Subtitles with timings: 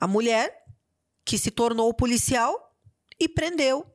[0.00, 0.64] a mulher,
[1.24, 2.74] que se tornou policial
[3.20, 3.86] e prendeu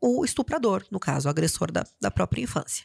[0.00, 2.84] o estuprador, no caso, o agressor da, da própria infância.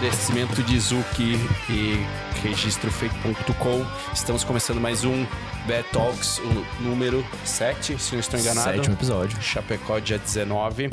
[0.00, 1.34] Oferecimento de Zuki
[1.68, 1.96] e
[2.42, 5.26] registrofake.com, estamos começando mais um
[5.68, 8.76] Bad Talks, o número 7, se não estou enganado.
[8.76, 9.42] Sétimo episódio.
[9.42, 10.90] Chapecó, dia 19.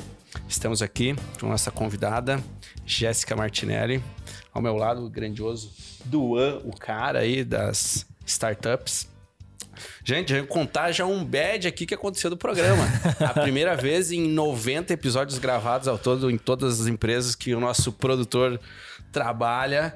[0.50, 2.44] Estamos aqui com nossa convidada,
[2.86, 4.04] Jéssica Martinelli.
[4.54, 5.72] Ao meu lado, o grandioso
[6.04, 9.08] Duan, o cara aí das startups.
[10.04, 12.84] Gente, eu vou contar já um bad aqui que aconteceu do programa.
[13.20, 17.60] A primeira vez em 90 episódios gravados ao todo em todas as empresas que o
[17.60, 18.60] nosso produtor
[19.12, 19.94] trabalha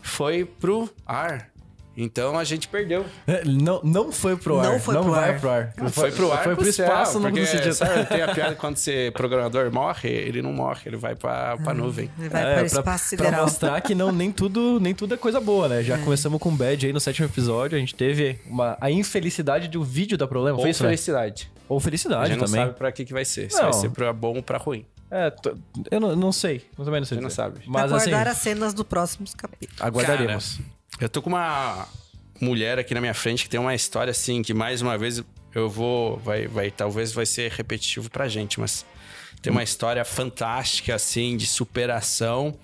[0.00, 1.50] foi pro ar.
[1.96, 3.06] Então a gente perdeu.
[3.24, 4.64] É, Não, não foi pro ar.
[4.64, 5.38] Não foi pro vai ar.
[5.40, 5.72] pro ar.
[5.78, 8.76] Não foi pro ar, Foi pro céu, espaço no porque, sabe, tem a piada quando
[8.78, 12.10] você programador morre, ele não morre, ele vai pra, pra nuvem.
[12.18, 13.42] Ele vai É, para o pra, espaço pra sideral.
[13.42, 15.84] mostrar que não, nem, tudo, nem tudo é coisa boa, né?
[15.84, 17.76] Já começamos com bad aí no sétimo episódio.
[17.76, 20.56] A gente teve uma, a infelicidade de o vídeo dar problema.
[20.56, 20.90] Ou foi isso, né?
[21.68, 21.68] Felicidade.
[21.68, 22.60] Ou A felicidade gente não também.
[22.66, 23.50] sabe pra que, que vai ser.
[23.50, 23.64] Se Não.
[23.64, 24.84] vai ser pra bom ou pra ruim.
[25.10, 25.32] É,
[25.90, 26.64] eu não, não sei.
[26.78, 27.18] Eu também não sei.
[27.18, 27.60] Você não sabe.
[27.66, 29.80] Mas assim, Aguardar as cenas dos próximos capítulos.
[29.80, 30.58] aguardaremos.
[31.00, 31.86] Eu tô com uma
[32.40, 35.22] mulher aqui na minha frente que tem uma história assim que mais uma vez
[35.54, 38.84] eu vou vai vai talvez vai ser repetitivo pra gente, mas
[39.40, 42.54] tem uma história fantástica assim de superação.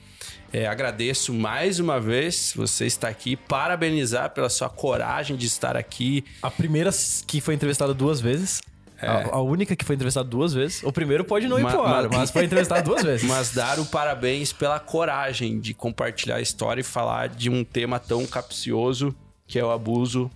[0.53, 6.25] É, agradeço mais uma vez você estar aqui, parabenizar pela sua coragem de estar aqui.
[6.43, 6.91] A primeira
[7.27, 8.61] que foi entrevistada duas vezes.
[9.07, 10.83] A, a única que foi entrevistada duas vezes.
[10.83, 13.27] O primeiro pode não ir Ma- pro ar, ma- mas foi entrevistada duas vezes.
[13.29, 17.99] Mas dar o parabéns pela coragem de compartilhar a história e falar de um tema
[17.99, 19.15] tão capcioso
[19.47, 20.31] que é o abuso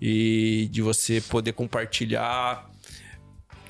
[0.00, 2.70] e de você poder compartilhar,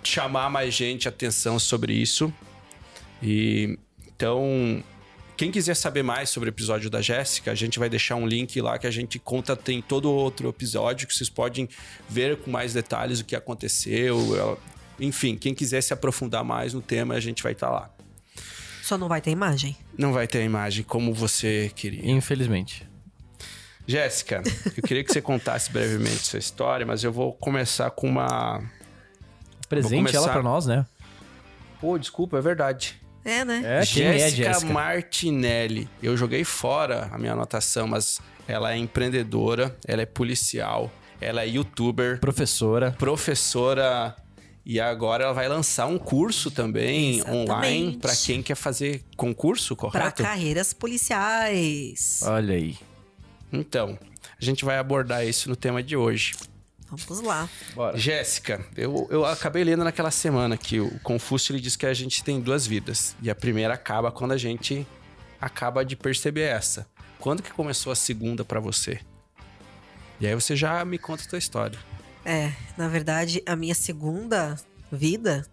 [0.02, 2.32] chamar mais gente atenção sobre isso.
[3.22, 4.82] E então,
[5.40, 8.60] quem quiser saber mais sobre o episódio da Jéssica, a gente vai deixar um link
[8.60, 11.66] lá que a gente conta, tem todo outro episódio que vocês podem
[12.06, 14.36] ver com mais detalhes o que aconteceu.
[14.36, 14.58] ela-
[15.00, 17.90] Enfim, quem quiser se aprofundar mais no tema, a gente vai estar lá.
[18.82, 19.74] Só não vai ter imagem.
[19.96, 22.10] Não vai ter a imagem como você queria.
[22.10, 22.86] Infelizmente.
[23.86, 24.42] Jéssica,
[24.76, 28.62] eu queria que você contasse brevemente sua história, mas eu vou começar com uma.
[29.70, 30.84] Presente começar- ela pra nós, né?
[31.80, 32.99] Pô, desculpa, é verdade.
[33.24, 33.62] É, né?
[33.64, 34.72] É, é Jéssica Jéssica?
[34.72, 35.88] Martinelli.
[36.02, 41.48] Eu joguei fora a minha anotação, mas ela é empreendedora, ela é policial, ela é
[41.48, 42.92] youtuber, Professora.
[42.98, 44.16] professora
[44.64, 47.50] e agora ela vai lançar um curso também Exatamente.
[47.50, 50.22] online para quem quer fazer concurso, Para correto?
[50.22, 52.20] carreiras policiais.
[52.24, 52.76] Olha aí.
[53.52, 53.98] Então,
[54.40, 56.34] a gente vai abordar isso no tema de hoje.
[56.90, 57.48] Vamos lá.
[57.74, 57.96] Bora.
[57.96, 62.24] Jéssica, eu, eu acabei lendo naquela semana que o Confúcio ele diz que a gente
[62.24, 63.14] tem duas vidas.
[63.22, 64.86] E a primeira acaba quando a gente
[65.40, 66.86] acaba de perceber essa.
[67.18, 69.00] Quando que começou a segunda pra você?
[70.20, 71.78] E aí você já me conta a tua história.
[72.24, 74.56] É, na verdade, a minha segunda
[74.90, 75.46] vida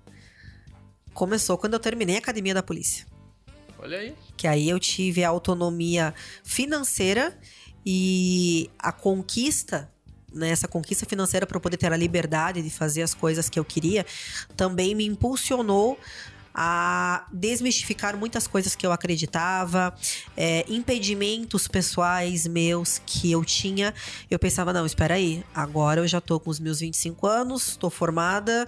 [1.14, 3.06] começou quando eu terminei a academia da polícia.
[3.80, 4.16] Olha aí.
[4.36, 7.38] Que aí eu tive a autonomia financeira
[7.86, 9.92] e a conquista,
[10.34, 13.60] né, essa conquista financeira para eu poder ter a liberdade de fazer as coisas que
[13.60, 14.06] eu queria,
[14.56, 15.98] também me impulsionou
[16.60, 19.94] a desmistificar muitas coisas que eu acreditava,
[20.36, 23.94] é, impedimentos pessoais meus que eu tinha.
[24.30, 27.92] Eu pensava, não, espera aí, agora eu já tô com os meus 25 anos, tô
[27.92, 28.68] formada,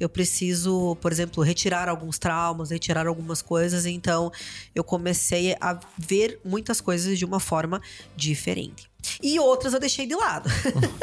[0.00, 3.84] eu preciso, por exemplo, retirar alguns traumas, retirar algumas coisas.
[3.84, 4.32] Então,
[4.74, 7.82] eu comecei a ver muitas coisas de uma forma
[8.16, 8.87] diferente.
[9.22, 10.48] E outras eu deixei de lado,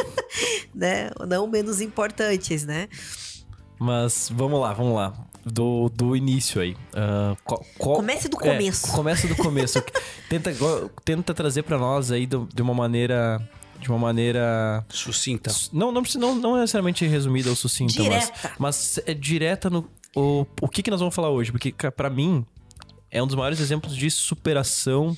[0.74, 1.12] né?
[1.28, 2.88] Não menos importantes, né?
[3.80, 5.14] Mas vamos lá, vamos lá.
[5.46, 6.76] Do, do início aí.
[7.44, 8.88] Qual- qual- Comece do é, começo.
[8.92, 9.84] começa do começo.
[10.28, 10.52] tenta,
[11.04, 13.48] tenta trazer pra nós aí do- de uma maneira.
[13.80, 14.84] De uma maneira.
[14.90, 15.52] Sucinta.
[15.72, 18.52] Não, não, precisa- não, não necessariamente resumida ou sucinta, mas, Direta.
[18.58, 19.88] mas é direta no.
[20.16, 21.52] O, o que, que nós vamos falar hoje?
[21.52, 22.44] Porque, pra mim,
[23.12, 25.16] é um dos maiores exemplos de superação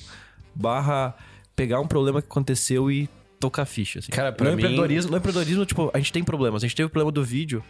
[0.54, 1.14] barra
[1.58, 3.08] pegar um problema que aconteceu e
[3.40, 3.98] tocar ficha.
[3.98, 4.12] Assim.
[4.12, 6.62] Cara, pra no mim- empreendedorismo, no empreendedorismo, tipo, a gente tem problemas.
[6.62, 7.64] A gente teve o problema do vídeo.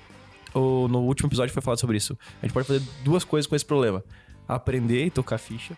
[0.54, 2.16] O, no último episódio foi falado sobre isso.
[2.42, 4.04] A gente pode fazer duas coisas com esse problema:
[4.46, 5.74] aprender e tocar ficha,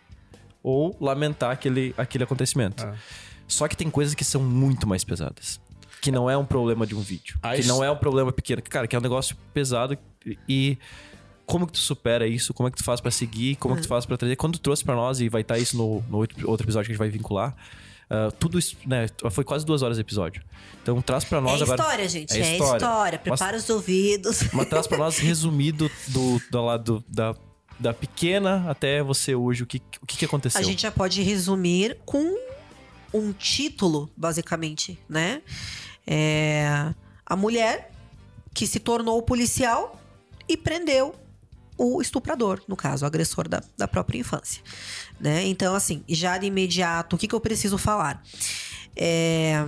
[0.62, 2.84] ou lamentar aquele, aquele acontecimento.
[2.84, 2.94] Ah.
[3.46, 5.60] Só que tem coisas que são muito mais pesadas.
[6.00, 7.38] Que não é um problema de um vídeo.
[7.42, 8.60] Ah, que isso- não é um problema pequeno.
[8.62, 9.96] Cara, que é um negócio pesado
[10.48, 10.78] e
[11.46, 12.54] como que tu supera isso?
[12.54, 13.56] Como é que tu faz pra seguir?
[13.56, 14.36] Como é que tu faz pra trazer?
[14.36, 16.94] Quando tu trouxe pra nós, e vai estar isso no, no outro episódio que a
[16.94, 17.54] gente vai vincular,
[18.10, 19.06] Uh, tudo isso, né?
[19.30, 20.42] Foi quase duas horas de episódio.
[20.82, 21.80] Então traz para nós é agora.
[21.80, 22.32] História, gente.
[22.32, 23.18] É, história, é história.
[23.20, 24.42] Prepara mas, os ouvidos.
[24.52, 27.36] Mas traz para nós resumido do, do lado da,
[27.78, 29.62] da pequena até você hoje.
[29.62, 30.60] O que, o que aconteceu?
[30.60, 32.36] A gente já pode resumir com
[33.14, 35.42] um título, basicamente, né?
[36.04, 36.92] É,
[37.24, 37.92] a mulher
[38.52, 40.00] que se tornou policial
[40.48, 41.14] e prendeu
[41.82, 44.62] o estuprador, no caso, o agressor da, da própria infância.
[45.18, 45.46] Né?
[45.46, 48.22] Então, assim, já de imediato, o que, que eu preciso falar?
[48.94, 49.64] É,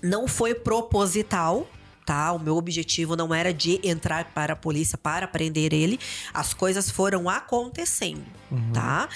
[0.00, 1.68] não foi proposital,
[2.06, 2.30] tá?
[2.30, 5.98] O meu objetivo não era de entrar para a polícia para prender ele.
[6.32, 8.72] As coisas foram acontecendo, uhum.
[8.72, 9.08] tá?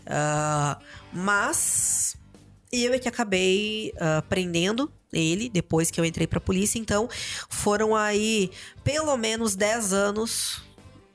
[0.00, 0.82] Uh,
[1.12, 2.16] mas
[2.72, 6.78] eu é que acabei uh, prendendo ele depois que eu entrei para a polícia.
[6.78, 7.06] Então,
[7.50, 8.50] foram aí
[8.82, 10.64] pelo menos 10 anos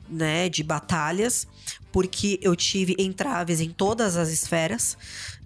[0.10, 1.48] né, de batalhas,
[1.92, 4.98] porque eu tive entraves em todas as esferas,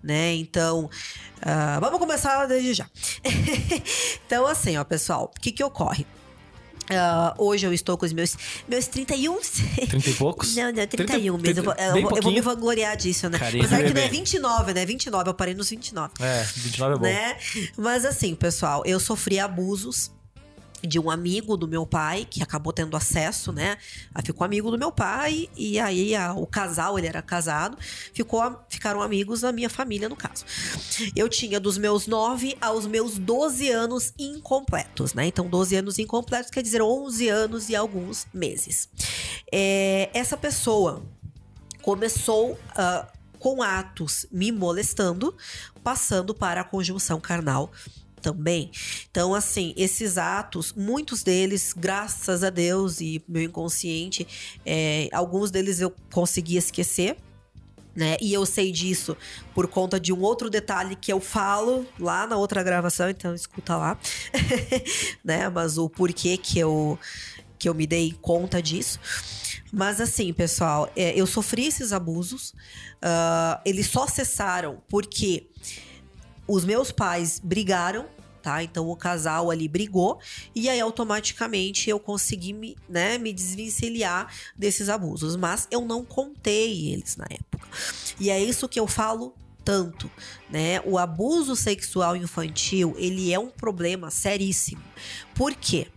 [0.03, 0.33] né?
[0.35, 2.89] Então, uh, vamos começar desde já.
[4.25, 6.05] então, assim, ó, pessoal, o que que ocorre?
[6.83, 8.35] Uh, hoje eu estou com os meus,
[8.67, 9.39] meus 31.
[9.87, 10.55] 30 e poucos?
[10.55, 11.71] Não, não, 31 30, mesmo.
[11.71, 13.39] eu, vou, eu, vou me vangloriar disso, né?
[13.39, 14.85] Carinho Apesar que não é 29, né?
[14.85, 16.11] 29, eu parei nos 29.
[16.19, 17.03] É, 29 é bom.
[17.03, 17.37] Né?
[17.77, 20.11] Mas assim, pessoal, eu sofri abusos
[20.85, 23.77] de um amigo do meu pai que acabou tendo acesso, né?
[24.23, 27.77] Ficou amigo do meu pai e aí a, o casal, ele era casado,
[28.13, 30.45] ficou, ficaram amigos da minha família no caso.
[31.15, 35.25] Eu tinha dos meus 9 aos meus 12 anos incompletos, né?
[35.25, 38.89] Então 12 anos incompletos quer dizer 11 anos e alguns meses.
[39.51, 41.03] É, essa pessoa
[41.81, 43.07] começou uh,
[43.39, 45.35] com atos me molestando,
[45.83, 47.71] passando para a conjunção carnal
[48.23, 48.71] também.
[49.11, 54.25] Então, assim, esses atos, muitos deles, graças a Deus e meu inconsciente,
[54.65, 57.17] é, alguns deles eu consegui esquecer.
[57.95, 58.17] Né?
[58.19, 59.15] E eu sei disso
[59.53, 63.77] por conta de um outro detalhe que eu falo lá na outra gravação, então escuta
[63.77, 63.99] lá,
[65.23, 65.47] né?
[65.47, 66.97] Mas o porquê que eu
[67.59, 68.99] que eu me dei conta disso.
[69.71, 72.49] Mas assim, pessoal, é, eu sofri esses abusos.
[72.97, 75.47] Uh, eles só cessaram porque
[76.47, 78.05] os meus pais brigaram,
[78.41, 78.61] tá?
[78.61, 80.19] Então o casal ali brigou
[80.53, 86.91] e aí automaticamente eu consegui me, né, me desvencilhar desses abusos, mas eu não contei
[86.91, 87.67] eles na época.
[88.19, 90.11] E é isso que eu falo tanto,
[90.49, 90.81] né?
[90.85, 94.83] O abuso sexual infantil, ele é um problema seríssimo.
[95.33, 95.87] Por quê?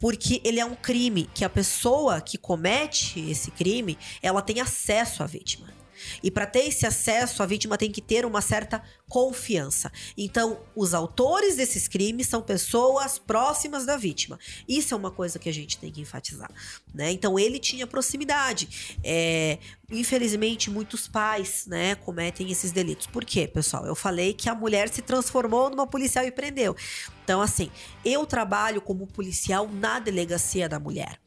[0.00, 5.22] Porque ele é um crime que a pessoa que comete esse crime, ela tem acesso
[5.22, 5.73] à vítima.
[6.22, 9.92] E para ter esse acesso, a vítima tem que ter uma certa confiança.
[10.16, 14.38] Então, os autores desses crimes são pessoas próximas da vítima.
[14.68, 16.50] Isso é uma coisa que a gente tem que enfatizar.
[16.92, 17.12] Né?
[17.12, 18.96] Então, ele tinha proximidade.
[19.02, 19.58] É,
[19.90, 23.06] infelizmente, muitos pais né, cometem esses delitos.
[23.06, 23.86] Por quê, pessoal?
[23.86, 26.74] Eu falei que a mulher se transformou numa policial e prendeu.
[27.22, 27.70] Então, assim,
[28.04, 31.18] eu trabalho como policial na delegacia da mulher.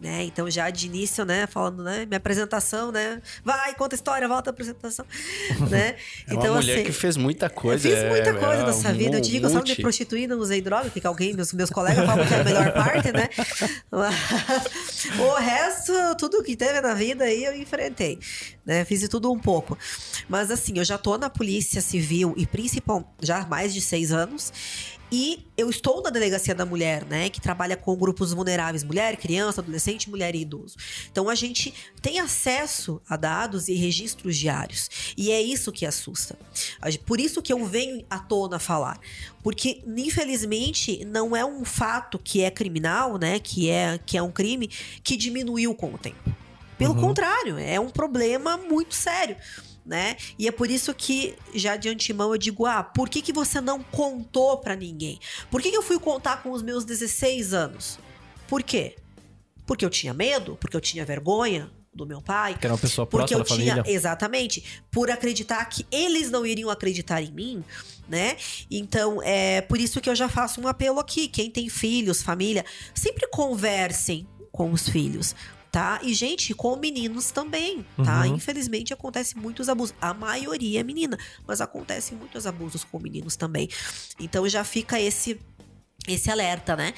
[0.00, 0.24] Né?
[0.24, 4.52] Então, já de início, né, falando, né, minha apresentação, né, vai, conta história, volta a
[4.52, 5.06] apresentação,
[5.70, 5.96] né?
[6.28, 7.88] É então, uma mulher assim, que fez muita coisa.
[7.88, 9.16] Eu fiz muita é, coisa é, nessa um vida.
[9.16, 12.26] Eu digo, eu só me prostituí, não usei droga, que alguém, meus, meus colegas falam
[12.26, 13.30] que é a melhor parte, né?
[15.18, 18.18] o resto, tudo que teve na vida aí, eu enfrentei,
[18.66, 18.84] né?
[18.84, 19.78] Fiz de tudo um pouco.
[20.28, 24.12] Mas, assim, eu já tô na polícia civil e principal já há mais de seis
[24.12, 24.52] anos.
[25.16, 29.60] E eu estou na delegacia da mulher, né, que trabalha com grupos vulneráveis, mulher, criança,
[29.60, 30.74] adolescente, mulher e idoso.
[31.08, 31.72] Então a gente
[32.02, 35.14] tem acesso a dados e registros diários.
[35.16, 36.36] E é isso que assusta.
[37.06, 38.98] Por isso que eu venho à tona falar,
[39.40, 44.32] porque infelizmente não é um fato que é criminal, né, que é que é um
[44.32, 44.66] crime
[45.04, 46.34] que diminuiu com o tempo.
[46.76, 47.00] Pelo uhum.
[47.00, 49.36] contrário, é um problema muito sério
[49.84, 50.16] né?
[50.38, 53.60] E é por isso que, já de antemão, eu digo: ah, por que, que você
[53.60, 55.18] não contou para ninguém?
[55.50, 57.98] Por que, que eu fui contar com os meus 16 anos?
[58.48, 58.96] Por quê?
[59.66, 60.56] Porque eu tinha medo?
[60.60, 61.70] Porque eu tinha vergonha?
[61.94, 62.56] do meu pai.
[62.58, 63.82] Que era uma pessoa próxima da família.
[63.82, 64.82] Tinha, exatamente.
[64.90, 67.64] Por acreditar que eles não iriam acreditar em mim,
[68.08, 68.36] né?
[68.70, 71.28] Então, é por isso que eu já faço um apelo aqui.
[71.28, 75.34] Quem tem filhos, família, sempre conversem com os filhos
[75.74, 75.98] tá?
[76.04, 78.20] E, gente, com meninos também, tá?
[78.20, 78.36] Uhum.
[78.36, 79.92] Infelizmente acontece muitos abusos.
[80.00, 83.68] A maioria é menina, mas acontecem muitos abusos com meninos também.
[84.20, 85.40] Então já fica esse
[86.06, 86.94] esse alerta, né?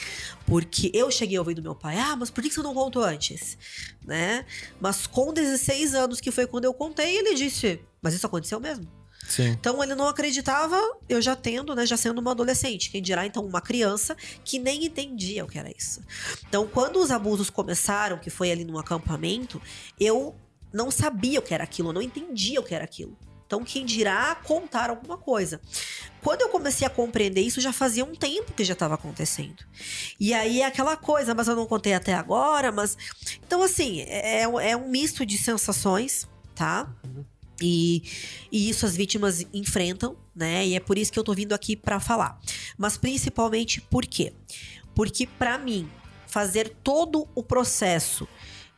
[0.47, 3.02] Porque eu cheguei a ouvir do meu pai, ah, mas por que você não contou
[3.02, 3.56] antes?
[4.04, 4.45] Né?
[4.78, 8.87] Mas com 16 anos, que foi quando eu contei, ele disse, mas isso aconteceu mesmo?
[9.28, 9.49] Sim.
[9.49, 13.45] Então ele não acreditava, eu já tendo, né, já sendo uma adolescente, quem dirá então
[13.45, 16.00] uma criança que nem entendia o que era isso.
[16.49, 19.61] Então quando os abusos começaram, que foi ali no acampamento,
[19.99, 20.35] eu
[20.73, 23.16] não sabia o que era aquilo, eu não entendia o que era aquilo.
[23.47, 25.61] Então, quem dirá contar alguma coisa.
[26.21, 29.64] Quando eu comecei a compreender isso, já fazia um tempo que já estava acontecendo.
[30.18, 32.99] E aí é aquela coisa, mas eu não contei até agora, mas.
[33.47, 36.92] Então, assim, é, é um misto de sensações, tá?
[37.60, 38.02] E,
[38.52, 40.66] e, isso as vítimas enfrentam, né?
[40.66, 42.38] E é por isso que eu tô vindo aqui para falar.
[42.76, 44.32] Mas principalmente por quê?
[44.94, 45.88] Porque para mim,
[46.26, 48.28] fazer todo o processo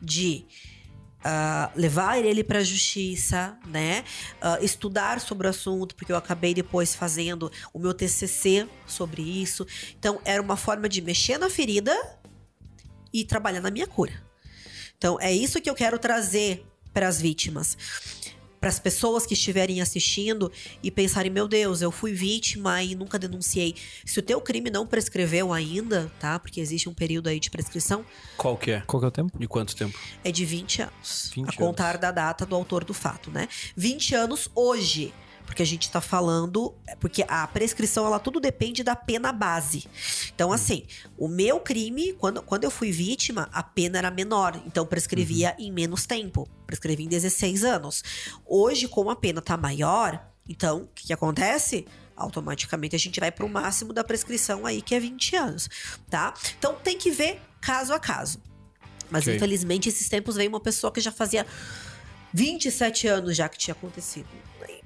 [0.00, 0.44] de
[1.18, 4.04] uh, levar ele para a justiça, né?
[4.42, 9.66] Uh, estudar sobre o assunto, porque eu acabei depois fazendo o meu TCC sobre isso.
[9.98, 11.96] Então, era uma forma de mexer na ferida
[13.12, 14.12] e trabalhar na minha cura.
[14.96, 17.76] Então, é isso que eu quero trazer para as vítimas
[18.60, 20.50] para as pessoas que estiverem assistindo
[20.82, 23.74] e pensarem, meu Deus, eu fui vítima e nunca denunciei.
[24.04, 26.38] Se o teu crime não prescreveu ainda, tá?
[26.38, 28.04] Porque existe um período aí de prescrição.
[28.36, 28.80] Qual que é?
[28.86, 29.38] Qual que é o tempo?
[29.38, 29.98] De quanto tempo?
[30.24, 31.30] É de 20 anos.
[31.34, 32.00] 20 a contar anos.
[32.00, 33.48] da data do autor do fato, né?
[33.76, 35.12] 20 anos hoje.
[35.48, 36.74] Porque a gente está falando.
[37.00, 39.88] Porque a prescrição, ela tudo depende da pena base.
[40.34, 40.84] Então, assim,
[41.16, 44.60] o meu crime, quando, quando eu fui vítima, a pena era menor.
[44.66, 46.46] Então, prescrevia em menos tempo.
[46.66, 48.04] Prescrevia em 16 anos.
[48.46, 51.86] Hoje, como a pena tá maior, então, o que, que acontece?
[52.14, 55.70] Automaticamente a gente vai para o máximo da prescrição aí, que é 20 anos,
[56.10, 56.34] tá?
[56.58, 58.38] Então, tem que ver caso a caso.
[59.10, 59.34] Mas, Ok.
[59.36, 61.46] infelizmente, esses tempos veio uma pessoa que já fazia
[62.34, 64.28] 27 anos já que tinha acontecido.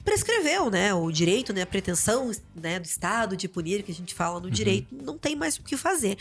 [0.05, 0.93] Prescreveu, né?
[0.93, 1.63] O direito, né?
[1.63, 5.37] A pretensão né, do Estado de punir, que a gente fala no direito, não tem
[5.37, 6.17] mais o que fazer.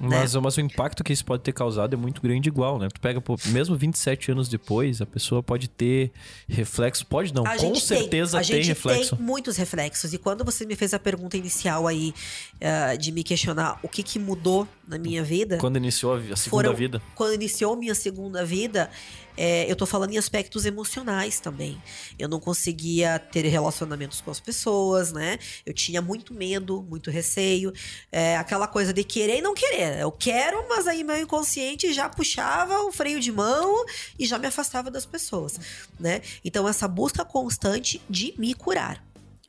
[0.00, 0.20] né?
[0.20, 2.88] Mas, mas o impacto que isso pode ter causado é muito grande igual, né?
[2.92, 6.12] Tu pega, pô, mesmo 27 anos depois, a pessoa pode ter
[6.48, 9.16] reflexo, pode não, A com certeza tem, tem, a gente reflexo.
[9.16, 10.14] tem muitos reflexos.
[10.14, 12.14] E quando você me fez a pergunta inicial aí
[12.60, 16.68] ah, de me questionar o que, que mudou na minha vida, Quando iniciou a segunda
[16.68, 17.02] foram- vida.
[17.14, 18.88] quando iniciou minha segunda vida,
[19.36, 21.80] é, eu tô falando em aspectos emocionais também.
[22.18, 25.38] Eu não conseguia ter relacionamentos com as pessoas, né?
[25.64, 27.72] Eu tinha muito medo, muito receio.
[28.10, 30.00] É, aquela coisa de querer e não querer.
[30.00, 33.84] Eu quero, mas aí meu inconsciente já puxava o freio de mão
[34.18, 35.60] e já me afastava das pessoas,
[35.98, 36.22] né?
[36.44, 39.04] Então, essa busca constante de me curar.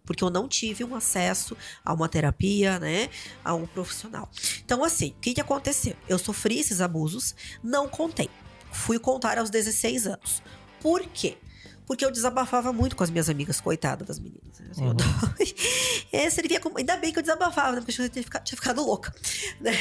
[0.06, 3.10] Porque eu não tive um acesso a uma terapia, né?
[3.44, 4.30] A um profissional.
[4.64, 5.96] Então, assim, o que, que aconteceu?
[6.08, 8.30] Eu sofri esses abusos, não contei.
[8.78, 10.42] Fui contar aos 16 anos.
[10.80, 11.38] Por quê?
[11.86, 14.60] Porque eu desabafava muito com as minhas amigas, coitada das meninas.
[14.60, 14.68] né?
[14.72, 15.36] Assim, eu dava-
[16.12, 16.78] É, servia como...
[16.78, 17.82] Ainda bem que eu desabafava, né?
[17.82, 19.14] Porque eu tinha ficado, tinha ficado louca.
[19.62, 19.72] né?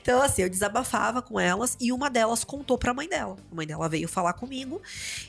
[0.00, 3.36] Então, assim, eu desabafava com elas e uma delas contou pra mãe dela.
[3.50, 4.80] A mãe dela veio falar comigo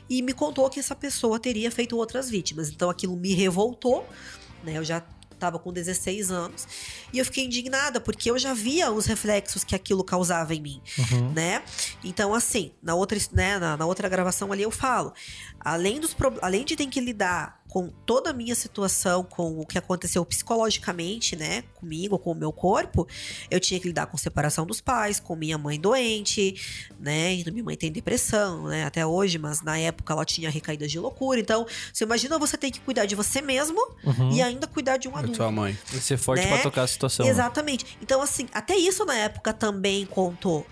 [0.08, 2.68] e me contou que essa pessoa teria feito outras vítimas.
[2.70, 4.06] Então, aquilo me revoltou,
[4.62, 4.78] né?
[4.78, 5.02] Eu já
[5.40, 6.68] tava com 16 anos
[7.12, 10.80] e eu fiquei indignada porque eu já via os reflexos que aquilo causava em mim
[10.98, 11.32] Uhum.
[11.32, 11.62] né?
[12.04, 15.12] Então, assim, na outra, né, na, na outra gravação ali eu falo,
[15.58, 19.78] além, dos, além de ter que lidar com toda a minha situação, com o que
[19.78, 23.06] aconteceu psicologicamente, né, comigo, com o meu corpo,
[23.50, 26.54] eu tinha que lidar com separação dos pais, com minha mãe doente,
[26.98, 30.90] né, então minha mãe tem depressão, né, até hoje, mas na época ela tinha recaídas
[30.90, 34.32] de loucura, então, você imagina você ter que cuidar de você mesmo Uhum.
[34.32, 35.36] e ainda cuidar de um A adulto.
[35.38, 35.78] tua mãe.
[35.94, 36.48] E ser forte né?
[36.48, 37.24] pra tocar a situação.
[37.24, 37.30] né?
[37.30, 37.96] Exatamente.
[38.02, 40.66] Então, assim, até isso na época também contou.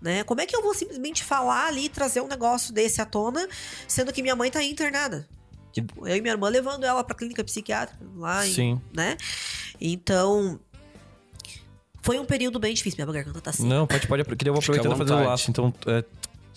[0.00, 0.22] Né?
[0.22, 3.48] Como é que eu vou simplesmente falar ali e trazer um negócio desse à tona,
[3.88, 5.26] sendo que minha mãe tá aí internada?
[5.74, 8.80] Que- Eu e minha irmã levando ela pra clínica psiquiátrica lá, em- Sim.
[8.94, 9.16] né?
[9.80, 10.58] Então,
[12.00, 13.04] foi um período bem difícil.
[13.04, 13.66] Minha garganta tá assim.
[13.66, 14.22] Não, pode, pode.
[14.24, 15.50] Porque daí eu vou aproveitando e fazer o laço.
[15.50, 16.04] Então, é,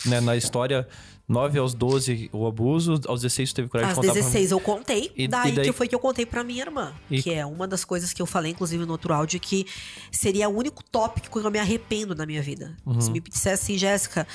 [0.05, 0.87] né, na história,
[1.27, 4.51] 9 aos 12 o abuso, aos 16 tu teve coragem Às de contar pra 16
[4.51, 6.93] eu contei, E- daí, e daí- que foi que eu contei pra minha irmã.
[7.11, 9.65] E- Que é uma das coisas que eu falei, inclusive, no outro áudio, que
[10.09, 12.77] seria o único tópico que eu me arrependo na minha vida.
[12.85, 13.01] Uhum.
[13.01, 14.25] Se me dissesse assim, Jéssica,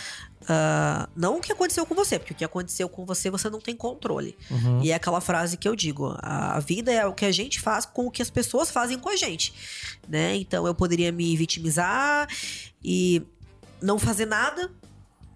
[0.47, 3.59] ah, não o que aconteceu com você, porque o que aconteceu com você você não
[3.59, 4.37] tem controle.
[4.51, 4.83] Uhum.
[4.83, 7.59] E é aquela frase que eu digo: a, a vida é o que a gente
[7.59, 9.55] faz com o que as pessoas fazem com a gente.
[10.07, 10.37] Né?
[10.37, 12.29] Então eu poderia me vitimizar
[12.85, 13.23] e
[13.81, 14.71] não fazer nada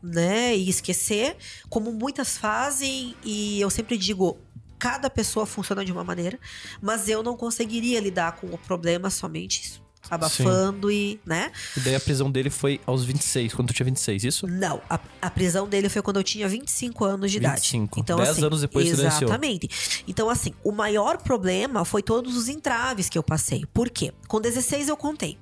[0.03, 1.37] né, e esquecer,
[1.69, 4.38] como muitas fazem, e eu sempre digo,
[4.79, 6.38] cada pessoa funciona de uma maneira,
[6.81, 11.50] mas eu não conseguiria lidar com o problema somente abafando e, né?
[11.76, 14.47] E daí a prisão dele foi aos 26, quando tu tinha 26, isso?
[14.47, 17.62] Não, a, a prisão dele foi quando eu tinha 25 anos de idade.
[17.62, 18.00] 25.
[18.00, 18.87] Então, 10 assim, anos depois.
[18.87, 20.05] Exatamente.
[20.07, 23.65] Então, assim, o maior problema foi todos os entraves que eu passei.
[23.73, 24.12] Por quê?
[24.29, 25.38] Com 16 eu contei.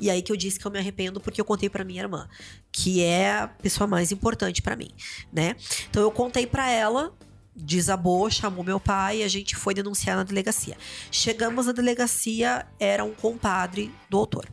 [0.00, 2.28] E aí que eu disse que eu me arrependo porque eu contei pra minha irmã,
[2.70, 4.90] que é a pessoa mais importante pra mim,
[5.32, 5.56] né?
[5.90, 7.12] Então eu contei pra ela,
[7.54, 10.76] desabou, chamou meu pai e a gente foi denunciar na delegacia.
[11.10, 14.48] Chegamos na delegacia, era um compadre do autor.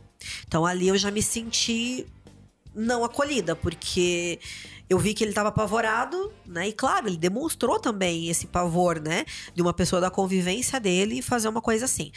[0.46, 2.06] Então ali eu já me senti
[2.74, 4.38] não acolhida, porque
[4.88, 6.68] eu vi que ele estava apavorado, né?
[6.68, 9.24] E claro, ele demonstrou também esse pavor, né?
[9.54, 12.12] De uma pessoa da convivência dele fazer uma coisa assim.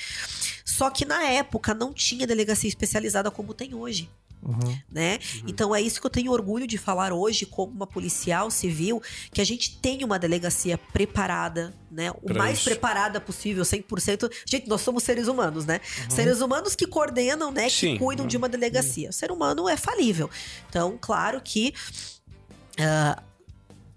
[0.64, 4.10] Só que na época não tinha delegacia especializada como tem hoje.
[4.42, 4.80] Uhum.
[4.90, 5.20] Né?
[5.46, 9.02] Então é isso que eu tenho orgulho de falar hoje, como uma policial civil,
[9.34, 12.12] que a gente tem uma delegacia preparada, né?
[12.12, 12.70] O Pra mais isso.
[12.70, 14.32] preparada possível, 100%.
[14.46, 15.82] Gente, nós somos seres humanos, né?
[16.10, 17.66] Seres humanos que coordenam, né?
[17.66, 17.98] Que Sim.
[17.98, 19.10] cuidam de uma delegacia.
[19.10, 20.30] O ser humano é falível.
[20.70, 21.74] Então, claro que.
[22.80, 23.22] Ah,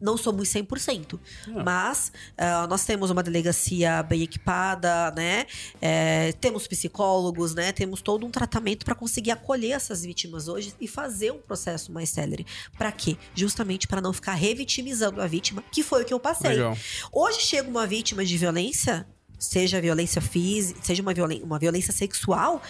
[0.01, 1.63] não somos 100%, Não.
[1.63, 5.47] mas ah, nós temos uma delegacia bem equipada, né?
[5.81, 7.71] É, temos psicólogos, né?
[7.71, 12.09] Temos todo um tratamento para conseguir acolher essas vítimas hoje e fazer um processo mais
[12.11, 12.45] célere.
[12.77, 13.17] Para quê?
[13.33, 16.51] Justamente para não ficar revitimizando a vítima, que foi o que eu passei.
[16.51, 16.77] Legal.
[17.13, 19.07] Hoje chega uma vítima de violência,
[19.39, 22.61] seja violência física, seja uma, violen- uma violência sexual,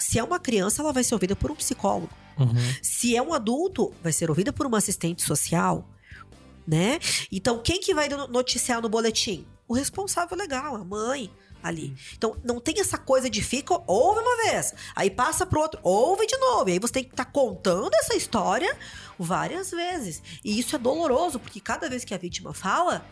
[0.00, 2.10] se é uma criança, ela vai ser ouvida por um psicólogo.
[2.38, 2.54] Uhum.
[2.82, 5.88] Se é um adulto, vai ser ouvida por uma assistente social,
[6.66, 6.98] né?
[7.30, 9.46] Então, quem que vai no- noticiar no boletim?
[9.68, 11.30] O responsável legal, a mãe
[11.62, 11.94] ali.
[12.16, 16.26] Então, não tem essa coisa de fica, ouve uma vez, aí passa pro outro, ouve
[16.26, 16.70] de novo.
[16.70, 18.74] E aí você tem que estar contando essa história
[19.18, 20.22] várias vezes.
[20.42, 23.04] E isso é doloroso, porque cada vez que a vítima fala,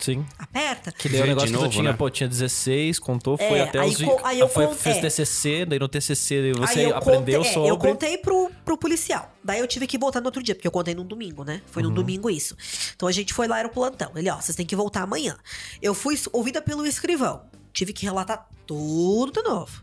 [0.00, 0.24] Sim.
[0.38, 0.90] aperta.
[0.92, 1.92] Que daí o Vê de negócio que novo, tu tinha, né?
[1.92, 4.02] pô, tinha 16, contou, foi É, até aí os...
[4.02, 5.00] co- aí eu foi, con- fez é.
[5.02, 7.70] TCC, daí no TCC daí você Aí eu aprendeu contei, é, sobre...
[7.70, 9.32] eu contei pro, pro policial.
[9.44, 11.60] Daí eu tive que voltar no outro dia, porque eu contei num domingo, né?
[11.70, 11.88] Foi Uhum.
[11.90, 12.56] num domingo isso.
[12.96, 14.10] Então a gente foi lá, era o plantão.
[14.16, 15.36] Ele, ó, vocês têm que voltar amanhã.
[15.82, 17.42] Eu fui ouvida pelo escrivão.
[17.72, 19.82] Tive que relatar tudo de novo.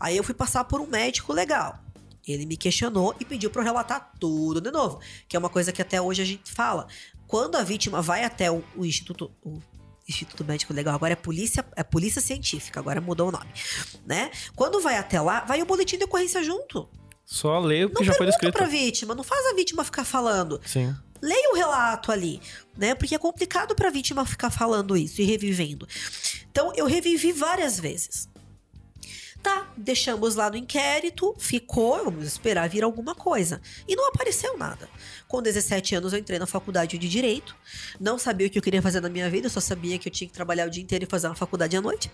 [0.00, 1.78] Aí eu fui passar por um médico legal.
[2.26, 5.00] Ele me questionou e pediu pra eu relatar tudo de novo.
[5.26, 6.86] Que é uma coisa que até hoje a gente fala.
[7.32, 9.32] Quando a vítima vai até o, o Instituto.
[9.42, 9.58] o
[10.06, 13.48] Instituto Médico Legal, agora é polícia, é polícia científica, agora mudou o nome,
[14.04, 14.30] né?
[14.54, 16.90] Quando vai até lá, vai o boletim de ocorrência junto.
[17.24, 18.58] Só leio o que Não já foi pergunta descrito.
[18.58, 20.60] pra vítima, não faz a vítima ficar falando.
[20.66, 20.94] Sim.
[21.22, 22.38] Leia o relato ali,
[22.76, 22.94] né?
[22.94, 25.88] Porque é complicado pra vítima ficar falando isso e revivendo.
[26.50, 28.28] Então, eu revivi várias vezes.
[29.42, 33.60] Tá, deixamos lá no inquérito, ficou, vamos esperar vir alguma coisa.
[33.88, 34.86] E não apareceu nada.
[35.32, 37.56] Com 17 anos eu entrei na faculdade de Direito.
[37.98, 40.12] Não sabia o que eu queria fazer na minha vida, eu só sabia que eu
[40.12, 42.10] tinha que trabalhar o dia inteiro e fazer uma faculdade à noite.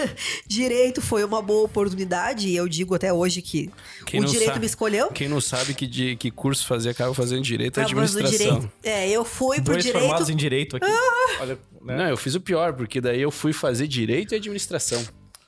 [0.48, 3.70] direito foi uma boa oportunidade e eu digo até hoje que
[4.06, 5.08] Quem o direito sabe- me escolheu.
[5.08, 8.30] Quem não sabe que, de, que curso fazer, acaba fazendo direito é no administração.
[8.38, 8.72] direito.
[8.82, 10.02] É, eu fui pro Dois direito.
[10.02, 10.86] formados em direito aqui.
[10.90, 11.42] Ah!
[11.42, 11.96] Olha, né?
[11.98, 15.04] Não, eu fiz o pior, porque daí eu fui fazer direito e administração.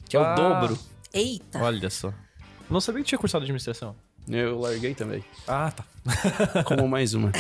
[0.07, 0.33] Que é Ah.
[0.33, 0.79] o dobro.
[1.15, 1.61] Eita.
[1.61, 2.13] Olha só.
[2.69, 3.97] Não sabia que tinha cursado administração.
[4.29, 5.25] Eu larguei também.
[5.47, 5.85] Ah, tá.
[6.65, 7.33] Como mais uma.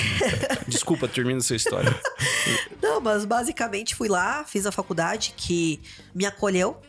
[0.68, 1.94] Desculpa, termina sua história.
[2.82, 5.80] Não, mas basicamente fui lá, fiz a faculdade que
[6.14, 6.80] me acolheu.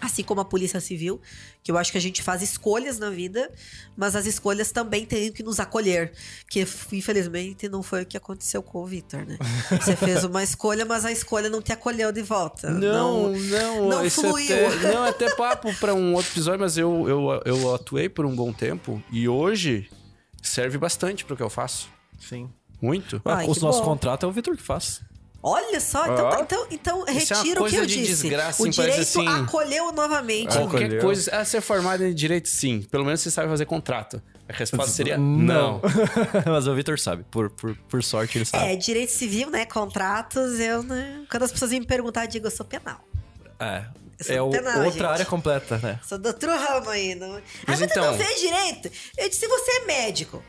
[0.00, 1.20] Assim como a Polícia Civil,
[1.62, 3.50] que eu acho que a gente faz escolhas na vida,
[3.96, 6.12] mas as escolhas também têm que nos acolher.
[6.48, 6.60] Que
[6.92, 9.38] infelizmente não foi o que aconteceu com o Vitor, né?
[9.70, 12.70] Você fez uma escolha, mas a escolha não te acolheu de volta.
[12.70, 14.68] Não, não, não isso fluiu.
[14.68, 18.34] Até, não, até papo pra um outro episódio, mas eu, eu, eu atuei por um
[18.34, 19.90] bom tempo e hoje
[20.42, 21.88] serve bastante pro que eu faço.
[22.18, 22.50] Sim.
[22.80, 23.20] Muito.
[23.24, 25.02] Ah, Ai, os que nossos contratos é o Vitor que faz.
[25.42, 26.40] Olha só, então, Ó.
[26.42, 28.22] então, então Isso é retiro o que eu de disse.
[28.22, 30.48] desgraça, o parece direito assim- acolheu novamente.
[30.56, 31.00] Ah, Qualquer Acolheu.
[31.00, 31.30] coisa.
[31.34, 32.82] Ah, ser formado em direito, sim.
[32.82, 34.20] Pelo menos você sabe fazer contrato.
[34.46, 35.80] A resposta seria não.
[36.44, 37.24] Mas o Vitor sabe.
[37.30, 38.64] Por, por, por sorte ele sabe.
[38.72, 39.64] É, direito civil, né?
[39.64, 41.22] Contratos, eu, né?
[41.30, 43.00] Quando as pessoas vêm me perguntar, eu digo, eu sou penal.
[43.58, 43.84] É.
[44.28, 45.02] É, o- penal, outra gente.
[45.04, 45.98] área completa, né?
[46.06, 47.26] Sou do outro ramo ainda.
[47.28, 48.90] Mas ah, mas você então- não fez direito?
[49.16, 50.42] Eu disse, você é médico.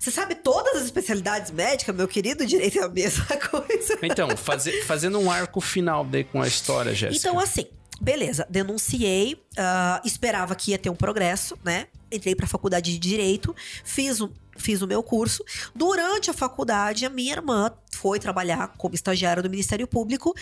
[0.00, 2.46] Você sabe todas as especialidades médicas, meu querido?
[2.46, 3.98] Direito é a mesma coisa.
[4.02, 7.28] Então, fazer, fazendo um arco final daí com a história, Jéssica.
[7.28, 7.66] Então, assim,
[8.00, 11.86] beleza, denunciei, ah, esperava que ia ter um progresso, né?
[12.10, 15.44] Entrei pra faculdade de Direito, fiz o, fiz o meu curso.
[15.74, 20.34] Durante a faculdade, a minha irmã foi trabalhar como estagiária do Ministério Público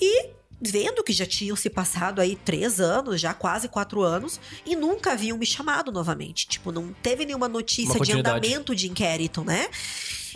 [0.00, 0.30] e.
[0.60, 5.12] Vendo que já tinham se passado aí três anos, já quase quatro anos, e nunca
[5.12, 6.48] haviam me chamado novamente.
[6.48, 9.68] Tipo, não teve nenhuma notícia de andamento de inquérito, né?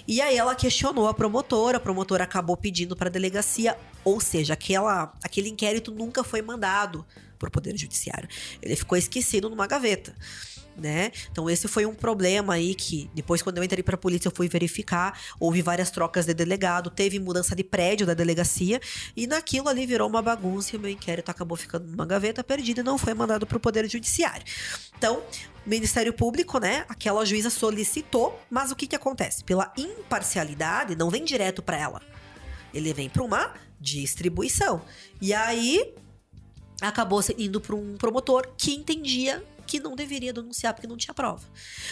[0.06, 4.54] E aí ela questionou a promotora, a promotora acabou pedindo para a delegacia, ou seja,
[4.54, 7.04] aquela, aquele inquérito nunca foi mandado
[7.38, 8.28] para o Poder Judiciário.
[8.60, 10.14] Ele ficou esquecido numa gaveta.
[10.76, 11.12] Né?
[11.30, 14.32] Então esse foi um problema aí que depois quando eu entrei para a polícia eu
[14.34, 18.80] fui verificar, houve várias trocas de delegado, teve mudança de prédio da delegacia
[19.14, 22.84] e naquilo ali virou uma bagunça e meu inquérito acabou ficando numa gaveta perdida e
[22.84, 24.44] não foi mandado para o Poder Judiciário.
[24.96, 25.22] Então,
[25.66, 29.44] o Ministério Público, né, aquela juíza solicitou, mas o que que acontece?
[29.44, 32.02] Pela imparcialidade, não vem direto para ela.
[32.72, 34.82] Ele vem para uma distribuição.
[35.20, 35.94] E aí
[36.80, 41.48] acabou indo para um promotor que entendia que não deveria denunciar porque não tinha prova.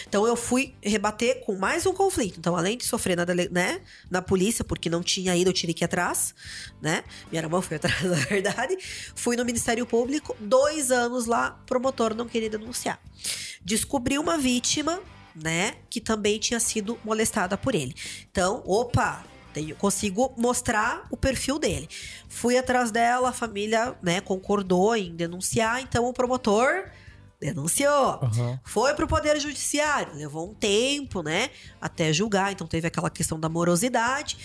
[0.06, 2.38] Então eu fui rebater com mais um conflito.
[2.38, 5.82] Então, além de sofrer na, né, na polícia, porque não tinha ido, eu tive que
[5.82, 6.34] ir atrás,
[6.82, 7.02] né?
[7.30, 8.76] Minha irmã foi atrás, na verdade.
[9.14, 13.00] Fui no Ministério Público, dois anos lá, promotor não queria denunciar.
[13.64, 15.00] Descobri uma vítima,
[15.34, 17.94] né, que também tinha sido molestada por ele.
[18.30, 21.88] Então, opa, tenho, consigo mostrar o perfil dele.
[22.28, 26.90] Fui atrás dela, a família, né, concordou em denunciar, então o promotor
[27.40, 28.20] denunciou.
[28.22, 28.58] Uhum.
[28.64, 31.50] Foi pro Poder Judiciário, levou um tempo, né,
[31.80, 34.36] até julgar, então teve aquela questão da morosidade.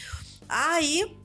[0.47, 1.15] Aí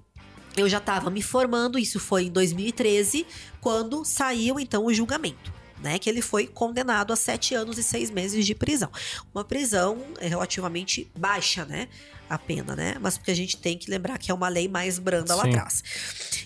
[0.57, 3.27] eu já estava me formando, isso foi em 2013,
[3.61, 5.61] quando saiu então o julgamento.
[5.83, 8.91] Né, que ele foi condenado a sete anos e seis meses de prisão.
[9.35, 11.89] Uma prisão relativamente baixa, né?
[12.31, 12.95] A pena, né?
[13.01, 15.49] Mas porque a gente tem que lembrar que é uma lei mais branda lá Sim.
[15.51, 15.83] atrás.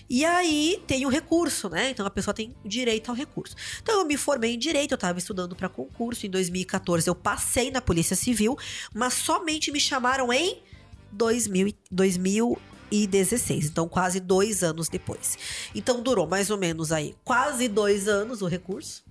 [0.09, 1.91] E aí tem o recurso, né?
[1.91, 3.55] Então a pessoa tem direito ao recurso.
[3.83, 6.25] Então eu me formei em direito, eu estava estudando para concurso.
[6.25, 8.57] Em 2014 eu passei na Polícia Civil,
[8.95, 10.57] mas somente me chamaram em
[11.11, 11.75] 2000, e-
[12.91, 13.65] 2016.
[13.67, 15.37] Então quase dois anos depois.
[15.75, 19.03] Então durou mais ou menos aí quase dois anos o recurso.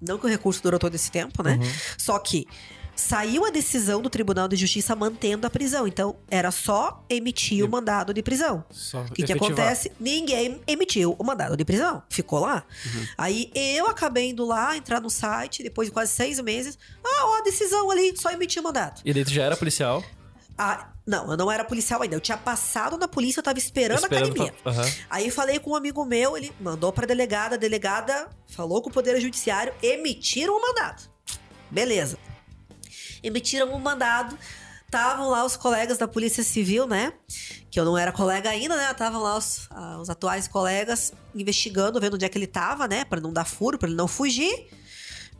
[0.00, 1.58] Não que o recurso durou todo esse tempo, né?
[1.60, 1.72] Uhum.
[1.98, 2.46] Só que
[2.96, 5.86] saiu a decisão do Tribunal de Justiça mantendo a prisão.
[5.86, 8.64] Então era só emitir o mandado de prisão.
[8.70, 9.92] Só O que, que acontece?
[9.98, 12.02] Ninguém emitiu o mandado de prisão.
[12.08, 12.64] Ficou lá.
[12.86, 13.06] Uhum.
[13.18, 16.78] Aí eu acabei indo lá, entrar no site, depois de quase seis meses.
[17.04, 19.00] Ah, ó, a decisão ali, só emitir o mandado.
[19.04, 20.02] E daí tu já era policial.
[20.56, 22.14] Ah, não, eu não era policial ainda.
[22.14, 24.52] Eu tinha passado na polícia, eu tava esperando, a academia.
[24.62, 24.90] pra- Aham.
[25.10, 28.92] Aí falei com um amigo meu, ele mandou pra delegada, a delegada falou com o
[28.92, 31.02] Poder Judiciário, emitiram o mandado.
[31.70, 32.16] Beleza.
[33.24, 34.38] Emitiram o mandado.
[34.84, 37.14] Estavam lá os colegas da Polícia Civil, né?
[37.70, 38.90] Que eu não era colega ainda, né?
[38.90, 43.04] Estavam lá os, ah, os atuais colegas investigando, vendo onde é que ele tava, né?
[43.04, 44.68] Pra não dar furo, pra ele não fugir.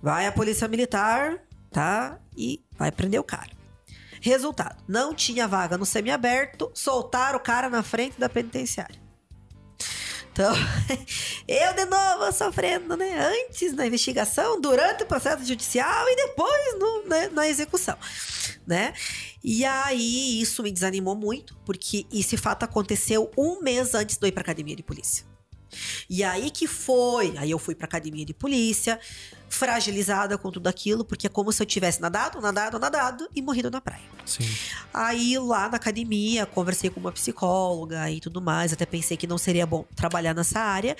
[0.02, 1.38] Vai a Polícia Militar,
[1.70, 2.18] tá?
[2.36, 3.50] E vai prender o cara.
[4.20, 9.03] Resultado: não tinha vaga no semiaberto, soltaram o cara na frente da penitenciária.
[10.34, 10.52] Então,
[11.46, 13.16] eu de novo sofrendo, né?
[13.46, 17.96] Antes na investigação, durante o processo judicial e depois no- né, na execução,
[18.66, 18.92] né?
[19.44, 24.28] E aí isso me desanimou muito, porque esse fato aconteceu um mês antes de eu
[24.28, 25.24] ir pra academia de polícia.
[26.08, 28.98] E aí que foi, aí eu fui pra academia de polícia,
[29.48, 33.70] fragilizada com tudo aquilo, porque é como se eu tivesse nadado, nadado, nadado e morrido
[33.70, 34.02] na praia.
[34.26, 34.44] Sim.
[34.92, 39.38] Aí lá na academia, conversei com uma psicóloga e tudo mais, até pensei que não
[39.38, 40.96] seria bom trabalhar nessa área.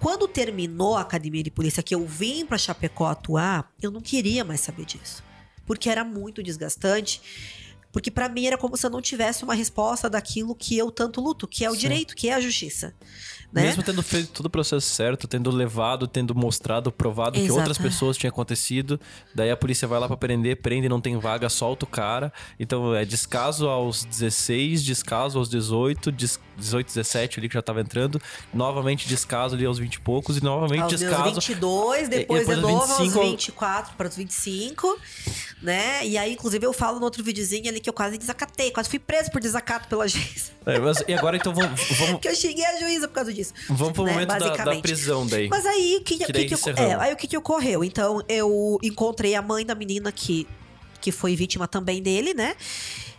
[0.00, 4.44] Quando terminou a academia de polícia, que eu vim pra Chapecó atuar, eu não queria
[4.44, 5.22] mais saber disso.
[5.64, 7.20] Porque era muito desgastante.
[7.92, 11.20] Porque pra mim era como se eu não tivesse uma resposta daquilo que eu tanto
[11.20, 11.80] luto, que é o Sim.
[11.80, 12.94] direito, que é a justiça.
[13.52, 13.62] Né?
[13.64, 17.58] Mesmo tendo feito todo o processo certo, tendo levado, tendo mostrado, provado que Exato.
[17.58, 18.98] outras pessoas tinham acontecido,
[19.34, 22.32] daí a polícia vai lá pra prender, prende, não tem vaga, solta o cara.
[22.58, 27.80] Então é descaso aos 16, descaso aos 18, des- 18, 17 ali que já tava
[27.82, 28.20] entrando,
[28.54, 31.24] novamente descaso ali aos 20 e poucos e novamente aos descaso.
[31.24, 34.98] 22, depois, depois de dos novo 25, aos 24 para os 25,
[35.62, 36.04] né?
[36.06, 38.98] E aí, inclusive, eu falo no outro videozinho ali que eu quase desacatei, quase fui
[38.98, 40.50] preso por desacato pela juíza.
[40.66, 43.54] É, mas- e agora então vamos, vamos, que eu xinguei a juíza por causa disso.
[43.68, 45.48] vamos pro né, momento da- da, prisão daí.
[45.48, 47.84] Mas aí, o que, Que que, que, é, aí o que, que ocorreu?
[47.84, 50.46] Então, eu encontrei a mãe da menina que,
[51.00, 52.56] que foi vítima também dele, né?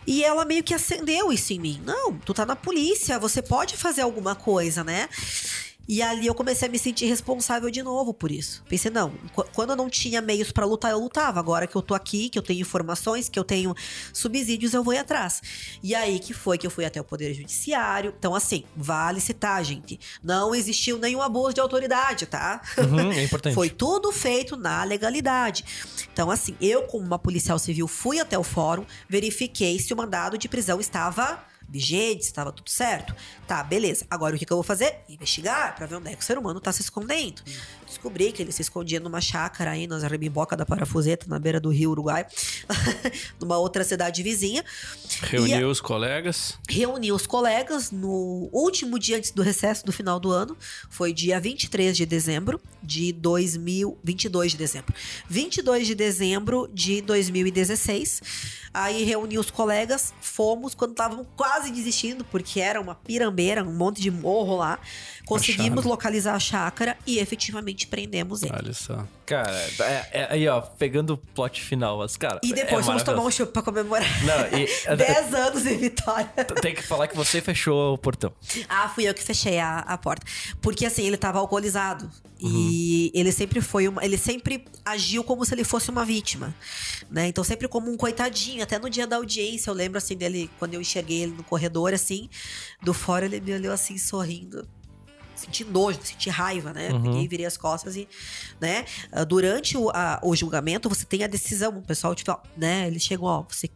[0.06, 1.80] E ela meio que acendeu isso em mim.
[1.84, 5.08] Não, tu tá na polícia, você pode fazer alguma coisa, né?
[5.86, 8.62] E ali eu comecei a me sentir responsável de novo por isso.
[8.68, 11.38] Pensei, não, qu- quando eu não tinha meios pra lutar, eu lutava.
[11.40, 13.74] Agora que eu tô aqui, que eu tenho informações, que eu tenho
[14.12, 15.42] subsídios, eu vou ir atrás.
[15.82, 18.14] E aí que foi que eu fui até o Poder Judiciário.
[18.18, 19.98] Então, assim, vale citar, gente.
[20.22, 22.62] Não existiu nenhum abuso de autoridade, tá?
[22.78, 23.54] Uhum, é importante.
[23.54, 25.64] Foi tudo feito na legalidade.
[26.12, 30.38] Então, assim, eu, como uma policial civil, fui até o fórum, verifiquei se o mandado
[30.38, 33.14] de prisão estava vigente, se estava tudo certo.
[33.46, 34.06] Tá, beleza.
[34.10, 35.00] Agora o que, que eu vou fazer?
[35.08, 37.42] Investigar pra ver onde é que o ser humano tá se escondendo.
[37.86, 41.70] Descobri que ele se escondia numa chácara aí, nas rebimboca da Parafuseta, na beira do
[41.70, 42.26] rio Uruguai,
[43.40, 44.64] numa outra cidade vizinha.
[45.22, 46.58] Reuniu os colegas.
[46.68, 50.56] Reuni os colegas no último dia antes do recesso do final do ano.
[50.90, 54.94] Foi dia 23 de dezembro de 2000, 22 de dezembro.
[55.28, 58.22] 22 de dezembro de 2016.
[58.74, 64.00] Aí reuni os colegas, fomos quando estavam quase desistindo, porque era uma pirambeira, um monte
[64.00, 64.78] de morro lá.
[65.26, 65.88] Conseguimos Achado.
[65.88, 68.52] localizar a chácara e efetivamente prendemos ele.
[68.54, 69.06] Olha só.
[69.24, 72.38] Cara, é- é- aí ó, pegando o plot final, mas cara.
[72.42, 74.06] E depois é fomos tomar um chopp pra comemorar.
[74.22, 76.28] Não, e- 10 anos de vitória.
[76.60, 78.32] Tem que falar que você fechou o portão.
[78.68, 80.26] Ah, fui eu que fechei a, a porta.
[80.60, 82.10] Porque assim, ele tava alcoolizado.
[82.46, 84.04] E ele sempre foi uma.
[84.04, 86.54] Ele sempre agiu como se ele fosse uma vítima.
[87.10, 87.28] Né?
[87.28, 88.62] Então, sempre como um coitadinho.
[88.62, 91.94] Até no dia da audiência, eu lembro assim dele, quando eu enxerguei ele no corredor,
[91.94, 92.28] assim,
[92.82, 94.68] do fora, ele me olhou assim, sorrindo.
[95.34, 96.90] Senti nojo, senti raiva, né?
[96.92, 97.02] Uhum.
[97.02, 98.06] Peguei, virei as costas e,
[98.60, 98.84] né?
[99.10, 101.76] Ah, Durante o, a- o julgamento, você tem a decisão.
[101.78, 102.86] O pessoal, tipo, ó, né?
[102.86, 103.68] Eles chegam, ó, você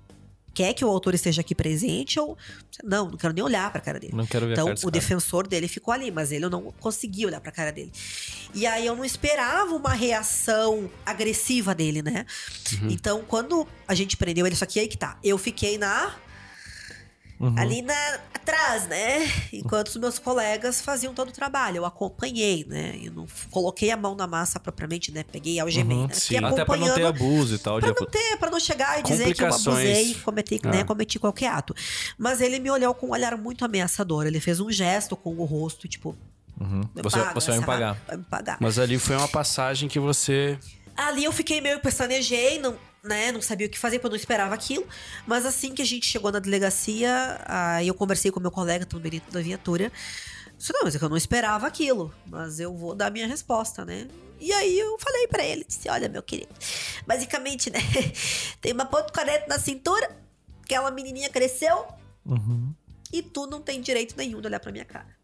[0.58, 2.36] quer que o autor esteja aqui presente ou.
[2.82, 4.12] Não, não quero nem olhar pra cara dele.
[4.16, 5.00] Não quero ver a Então, cara desse o cara.
[5.00, 7.92] defensor dele ficou ali, mas ele eu não consegui olhar pra cara dele.
[8.52, 12.26] E aí eu não esperava uma reação agressiva dele, né?
[12.82, 12.90] Uhum.
[12.90, 15.16] Então, quando a gente prendeu ele, só que aí que tá.
[15.22, 16.16] Eu fiquei na
[17.40, 17.54] Uhum.
[17.56, 17.94] ali na
[18.34, 19.30] atrás, né?
[19.52, 21.76] Enquanto os meus colegas faziam todo o trabalho.
[21.78, 22.98] Eu acompanhei, né?
[23.02, 25.22] Eu não coloquei a mão na massa propriamente, né?
[25.30, 26.14] Peguei algemei, Uhum, né?
[26.14, 26.36] sim.
[26.38, 27.78] Até pra não ter abuso e tal.
[27.78, 30.84] Pra não ter, pra não chegar e dizer que eu abusei, cometi, né, Ah.
[30.84, 31.74] cometi qualquer ato.
[32.16, 34.26] Mas ele me olhou com um olhar muito ameaçador.
[34.26, 36.16] Ele fez um gesto com o rosto, tipo,
[36.60, 36.80] Uhum.
[36.96, 38.02] Você, paga, você vai me pagar.
[38.04, 38.56] Vai me pagar.
[38.60, 40.58] Mas ali foi uma passagem que você.
[40.96, 44.16] Ali eu fiquei meio pestanejei, não, né, não sabia o que fazer, porque eu não
[44.16, 44.86] esperava aquilo.
[45.26, 49.12] Mas assim que a gente chegou na delegacia, aí eu conversei com meu colega também
[49.12, 49.90] dentro da viatura.
[50.56, 53.84] Disse, não, mas é que eu não esperava aquilo, mas eu vou dar minha resposta,
[53.84, 54.08] né?
[54.40, 56.52] E aí eu falei pra ele, disse, olha, meu querido,
[57.06, 57.78] basicamente, né,
[58.60, 60.16] tem uma ponto 40 na cintura,
[60.62, 61.86] aquela menininha cresceu
[62.26, 62.72] Uhum.
[63.12, 65.17] e tu não tem direito nenhum de olhar pra minha cara.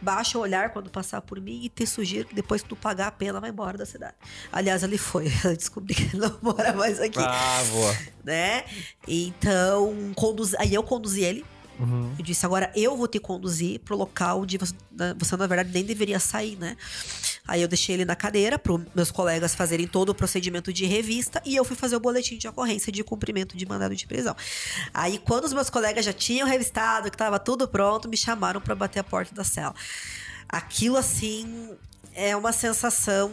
[0.00, 3.06] Baixa o olhar quando passar por mim e te sugiro que depois que tu pagar
[3.08, 4.14] a pena, vai embora da cidade.
[4.52, 5.26] Aliás, ele foi.
[5.44, 7.96] Eu descobri que ele não mora mais aqui, Ah, boa.
[8.24, 8.64] né?
[9.06, 10.54] Então, conduz...
[10.54, 11.44] aí eu conduzi ele.
[11.78, 12.14] Uhum.
[12.18, 15.70] Eu disse, agora eu vou te conduzir pro local onde você, na- você, na verdade,
[15.72, 16.76] nem deveria sair, né?
[17.46, 21.42] Aí eu deixei ele na cadeira para meus colegas fazerem todo o procedimento de revista
[21.44, 24.34] e eu fui fazer o boletim de ocorrência de cumprimento de mandado de prisão.
[24.92, 28.74] Aí, quando os meus colegas já tinham revistado, que tava tudo pronto, me chamaram para
[28.74, 29.74] bater a porta da cela.
[30.48, 31.70] Aquilo, assim,
[32.14, 33.30] é uma sensação.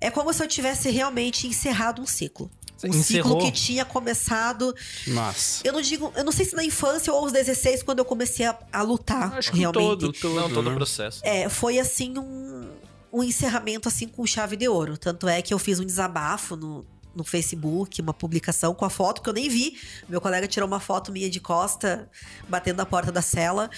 [0.00, 2.50] É como se eu tivesse realmente encerrado um ciclo.
[2.84, 3.32] Um Encerrou.
[3.40, 4.74] ciclo que tinha começado
[5.08, 5.60] Massa.
[5.66, 8.46] eu não digo, eu não sei se na infância ou aos 16, quando eu comecei
[8.46, 9.82] a, a lutar Acho que realmente.
[9.82, 10.76] todo, todo, Não, todo o né?
[10.76, 11.20] processo.
[11.22, 12.68] É, foi assim um,
[13.12, 14.96] um encerramento assim com chave de ouro.
[14.96, 19.22] Tanto é que eu fiz um desabafo no, no Facebook, uma publicação com a foto
[19.22, 19.78] que eu nem vi.
[20.08, 22.08] Meu colega tirou uma foto minha de costa,
[22.48, 23.70] batendo na porta da cela.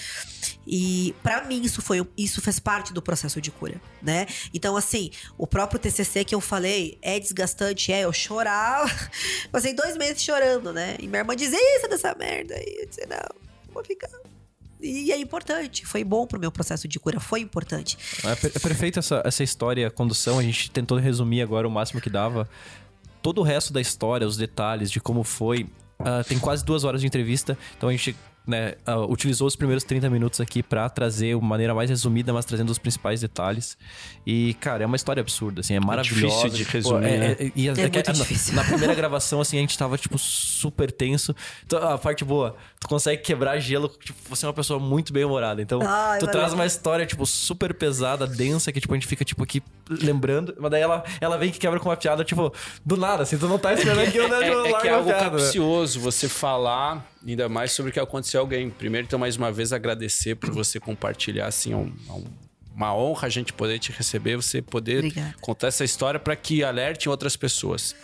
[0.65, 4.25] E pra mim isso foi isso fez parte do processo de cura, né?
[4.53, 8.89] Então assim, o próprio TCC que eu falei é desgastante, é eu chorava,
[9.51, 10.95] passei dois meses chorando, né?
[10.99, 14.09] E minha irmã dizia isso dessa merda, e eu disse não, vou ficar.
[14.83, 17.97] E é importante, foi bom pro meu processo de cura, foi importante.
[18.25, 20.39] É, é perfeito essa, essa história, a condução.
[20.39, 22.49] A gente tentou resumir agora o máximo que dava.
[23.23, 25.65] Todo o resto da história, os detalhes de como foi.
[25.99, 29.83] ah, tem quase duas horas de entrevista, então a gente né, ah, utilizou os primeiros
[29.85, 33.77] 30 minutos aqui pra trazer uma maneira mais resumida, mas trazendo os principais detalhes.
[34.27, 36.49] E, cara, é uma história absurda, assim, é maravilhosa.
[36.49, 37.31] difícil de Tipo, resumir, é- né?
[37.39, 38.53] é- e a- É muito na- difícil.
[38.55, 41.33] Na primeira gravação, assim, a gente tava, tipo, super tenso.
[41.65, 45.61] Então, a parte boa, tu consegue quebrar gelo, tipo, você é uma pessoa muito bem-humorada.
[45.61, 46.39] Então, Ai, tu valeu.
[46.41, 50.53] traz uma história, tipo, super pesada, densa, que, tipo, a gente fica, tipo, aqui lembrando.
[50.59, 52.53] Mas daí ela, ela vem que quebra com uma piada, tipo,
[52.85, 54.39] do nada, assim, tu não tá esperando aquilo, né?
[54.43, 55.29] É, é larga que é algo piada, né?
[55.31, 58.69] capcioso você falar ainda mais sobre o que aconteceu a alguém.
[58.69, 62.25] Primeiro, então, mais uma vez, agradecer por você compartilhar, assim, é um- é um-
[62.75, 65.35] uma honra a gente poder te receber, você poder Obrigada.
[65.41, 67.95] contar essa história para que alerte outras pessoas.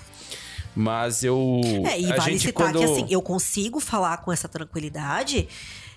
[0.75, 1.59] Mas eu.
[1.87, 2.77] É, e a vale gente, citar quando...
[2.77, 5.47] que assim, eu consigo falar com essa tranquilidade,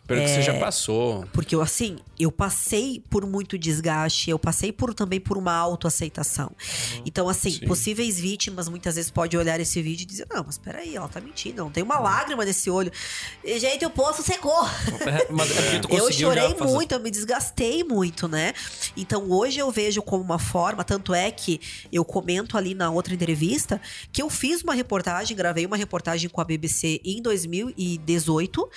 [0.07, 1.25] Pelo que é, você já passou.
[1.33, 6.51] porque eu assim, eu passei por muito desgaste, eu passei por também por uma autoaceitação.
[7.07, 7.67] Então, assim, Sim.
[7.67, 11.21] possíveis vítimas muitas vezes podem olhar esse vídeo e dizer: Não, mas peraí, ela tá
[11.21, 12.91] mentindo, não tem uma lágrima nesse olho.
[13.45, 14.53] E, gente, o poço secou.
[15.07, 18.53] É, mas é tu Eu chorei já fazer- muito, eu me desgastei muito, né?
[18.97, 21.61] Então hoje eu vejo como uma forma, tanto é que
[21.93, 23.81] eu comento ali na outra entrevista
[24.12, 28.69] que eu fiz uma reportagem, gravei uma reportagem com a BBC em 2018.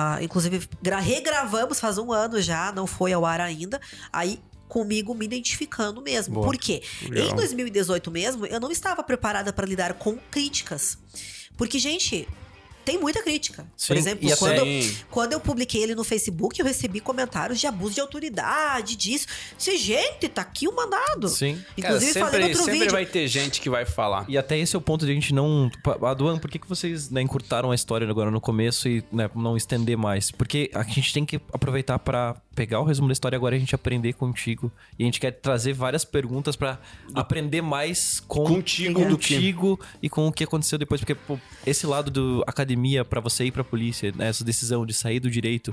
[0.00, 3.80] Ah, inclusive, gra- regravamos faz um ano já, não foi ao ar ainda.
[4.12, 6.34] Aí comigo me identificando mesmo.
[6.34, 6.46] Boa.
[6.46, 6.82] Por quê?
[7.08, 7.28] Legal.
[7.32, 10.98] Em 2018 mesmo, eu não estava preparada para lidar com críticas.
[11.56, 12.28] Porque, gente,
[12.88, 13.66] tem muita crítica.
[13.76, 14.96] Sim, Por exemplo, quando, Sim.
[15.10, 19.26] quando eu publiquei ele no Facebook, eu recebi comentários de abuso de autoridade, disso.
[19.58, 21.28] Disse, gente, tá aqui o mandado.
[21.28, 21.62] Sim.
[21.76, 22.92] Inclusive, Cara, sempre, outro sempre vídeo.
[22.92, 24.24] vai ter gente que vai falar.
[24.26, 25.70] E até esse é o ponto de a gente não.
[26.02, 29.54] Aduan, por que, que vocês né, encurtaram a história agora no começo e né, não
[29.54, 30.30] estender mais?
[30.30, 33.60] Porque a gente tem que aproveitar pra pegar o resumo da história agora e a
[33.60, 34.72] gente aprender contigo.
[34.98, 36.80] E a gente quer trazer várias perguntas pra
[37.14, 41.00] aprender mais com Contigo contigo e com o que aconteceu depois.
[41.00, 44.92] Porque pô, esse lado do academia pra você ir pra polícia, né, essa decisão de
[44.92, 45.72] sair do direito,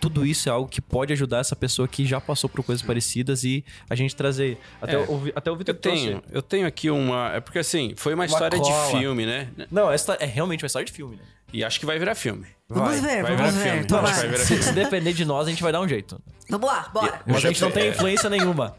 [0.00, 3.44] tudo isso é algo que pode ajudar essa pessoa que já passou por coisas parecidas
[3.44, 4.58] e a gente trazer.
[4.82, 4.98] Até, É.
[4.98, 7.32] o, até o Vitor Eu tenho, eu tenho aqui uma.
[7.32, 8.92] É porque assim, foi uma, história cola.
[8.92, 9.50] de filme, né?
[9.70, 11.22] Não, essa é realmente uma história de filme, né?
[11.54, 12.46] E acho que vai virar filme.
[12.68, 13.84] Vamos ver, vai vamos virar ver.
[13.86, 14.02] filme.
[14.02, 16.20] Vai virar Se, se depender de nós, a gente vai dar um jeito.
[16.50, 17.22] Vamos lá, bora.
[17.24, 17.88] Mas a gente não tem é.
[17.90, 18.76] influência nenhuma.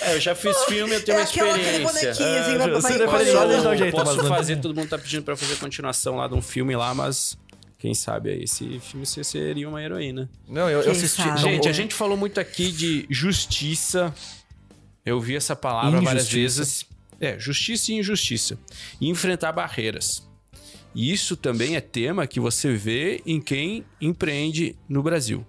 [0.00, 1.84] É, eu já fiz filme, eu tenho É uma aquela- aquele experiência.
[1.84, 3.78] bonequinho, assim, É, vai- se vai- depender vai- de nós, a gente dá um Eu
[3.78, 3.92] jeito.
[3.96, 6.74] posso mas não- fazer, todo mundo tá pedindo pra fazer continuação lá de um filme
[6.74, 7.38] lá, mas
[7.78, 10.28] quem sabe aí esse filme você seria uma heroína.
[10.48, 11.22] Não, eu, eu assisti.
[11.22, 11.40] sabe?
[11.40, 14.12] Gente, a gente falou muito aqui de justiça.
[15.06, 16.60] Eu vi essa palavra várias Injustiça.
[16.60, 16.86] vezes.
[17.20, 18.58] É, justiça e injustiça.
[19.00, 20.26] E enfrentar barreiras.
[20.94, 25.46] E isso também é tema que você vê em quem empreende no Brasil.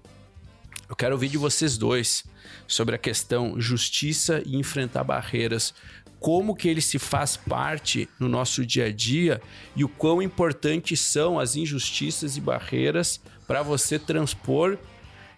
[0.90, 2.24] Eu quero ouvir de vocês dois
[2.68, 5.74] sobre a questão justiça e enfrentar barreiras.
[6.20, 9.42] Como que ele se faz parte no nosso dia a dia
[9.76, 14.78] e o quão importantes são as injustiças e barreiras para você transpor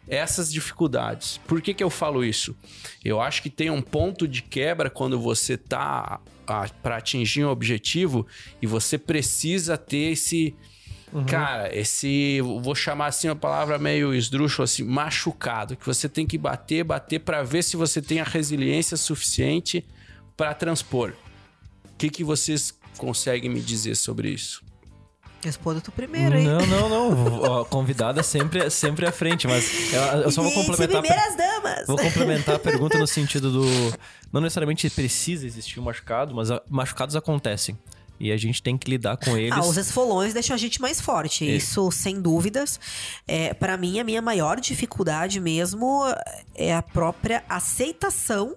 [0.07, 1.39] essas dificuldades.
[1.47, 2.55] Por que, que eu falo isso?
[3.03, 6.19] Eu acho que tem um ponto de quebra quando você tá
[6.81, 8.27] para atingir um objetivo
[8.61, 10.55] e você precisa ter esse
[11.27, 16.37] cara, esse vou chamar assim uma palavra meio esdrúxula assim, machucado, que você tem que
[16.37, 19.85] bater, bater para ver se você tem a resiliência suficiente
[20.37, 21.13] para transpor.
[21.85, 24.63] O que que vocês conseguem me dizer sobre isso?
[25.43, 26.45] Responda tu primeiro, hein?
[26.45, 27.61] Não, não, não.
[27.61, 31.01] A convidada sempre, sempre à frente, mas eu, eu só vou complementar.
[31.01, 31.87] primeiras damas.
[31.87, 33.65] Vou complementar a pergunta no sentido do.
[34.31, 37.77] Não necessariamente precisa existir um machucado, mas machucados acontecem.
[38.19, 39.51] E a gente tem que lidar com eles.
[39.51, 41.43] Ah, os esfolões deixam a gente mais forte.
[41.43, 41.55] É.
[41.55, 42.79] Isso, sem dúvidas.
[43.27, 46.03] É, para mim, a minha maior dificuldade mesmo
[46.53, 48.55] é a própria aceitação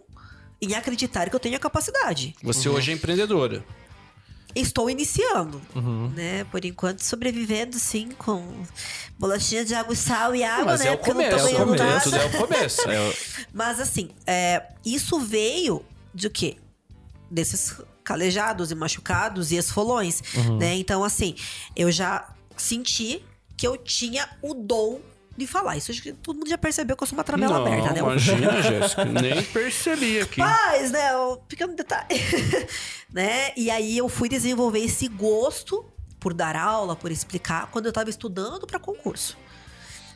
[0.61, 2.35] em acreditar que eu tenho a capacidade.
[2.43, 3.65] Você hoje é empreendedora.
[4.55, 6.09] Estou iniciando, Uhum.
[6.15, 6.45] né?
[6.45, 8.47] Por enquanto, sobrevivendo, sim, com
[9.19, 10.87] bolachinha de água, sal e água, Mas né?
[10.89, 12.01] é o Porque começo, ganhando começo, nada.
[12.03, 12.81] tudo é o começo.
[13.53, 16.57] Mas assim, é, isso veio de quê?
[17.31, 20.59] Desses calejados e machucados e esfolões, Uhum.
[20.59, 20.75] né?
[20.77, 21.35] Então, assim,
[21.75, 23.25] eu já senti
[23.57, 25.01] que eu tinha o dom
[25.37, 25.77] de falar.
[25.77, 28.01] Isso acho que todo mundo já percebeu que eu sou uma tramela Não, aberta, né?
[28.01, 29.05] Imagina, Jéssica.
[29.05, 30.41] Nem percebi aqui.
[30.41, 31.09] Mas, né,
[31.49, 32.07] pequeno detalhe.
[33.13, 33.53] né?
[33.57, 35.85] E aí eu fui desenvolver esse gosto
[36.21, 39.37] por dar aula, por explicar, quando eu tava estudando para concurso.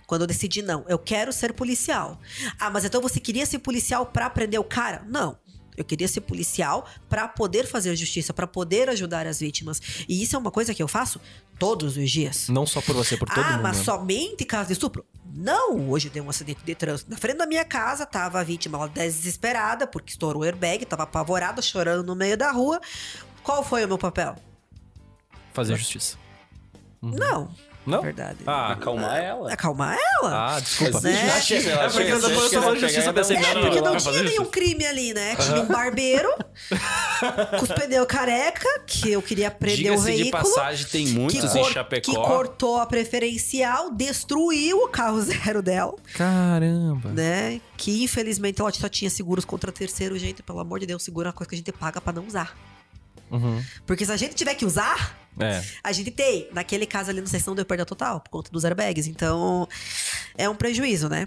[0.06, 2.18] Quando eu decidi, não, eu quero ser policial.
[2.58, 5.04] Ah, mas então você queria ser policial pra prender o cara?
[5.06, 5.36] Não.
[5.78, 9.80] Eu queria ser policial pra poder fazer justiça, pra poder ajudar as vítimas.
[10.08, 11.20] E isso é uma coisa que eu faço
[11.58, 12.48] todos os dias.
[12.48, 13.62] Não só por você, por todo ah, mundo.
[13.62, 13.84] mas né?
[13.84, 15.04] somente caso de estupro?
[15.32, 17.10] Não, hoje deu um acidente de trânsito.
[17.10, 21.04] Na frente da minha casa, tava a vítima ela desesperada, porque estourou o airbag, tava
[21.04, 22.80] apavorada, chorando no meio da rua.
[23.42, 24.34] Qual foi o meu papel?
[25.54, 26.18] Fazer justiça.
[27.00, 27.54] Não,
[27.90, 28.02] Não?
[28.02, 28.38] verdade.
[28.46, 29.52] Ah, Acalmar ela.
[29.52, 30.56] Acalmar ela.
[30.56, 31.00] Ah, desculpa.
[31.00, 31.12] Né?
[31.14, 34.86] É porque eu tô falando justiça, pensei, É, não, porque não, não tinha nenhum crime
[34.86, 35.36] ali, né?
[35.36, 36.28] Tinha um barbeiro
[37.58, 40.42] com os pneus careca, que eu queria prender o Diga-se de veículo.
[40.44, 42.10] passagem, tem que, muitos em Chapecó.
[42.12, 45.94] que cortou a preferencial, destruiu o carro zero dela.
[46.14, 47.10] Caramba.
[47.10, 47.60] né?
[47.76, 50.42] Que infelizmente ela só tinha seguros contra terceiro, gente.
[50.42, 52.56] Pelo amor de Deus, seguro é uma coisa que a gente paga pra não usar.
[53.30, 53.62] Uhum.
[53.86, 55.62] Porque se a gente tiver que usar, É.
[55.84, 56.48] a gente tem.
[56.52, 59.06] Naquele caso ali, não sei se não deu perda total, por conta dos airbags.
[59.06, 59.68] Então,
[60.36, 61.26] é um prejuízo, né?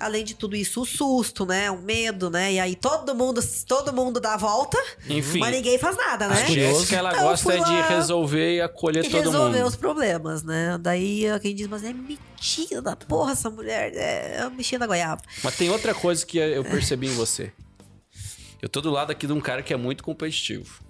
[0.00, 1.70] Além de tudo isso, o susto, né?
[1.70, 2.52] O medo, né?
[2.54, 6.42] E aí todo mundo, todo mundo dá a volta, Enfim, mas ninguém faz nada, né?
[6.42, 9.68] a Jéssica, ela Então, gosta fui de resolver e acolher E todo resolver mundo.
[9.68, 10.78] os problemas, né?
[10.80, 13.92] Daí quem diz, mas é mentira da porra essa mulher.
[13.94, 15.22] É, é uma bichinha da goiaba.
[15.42, 17.52] Mas tem outra coisa que eu percebi em você.
[18.60, 20.80] Eu tô do lado aqui de um cara que é muito competitivo.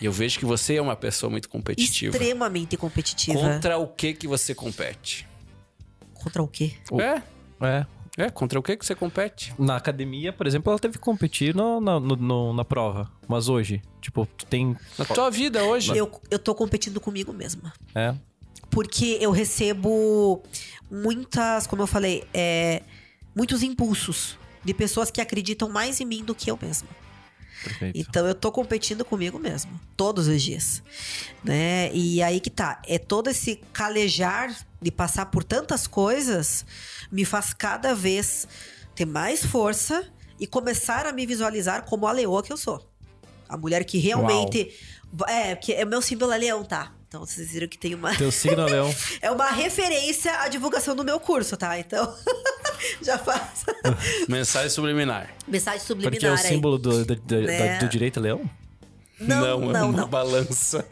[0.00, 2.16] E eu vejo que você é uma pessoa muito competitiva.
[2.16, 3.38] Extremamente competitiva.
[3.38, 5.26] Contra o que que você compete?
[6.14, 6.74] Contra o quê?
[6.90, 7.22] O- É,
[7.60, 7.86] É.
[8.18, 9.54] é, contra o que que você compete?
[9.58, 13.10] Na academia, por exemplo, ela teve que competir no, na- no- no- na prova.
[13.28, 14.76] Mas hoje, tipo, tu tem.
[14.98, 15.96] Na tua vida hoje.
[15.96, 17.72] Eu, eu tô competindo comigo mesma.
[17.94, 18.14] É.
[18.70, 20.42] Porque eu recebo
[20.90, 22.82] muitas, como eu falei, é,
[23.34, 26.88] muitos impulsos de pessoas que acreditam mais em mim do que eu mesma.
[27.64, 27.98] Perfeito.
[27.98, 30.82] Então eu tô competindo comigo mesmo, todos os dias,
[31.42, 31.90] né?
[31.92, 36.64] E aí que tá, é todo esse calejar de passar por tantas coisas
[37.10, 38.46] me faz cada vez
[38.94, 40.06] ter mais força
[40.38, 42.86] e começar a me visualizar como a leoa que eu sou.
[43.48, 44.72] A mulher que realmente
[45.26, 46.92] é, que é meu símbolo é leão, tá?
[47.14, 48.92] Então vocês viram que tem uma Teu signo é leão.
[49.22, 51.78] é uma referência à divulgação do meu curso, tá?
[51.78, 52.12] Então,
[53.00, 53.64] Já faz.
[54.28, 55.32] Mensagem subliminar.
[55.46, 56.48] Mensagem Porque subliminar é o aí.
[56.48, 57.78] símbolo do, do, do, Né?
[57.78, 58.42] do direito leão?
[59.26, 60.08] Não, é não, uma não.
[60.08, 60.84] balança.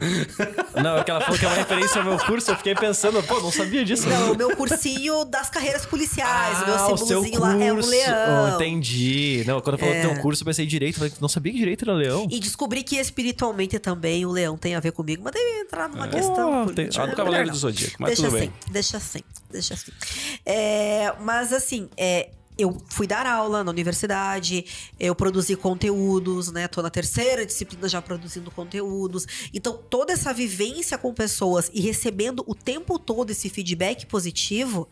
[0.81, 3.21] Não, é que ela falou que é uma referência ao meu curso, eu fiquei pensando,
[3.23, 4.07] pô, não sabia disso.
[4.09, 6.61] Não, o meu cursinho das carreiras policiais.
[6.61, 8.45] o meu Ah, o seu símbolozinho lá é um leão.
[8.51, 9.43] Oh, entendi.
[9.45, 10.07] Não, quando falou É.
[10.07, 10.97] um curso, eu pensei direito.
[10.99, 12.27] Falei, não sabia que direito era leão.
[12.29, 16.07] E descobri que espiritualmente também o leão tem a ver comigo, mas deve entrar numa
[16.07, 17.55] questão Oh, tem- ah, do Cavaleiro do não.
[17.59, 18.49] Zodíaco, mas deixa tudo bem.
[18.61, 19.19] assim, deixa assim,
[19.51, 19.91] deixa assim.
[20.45, 24.65] É, mas assim, é, eu fui dar aula na universidade,
[24.99, 26.67] eu produzi conteúdos, né?
[26.67, 29.25] Tô na terceira disciplina já produzindo conteúdos.
[29.53, 34.87] Então, toda essa vivência com pessoas e recebendo o tempo todo esse feedback positivo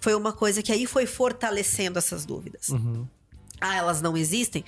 [0.00, 2.68] foi uma coisa que aí foi fortalecendo essas dúvidas.
[3.66, 4.62] Ah, elas não existem?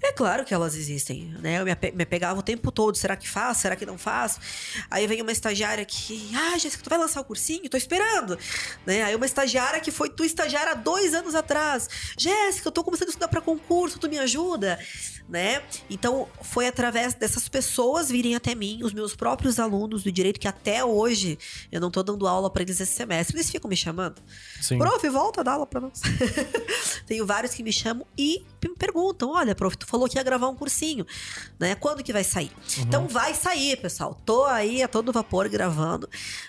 [0.00, 1.58] É claro que elas existem, né?
[1.60, 3.62] Eu me, ape- me pegava o tempo todo, será que faço?
[3.62, 4.38] Será que não faço?
[4.88, 7.68] Aí vem uma estagiária que, ah, Jéssica, tu vai lançar o cursinho?
[7.68, 8.38] Tô esperando,
[8.86, 9.02] né?
[9.02, 11.88] Aí uma estagiária que foi tu estagiária há dois anos atrás.
[12.16, 14.78] Jéssica, eu tô começando a estudar para concurso, tu me ajuda,
[15.28, 15.62] né?
[15.90, 20.48] Então, foi através dessas pessoas virem até mim, os meus próprios alunos do direito, que
[20.48, 21.38] até hoje
[21.70, 24.22] eu não tô dando aula para eles esse semestre, eles ficam me chamando.
[24.60, 24.78] Sim.
[24.78, 26.00] Prof, volta a dar aula pra nós.
[27.06, 30.48] Tenho vários que me chamam e me perguntam: olha, prof, tu falou que ia gravar
[30.48, 31.06] um cursinho,
[31.58, 31.74] né?
[31.74, 32.50] Quando que vai sair?
[32.78, 34.14] Então vai sair, pessoal.
[34.24, 36.08] Tô aí a todo vapor gravando,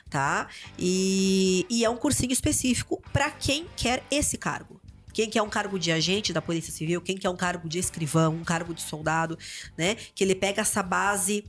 [0.10, 0.48] tá?
[0.78, 4.77] E, e é um cursinho específico pra quem quer esse cargo.
[5.18, 8.36] Quem quer um cargo de agente da Polícia Civil, quem quer um cargo de escrivão,
[8.36, 9.36] um cargo de soldado,
[9.76, 9.96] né?
[10.14, 11.44] Que ele pega essa base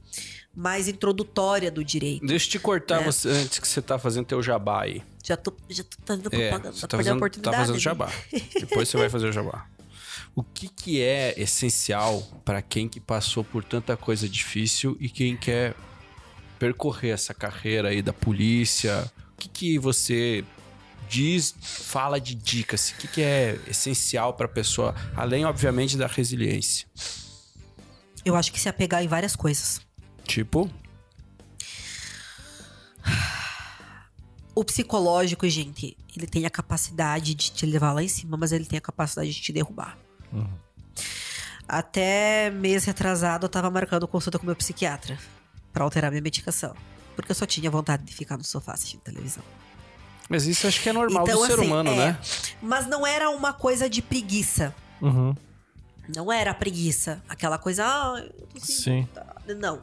[0.57, 2.25] mais introdutória do direito.
[2.25, 3.05] Deixa eu te cortar É.
[3.05, 5.03] você, antes que você tá fazendo teu jabá aí.
[5.23, 7.57] Já tô, já tô fazendo É, propaganda, você tá tá fazendo, tá oportunidade.
[7.59, 7.81] fazendo né?
[7.81, 8.13] jabá.
[8.59, 9.67] Depois você vai fazer o jabá.
[10.35, 15.37] O que, que é essencial para quem que passou por tanta coisa difícil e quem
[15.37, 15.75] quer
[16.59, 19.13] percorrer essa carreira aí da polícia?
[19.35, 20.43] O que, que você
[21.09, 22.91] diz, fala de dicas?
[22.91, 26.87] O que, que é essencial para a pessoa, além, obviamente, da resiliência?
[28.25, 29.81] Eu acho que se apegar em várias coisas.
[30.25, 30.71] Tipo,
[34.59, 38.65] O psicológico, gente, ele tem a capacidade de te levar lá em cima, mas ele
[38.65, 39.97] tem a capacidade de te derrubar.
[41.69, 45.17] Até mês retrasado, eu tava marcando consulta com meu psiquiatra
[45.73, 46.75] pra alterar minha medicação.
[47.15, 49.45] Porque eu só tinha vontade de ficar no sofá assistindo televisão.
[50.29, 51.97] Mas isso acho que é normal Então, do ser assim, humano, é.
[51.97, 52.19] né?
[52.63, 54.75] Mas não era uma coisa de preguiça.
[55.01, 55.35] Uhum.
[56.15, 57.23] Não era preguiça.
[57.29, 58.25] Aquela coisa, ah,
[58.59, 59.07] Sim.
[59.59, 59.83] Não.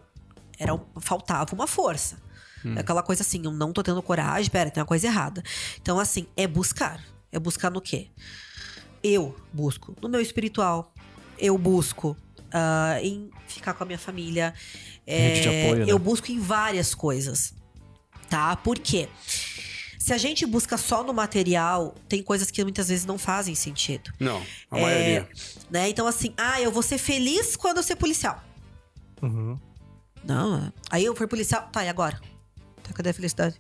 [0.58, 2.18] Era, faltava uma força.
[2.64, 2.76] Hum.
[2.76, 5.43] É Aquela coisa assim, eu não tô tendo coragem, pera, tem uma coisa errada.
[5.82, 7.04] Então, assim, é buscar.
[7.32, 8.10] É buscar no quê?
[9.04, 10.93] Eu busco no meu espiritual.
[11.38, 12.18] Eu busco
[12.52, 14.54] ah, em ficar com a minha família.
[15.06, 15.91] Rede de É, apoio, né?
[15.91, 17.54] Eu busco em várias coisas.
[18.30, 18.56] Tá?
[18.56, 19.08] Por quê?
[20.06, 24.14] Se a gente busca só no material, tem coisas que muitas vezes não fazem sentido.
[24.20, 24.39] Não,
[24.70, 25.30] a É, maioria.
[25.68, 25.89] Né?
[25.89, 28.39] Então, assim, ah, eu vou ser feliz quando eu ser policial.
[29.20, 29.60] Uhum.
[30.24, 30.72] Não, é.
[30.91, 31.68] aí eu fui policial.
[31.72, 32.22] Tá, e agora?
[32.84, 33.60] Tá, cadê a felicidade?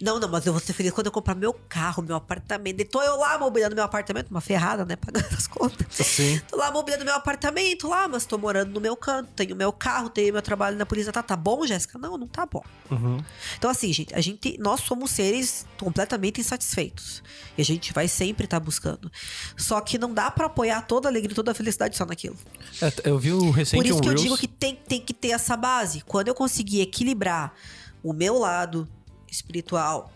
[0.00, 2.80] Não, não, mas eu vou ser feliz quando eu comprar meu carro, meu apartamento.
[2.80, 4.96] E tô eu lá mobiliando meu apartamento, uma ferrada, né?
[4.96, 5.86] Pagando as contas.
[5.90, 6.40] Sim.
[6.48, 10.08] Tô lá mobiliando meu apartamento lá, mas tô morando no meu canto, tenho meu carro,
[10.08, 11.12] tenho meu trabalho na polícia.
[11.12, 11.98] Tá, tá bom, Jéssica?
[11.98, 12.62] Não, não tá bom.
[12.90, 13.22] Uhum.
[13.56, 17.22] Então, assim, gente, a gente, nós somos seres completamente insatisfeitos.
[17.56, 19.10] E a gente vai sempre estar buscando.
[19.56, 22.36] Só que não dá pra apoiar toda a alegria, toda a felicidade só naquilo.
[22.80, 24.22] É, eu vi o recente Por isso um que eu Reels.
[24.22, 26.02] digo que tem, tem que ter essa base.
[26.02, 27.54] Quando eu conseguir equilibrar
[28.02, 28.88] o meu lado
[29.34, 30.10] espiritual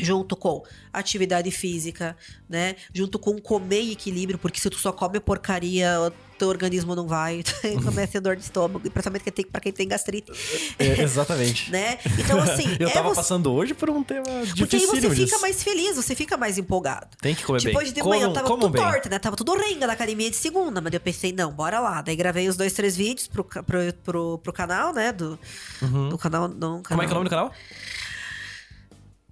[0.00, 2.16] junto com atividade física,
[2.48, 2.76] né?
[2.94, 7.42] Junto com comer equilíbrio, porque se tu só come porcaria, o teu organismo não vai.
[7.82, 10.30] Começa a ter dor de estômago, principalmente quem tem, pra quem tem gastrite,
[10.78, 11.68] É, exatamente.
[11.72, 11.98] né?
[12.16, 14.22] Então, assim, eu é tava você- passando hoje por um tema
[14.56, 15.40] porque aí você fica disso.
[15.40, 17.08] mais feliz, você fica mais empolgado.
[17.20, 17.82] Tem que comer Tipo, bem.
[17.82, 18.80] hoje de manhã eu tava tudo bem.
[18.80, 19.18] torta, né?
[19.18, 22.02] Tava tudo renga na academia de segunda, mas eu pensei, não, bora lá.
[22.02, 23.64] Daí gravei os dois, três vídeos pro, pro,
[24.04, 25.10] pro, pro canal, né?
[25.10, 25.36] Do,
[26.08, 26.84] do canal, não, canal.
[26.84, 27.52] Como é que é o nome do canal?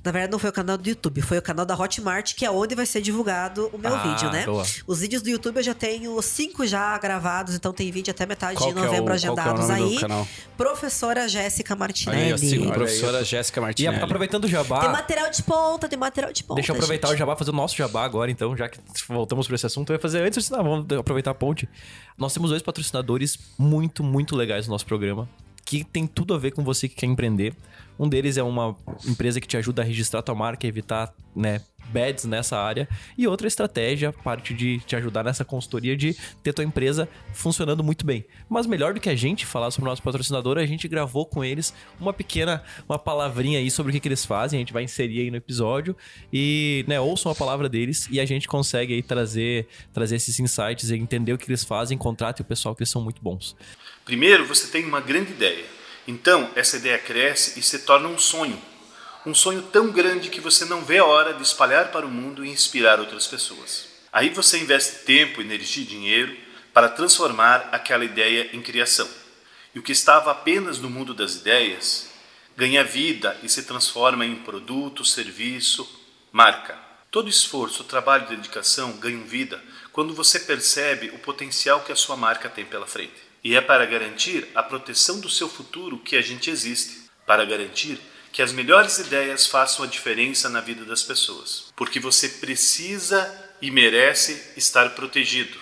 [0.06, 2.50] Na verdade, não foi o canal do YouTube, foi o canal da Hotmart, que é
[2.50, 4.44] onde vai ser divulgado o meu Ah, vídeo, né?
[4.46, 4.64] boa.
[4.86, 8.56] Os vídeos do YouTube eu já tenho cinco já gravados, então tem vídeo até metade
[8.56, 9.98] Qual de é o- novembro qual que é o agendados nome do aí.
[10.00, 10.28] canal?
[10.56, 12.32] Professora Jéssica aí, Martinelli.
[12.32, 14.00] ó, siga a Olha professora Jéssica E Martinelli.
[14.02, 16.54] aproveitando o jabá, Tem material de ponta, tem material de ponta.
[16.54, 17.18] deixa eu aproveitar o gente.
[17.18, 18.78] jabá, fazer o nosso jabá agora, então, já que
[19.08, 21.68] voltamos para esse assunto, eu ia fazer antes, não, vamos aproveitar a ponte.
[22.16, 25.28] Nós temos dois patrocinadores muito, muito legais no nosso programa,
[25.64, 27.52] que tem tudo a ver com você que quer empreender.
[27.98, 28.76] Um deles é uma
[29.06, 32.88] empresa que te ajuda a registrar tua marca, evitar, né, bads nessa área.
[33.16, 38.04] E outra estratégia, parte de te ajudar nessa consultoria de ter tua empresa funcionando muito
[38.04, 38.24] bem.
[38.48, 41.44] Mas melhor do que a gente falar sobre o nosso patrocinador, a gente gravou com
[41.44, 44.58] eles uma pequena, uma palavrinha aí sobre o que, que eles fazem.
[44.58, 45.96] A gente vai inserir aí no episódio
[46.32, 50.90] e, né, ouçam a palavra deles e a gente consegue aí trazer, trazer esses insights
[50.90, 53.56] e entender o que eles fazem, contrate o pessoal que eles são muito bons.
[54.04, 55.64] Primeiro, você tem uma grande ideia.
[56.06, 58.60] Então, essa ideia cresce e se torna um sonho
[59.26, 62.44] um sonho tão grande que você não vê a hora de espalhar para o mundo
[62.44, 63.88] e inspirar outras pessoas.
[64.12, 66.36] Aí você investe tempo, energia e dinheiro
[66.72, 69.08] para transformar aquela ideia em criação.
[69.74, 72.08] E o que estava apenas no mundo das ideias
[72.56, 75.86] ganha vida e se transforma em produto, serviço,
[76.30, 76.78] marca.
[77.10, 79.60] Todo esforço, trabalho e dedicação ganham vida
[79.92, 83.25] quando você percebe o potencial que a sua marca tem pela frente.
[83.46, 87.96] E é para garantir a proteção do seu futuro que a gente existe, para garantir
[88.32, 93.32] que as melhores ideias façam a diferença na vida das pessoas, porque você precisa
[93.62, 95.56] e merece estar protegido.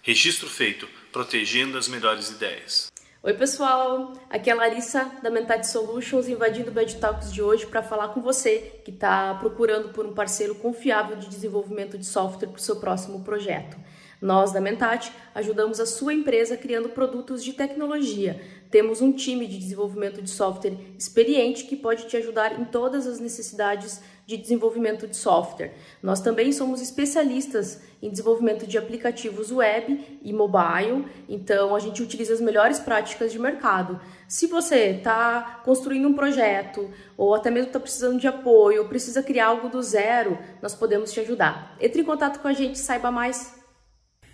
[0.00, 2.90] Registro feito, protegendo as melhores ideias.
[3.22, 4.14] Oi, pessoal!
[4.30, 8.14] Aqui é a Larissa da Mentat Solutions invadindo o Bad Talks de hoje para falar
[8.14, 12.62] com você que está procurando por um parceiro confiável de desenvolvimento de software para o
[12.62, 13.76] seu próximo projeto.
[14.20, 18.40] Nós, da Mentat, ajudamos a sua empresa criando produtos de tecnologia.
[18.70, 23.20] Temos um time de desenvolvimento de software experiente que pode te ajudar em todas as
[23.20, 25.72] necessidades de desenvolvimento de software.
[26.02, 32.34] Nós também somos especialistas em desenvolvimento de aplicativos web e mobile, então a gente utiliza
[32.34, 34.00] as melhores práticas de mercado.
[34.26, 39.22] Se você está construindo um projeto ou até mesmo está precisando de apoio ou precisa
[39.22, 41.76] criar algo do zero, nós podemos te ajudar.
[41.80, 43.54] Entre em contato com a gente, saiba mais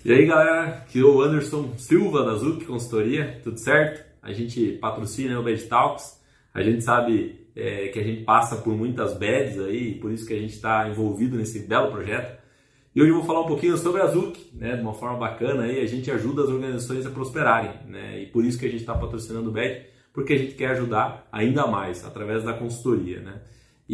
[0.05, 4.05] e aí galera, aqui é o Anderson Silva da Zuc Consultoria, tudo certo?
[4.21, 6.21] A gente patrocina o Bad Talks,
[6.53, 10.35] a gente sabe é, que a gente passa por muitas bads aí, por isso que
[10.35, 12.37] a gente está envolvido nesse belo projeto.
[12.95, 15.63] E hoje eu vou falar um pouquinho sobre a Zuc, né, de uma forma bacana
[15.63, 18.81] aí, a gente ajuda as organizações a prosperarem, né, e por isso que a gente
[18.81, 23.41] está patrocinando o Bad, porque a gente quer ajudar ainda mais através da consultoria, né.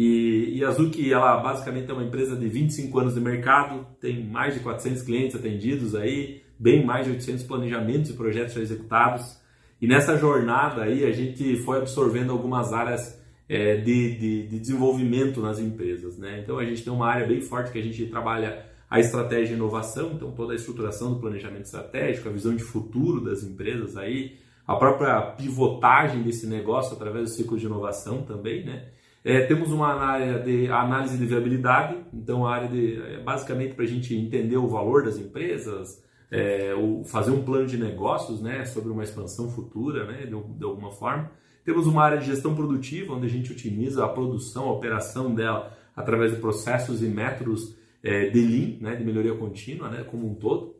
[0.01, 4.25] E, e a Zuki, ela basicamente é uma empresa de 25 anos de mercado, tem
[4.25, 9.37] mais de 400 clientes atendidos aí, bem mais de 800 planejamentos e projetos executados.
[9.81, 15.41] E nessa jornada aí a gente foi absorvendo algumas áreas é, de, de, de, desenvolvimento
[15.41, 16.17] nas empresas.
[16.17, 16.39] Né?
[16.41, 19.57] Então a gente tem uma área bem forte que a gente trabalha a estratégia e
[19.57, 24.37] inovação, então toda a estruturação do planejamento estratégico, a visão de futuro das empresas aí,
[24.65, 28.85] a própria pivotagem desse negócio através do ciclo de inovação também, né?
[29.23, 33.83] É, temos uma área de análise de viabilidade, então a área de é basicamente para
[33.83, 36.01] a gente entender o valor das empresas,
[36.31, 36.73] é,
[37.05, 41.31] fazer um plano de negócios, né, sobre uma expansão futura, né, de, de, alguma forma.
[41.65, 45.75] Temos uma área de gestão produtiva, onde a gente otimiza a produção, a operação dela
[45.95, 50.35] através de processos e métodos é, de Lean, né, de melhoria contínua, né, como um
[50.35, 50.75] todo.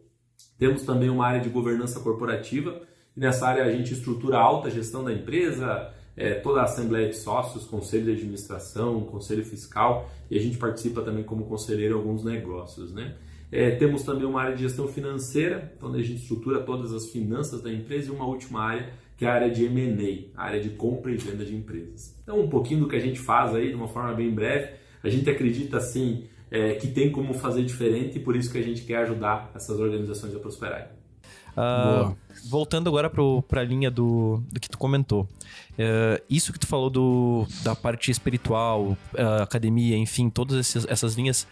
[0.58, 2.82] Temos também uma área de governança corporativa,
[3.18, 7.08] e nessa área a gente estrutura a alta gestão da empresa, é, toda a Assembleia
[7.08, 11.98] de Sócios, Conselho de Administração, Conselho Fiscal e a gente participa também como conselheiro em
[11.98, 12.94] alguns negócios.
[12.94, 13.16] Né?
[13.50, 17.62] É, temos também uma área de gestão financeira, onde a gente estrutura todas as finanças
[17.62, 20.70] da empresa e uma última área que é a área de M&A, a área de
[20.70, 22.16] compra e venda de empresas.
[22.24, 24.72] Então, um pouquinho do que a gente faz aí, de uma forma bem breve,
[25.04, 28.62] a gente acredita assim é, que tem como fazer diferente e por isso que a
[28.62, 30.99] gente quer ajudar essas organizações a prosperarem.
[31.58, 35.24] Uh, voltando agora para a linha do, do que tu comentou.
[35.74, 41.16] Uh, isso que tu falou do, da parte espiritual, uh, academia, enfim, todas essas, essas
[41.16, 41.48] linhas.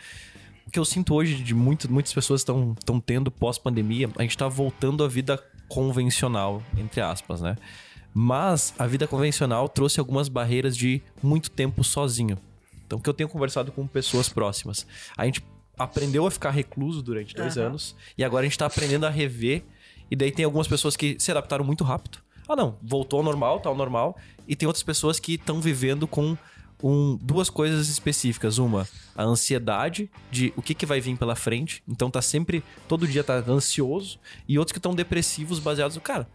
[0.66, 2.76] O que eu sinto hoje de muito, muitas pessoas estão
[3.06, 7.56] tendo pós-pandemia, a gente está voltando à vida convencional, entre aspas, né?
[8.14, 12.38] Mas a vida convencional trouxe algumas barreiras de muito tempo sozinho.
[12.86, 14.88] Então, que eu tenho conversado com pessoas próximas.
[15.16, 15.44] A gente
[15.78, 17.68] aprendeu a ficar recluso durante dois uhum.
[17.68, 19.64] anos e agora a gente está aprendendo a rever
[20.10, 22.20] e daí tem algumas pessoas que se adaptaram muito rápido.
[22.48, 24.18] Ah, não, voltou ao normal, tá ao normal.
[24.48, 26.38] E tem outras pessoas que estão vivendo com
[26.82, 28.58] um, duas coisas específicas.
[28.58, 31.84] Uma, a ansiedade de o que, que vai vir pela frente.
[31.88, 34.18] Então tá sempre, todo dia tá ansioso.
[34.48, 36.28] E outros que estão depressivos, baseados no, cara,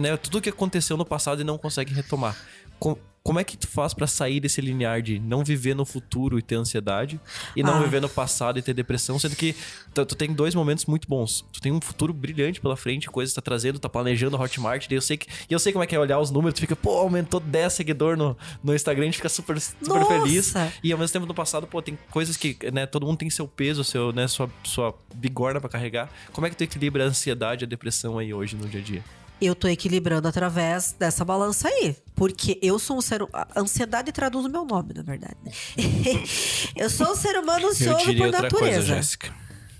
[0.00, 2.36] né, tudo que aconteceu no passado e não consegue retomar.
[2.78, 2.96] Com,
[3.28, 6.42] como é que tu faz para sair desse linear de não viver no futuro e
[6.42, 7.20] ter ansiedade
[7.54, 7.82] e não ah.
[7.82, 9.54] viver no passado e ter depressão, sendo que
[9.92, 11.44] tu, tu, tem dois momentos muito bons.
[11.52, 14.94] Tu tem um futuro brilhante pela frente, coisas tá trazendo, tá planejando a Hotmart, e
[14.94, 16.74] eu sei que e eu sei como é que é olhar os números, tu fica,
[16.74, 20.54] pô, aumentou 10 seguidores no, no Instagram, a gente fica super, super feliz.
[20.82, 23.46] E ao mesmo tempo no passado, pô, tem coisas que, né, todo mundo tem seu
[23.46, 26.08] peso, seu, né, sua sua bigorna para carregar.
[26.32, 28.82] Como é que tu equilibra a ansiedade e a depressão aí hoje no dia a
[28.82, 29.04] dia?
[29.40, 31.96] Eu tô equilibrando através dessa balança aí.
[32.14, 33.22] Porque eu sou um ser.
[33.32, 35.36] A ansiedade traduz o meu nome, na verdade.
[35.44, 35.52] né?
[36.74, 38.76] eu sou um ser humano Eu ansioso diria por outra natureza.
[38.76, 39.28] coisa, Jéssica.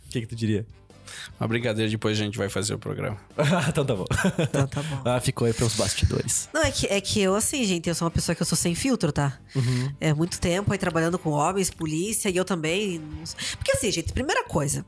[0.06, 0.64] O que, que tu diria?
[1.38, 3.16] Uma brincadeira, depois a gente vai fazer o programa.
[3.68, 4.04] então tá bom.
[4.38, 5.02] Então tá bom.
[5.04, 6.48] Ah, ficou aí pros bastidores.
[6.52, 8.56] Não, é que, é que eu, assim, gente, eu sou uma pessoa que eu sou
[8.56, 9.38] sem filtro, tá?
[9.54, 9.92] Uhum.
[10.00, 13.00] É muito tempo aí trabalhando com homens, polícia, e eu também.
[13.56, 14.84] Porque assim, gente, primeira coisa,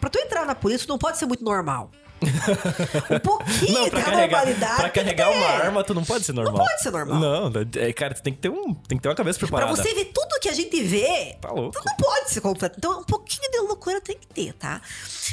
[0.00, 1.90] pra tu entrar na polícia, tu não pode ser muito normal.
[3.14, 4.76] Um pouquinho Não, pra da carregar, normalidade.
[4.76, 6.56] pra carregar uma arma, tu não pode ser normal.
[6.66, 7.18] pode ser normal.
[7.20, 9.76] Não, é, cara, tu tem que ter um, tem que ter uma cabeça Pra preparada.
[9.76, 11.72] você ver tudo que a gente vê, Tá louco.
[11.78, 12.74] tu não pode ser completo.
[12.78, 14.80] Então, um pouquinho de loucura tem que ter, tá?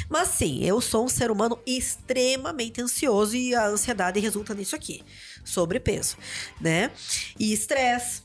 [0.08, 5.02] Mas sim, eu sou um ser humano extremamente ansioso e a ansiedade resulta nisso aqui:
[5.44, 6.16] sobrepeso,
[6.60, 6.90] né?
[7.38, 8.22] E estresse,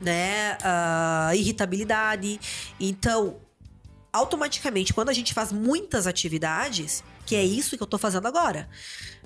[0.00, 0.56] né?
[0.62, 2.40] Ah, irritabilidade.
[2.80, 3.36] Então,
[4.12, 8.68] automaticamente, quando a gente faz muitas atividades, que é isso que eu tô fazendo agora.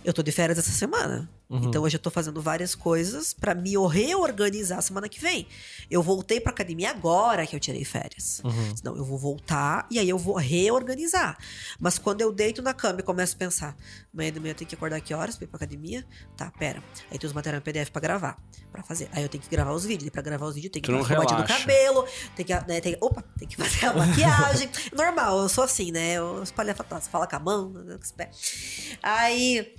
[0.04, 1.28] Eu tô de férias essa semana.
[1.48, 5.46] Então hoje eu tô fazendo várias coisas pra me reorganizar semana que vem.
[5.88, 8.42] Eu voltei pra academia agora que eu tirei férias.
[8.74, 11.38] Senão eu vou voltar e aí eu vou reorganizar.
[11.78, 13.76] Mas quando eu deito na cama e começo a pensar,
[14.12, 16.04] amanhã de manhã eu tenho que acordar que horas pra ir pra academia?
[16.36, 16.82] Tá, pera.
[17.10, 18.42] Aí tem os materiais PDF pra gravar,
[18.72, 19.08] pra fazer.
[19.12, 20.08] Aí eu tenho que gravar os vídeos.
[20.08, 22.80] E pra gravar os vídeos tem que fazer o batido do cabelo, tem que, né,
[22.80, 24.68] tem, opa, tem que fazer a maquiagem.
[24.92, 26.14] Normal, eu sou assim, né?
[26.14, 28.98] Eu espalhafatosa, fala com a mão, né, com os pés.
[29.00, 29.76] Aí.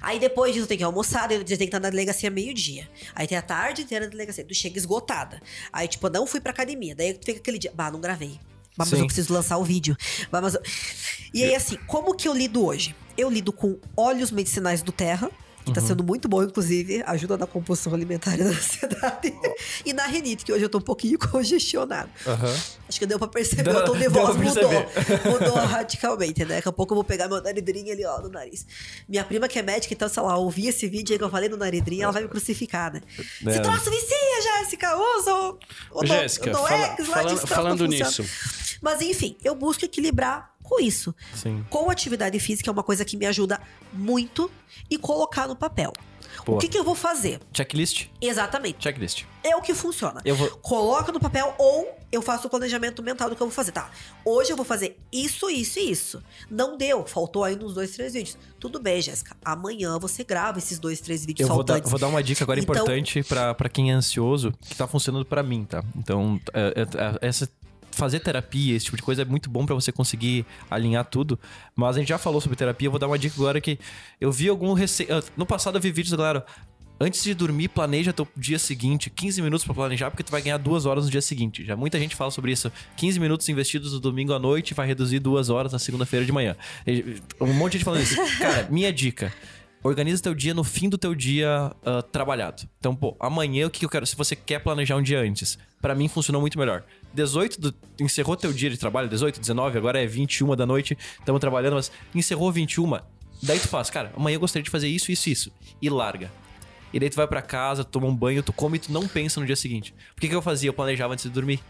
[0.00, 2.88] Aí depois disso tem que almoçar, daí tem que estar na delegacia meio-dia.
[3.14, 4.44] Aí tem a tarde inteira na delegacia.
[4.44, 5.40] Tu chega esgotada.
[5.72, 6.94] Aí, tipo, eu não fui pra academia.
[6.94, 7.72] Daí tu fica aquele dia.
[7.74, 8.38] Bah, não gravei.
[8.76, 9.00] Bah, mas Sim.
[9.00, 9.96] eu preciso lançar o vídeo.
[10.30, 10.62] Bah, mas eu-
[11.34, 12.94] E aí, assim, como que eu lido hoje?
[13.16, 15.30] Eu lido com óleos medicinais do Terra.
[15.68, 19.34] Que tá sendo muito bom, inclusive, ajuda na composição alimentar e na ansiedade.
[19.84, 22.08] e na renite, que hoje eu tô um pouquinho congestionado.
[22.26, 22.54] Aham.
[22.88, 25.32] Acho que deu pra perceber, Deu- deu voz pra mudou.
[25.32, 26.56] Mudou radicalmente, né?
[26.56, 28.66] Daqui a pouco eu vou pegar meu naridrinho ali, ó, no nariz.
[29.08, 31.48] Minha prima que é médica, então, sei lá, ouvir esse vídeo aí que eu falei
[31.48, 33.02] do naridrinho, ela vai me crucificar, né?
[33.46, 33.50] É.
[33.50, 35.58] Esse troço vicia, Jéssica, usa o,
[35.92, 38.24] o, Jéssica, fala- X lá falando- falando nisso.
[38.80, 41.14] Mas enfim, eu busco equilibrar com isso.
[41.34, 41.64] Sim.
[41.70, 43.60] Com atividade física é uma coisa que me ajuda
[43.92, 44.50] muito
[44.90, 45.92] e colocar no papel.
[46.44, 46.58] Boa.
[46.58, 47.40] O que, que eu vou fazer?
[47.52, 48.06] Checklist?
[48.20, 48.82] Exatamente.
[48.82, 49.24] Checklist.
[49.42, 50.20] É o que funciona.
[50.24, 50.48] Eu vou.
[50.58, 53.72] Coloca no papel ou eu faço o planejamento mental do que eu vou fazer.
[53.72, 53.90] Tá,
[54.24, 56.22] hoje eu vou fazer isso, isso e isso.
[56.50, 58.36] Não deu, faltou aí nos dois, três vídeos.
[58.60, 59.36] Tudo bem, Jéssica.
[59.44, 62.60] Amanhã você grava esses dois, três vídeos Eu vou dar, vou dar uma dica agora
[62.60, 65.82] Então- importante pra pra quem é ansioso, que tá funcionando pra mim, tá?
[65.96, 67.48] Então, é- é- é- essa
[67.98, 71.38] fazer terapia, esse tipo de coisa é muito bom pra você conseguir alinhar tudo.
[71.74, 73.78] Mas a gente já falou sobre terapia, eu vou dar uma dica agora que
[74.20, 75.06] eu vi algum rece...
[75.10, 76.46] ah, no passado eu vi vídeos, galera,
[77.00, 80.56] Antes de dormir, planeja teu dia seguinte, 15 minutos pra planejar, porque tu vai ganhar
[80.56, 81.64] duas horas no dia seguinte.
[81.64, 82.72] Já muita gente fala sobre isso.
[82.96, 86.56] 15 minutos investidos no domingo à noite vai reduzir duas horas na segunda-feira de manhã.
[87.40, 88.16] Um monte de gente falando isso.
[88.38, 89.32] Cara, minha dica.
[89.82, 92.68] Organiza teu dia no fim do teu dia ah, trabalhado.
[92.78, 94.06] Então, pô, amanhã o que eu quero?
[94.06, 96.84] Se você quer planejar um dia antes, Pra mim funcionou muito melhor.
[97.14, 101.40] 18, do, encerrou teu dia de trabalho, 18, 19, agora é 21 da noite, estamos
[101.40, 102.98] trabalhando, mas encerrou 21,
[103.42, 105.52] daí tu faz, cara, amanhã eu gostaria de fazer isso, isso, isso.
[105.80, 106.30] E larga.
[106.92, 109.40] E daí tu vai pra casa, toma um banho, tu come e tu não pensa
[109.40, 109.94] no dia seguinte.
[110.14, 110.68] Por que, que eu fazia?
[110.68, 111.60] Eu planejava antes de dormir.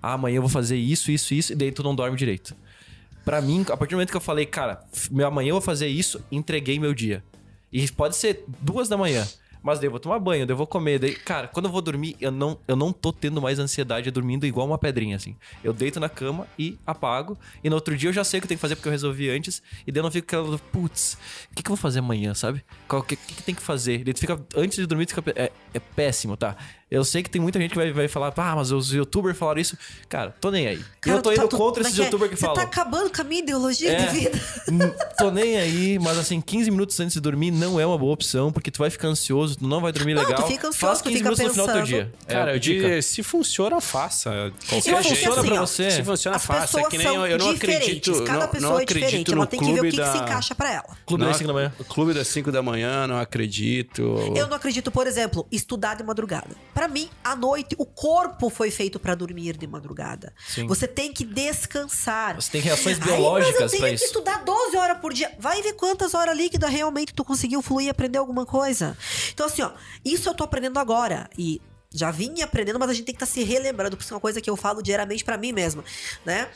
[0.00, 2.56] Ah, amanhã eu vou fazer isso, isso, isso, e daí tu não dorme direito.
[3.24, 5.88] Pra mim, a partir do momento que eu falei, cara, meu, amanhã eu vou fazer
[5.88, 7.22] isso, entreguei meu dia.
[7.72, 9.26] E pode ser duas da manhã.
[9.62, 10.98] Mas daí eu vou tomar banho, daí eu vou comer.
[10.98, 14.46] Daí, cara, quando eu vou dormir, eu não, eu não tô tendo mais ansiedade dormindo
[14.46, 15.36] igual uma pedrinha, assim.
[15.62, 17.36] Eu deito na cama e apago.
[17.62, 18.92] E no outro dia eu já sei o que eu tenho que fazer porque eu
[18.92, 19.62] resolvi antes.
[19.86, 21.18] E daí eu não fico aquela, putz,
[21.50, 22.64] o que, que eu vou fazer amanhã, sabe?
[22.88, 24.04] O que, que, que tem que fazer?
[24.04, 26.56] Daí tu fica, antes de dormir, tu fica, é, é péssimo, tá?
[26.90, 29.60] Eu sei que tem muita gente que vai, vai falar, ah, mas os youtubers falaram
[29.60, 29.76] isso.
[30.08, 30.80] Cara, tô nem aí.
[31.02, 32.04] Cara, eu tô tu tá- indo tu- contra é esses que é?
[32.04, 32.56] youtubers que Você falam.
[32.56, 34.06] tá acabando com a minha ideologia É.
[34.06, 34.40] de vida.
[35.18, 38.50] Tô nem aí, mas assim, 15 minutos antes de dormir não é uma boa opção,
[38.50, 40.42] porque tu vai ficar ansioso, tu não vai dormir Não, legal.
[40.42, 41.94] tu fica ansioso, Faz tu 15 fica minutos no final do teu pensando.
[42.04, 42.12] dia.
[42.26, 44.30] É Cara, a eu diria, se funciona, faça.
[44.68, 45.08] Qualquer Se jeito.
[45.08, 45.90] funciona assim, pra você.
[45.90, 46.58] Se funciona, As faça.
[46.58, 47.84] É pessoas que nem são eu, eu não diferentes.
[47.88, 48.24] acredito.
[48.24, 49.32] Cada não, pessoa não é diferente.
[49.34, 50.12] Ela tem que ver o clube que, que da...
[50.12, 50.96] se encaixa pra ela.
[51.06, 51.72] Clube não, das 5 da manhã.
[51.78, 54.02] o Clube das 5 da manhã, não acredito.
[54.34, 56.48] Eu não acredito, por exemplo, estudar de madrugada.
[56.78, 60.32] Pra mim, à noite, o corpo foi feito pra dormir de madrugada.
[60.46, 60.64] Sim.
[60.68, 62.36] Você tem que descansar.
[62.36, 64.04] Você tem reações Ai, mas eu biológicas tenho que isso.
[64.04, 65.32] estudar 12 horas por dia.
[65.40, 68.96] Vai ver quantas horas líquidas realmente tu conseguiu fluir e aprender alguma coisa.
[69.34, 69.72] Então, assim, ó,
[70.04, 71.28] isso eu tô aprendendo agora.
[71.36, 71.60] E
[71.92, 74.20] já vinha aprendendo, mas a gente tem que estar se relembrando, porque isso é uma
[74.20, 75.82] coisa que eu falo diariamente pra mim mesma,
[76.24, 76.48] né?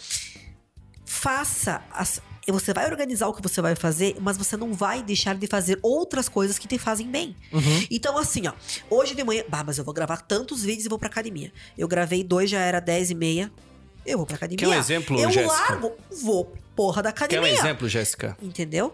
[1.05, 2.23] Faça as.
[2.49, 5.79] Você vai organizar o que você vai fazer, mas você não vai deixar de fazer
[5.83, 7.37] outras coisas que te fazem bem.
[7.53, 7.87] Uhum.
[7.91, 8.53] Então, assim, ó,
[8.91, 9.45] hoje de manhã.
[9.49, 11.53] Bah, mas eu vou gravar tantos vídeos e vou pra academia.
[11.79, 13.53] Eu gravei dois, já era 10 e meia.
[14.05, 14.59] Eu vou pra academia.
[14.59, 15.53] Quer um exemplo, Eu Jéssica?
[15.55, 15.93] largo,
[16.25, 17.53] vou, porra da Quer academia.
[17.53, 18.37] um exemplo, Jéssica?
[18.43, 18.93] Entendeu?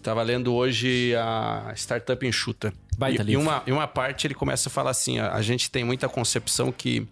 [0.00, 2.72] Tava lendo hoje a Startup Enxuta.
[2.96, 5.68] Baita e, e uma, e uma parte ele começa a falar assim: ó, a gente
[5.68, 7.08] tem muita concepção que,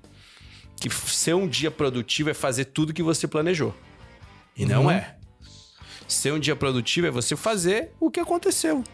[0.80, 3.74] que ser um dia produtivo é fazer tudo que você planejou.
[4.56, 4.68] E Uhum.
[4.70, 5.15] não é.
[6.08, 8.84] Ser um dia produtivo é você fazer o que aconteceu.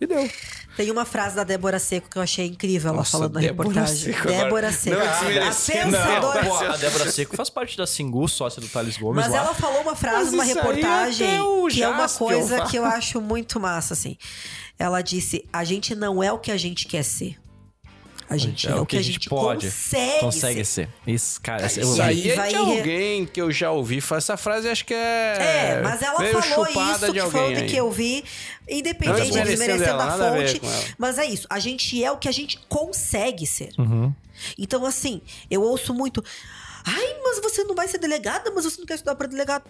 [0.00, 0.30] E deu.
[0.76, 3.68] Tem uma frase da Débora Seco que eu achei incrível, ela Nossa, falando na Débora
[3.68, 4.12] reportagem.
[4.12, 4.28] Seco.
[4.28, 4.96] Débora Seco.
[4.96, 6.44] Não, a pensadora.
[6.44, 9.38] Pô, a Débora Seco faz parte da Singu, sócia do Thales Gomes Mas lá.
[9.38, 13.58] ela falou uma frase numa reportagem o que é uma coisa que eu acho muito
[13.58, 14.16] massa, assim.
[14.78, 17.36] Ela disse: a gente não é o que a gente quer ser.
[18.30, 19.66] A gente é, o que a gente, pode.
[19.66, 20.86] consegue, Consegue ser.
[20.86, 21.10] ser.
[21.10, 21.66] Isso, cara.
[21.66, 24.00] Isso eu- Isso aí é vai de alguém que eu já ouvi.
[24.02, 25.36] falar Essa frase acho que é.
[25.78, 27.68] É, mas ela meio falou isso de que foi alguém aí.
[27.68, 28.22] que eu vi,
[28.68, 30.60] independente, desmerecendo desmerecendo a fonte.
[30.98, 33.70] Mas é isso, a gente é o que a gente consegue ser.
[33.78, 34.12] Uhum.
[34.58, 36.22] Então, assim, eu ouço muito.
[36.84, 39.64] Ai, mas você não vai ser delegada, mas você não quer estudar para delegado.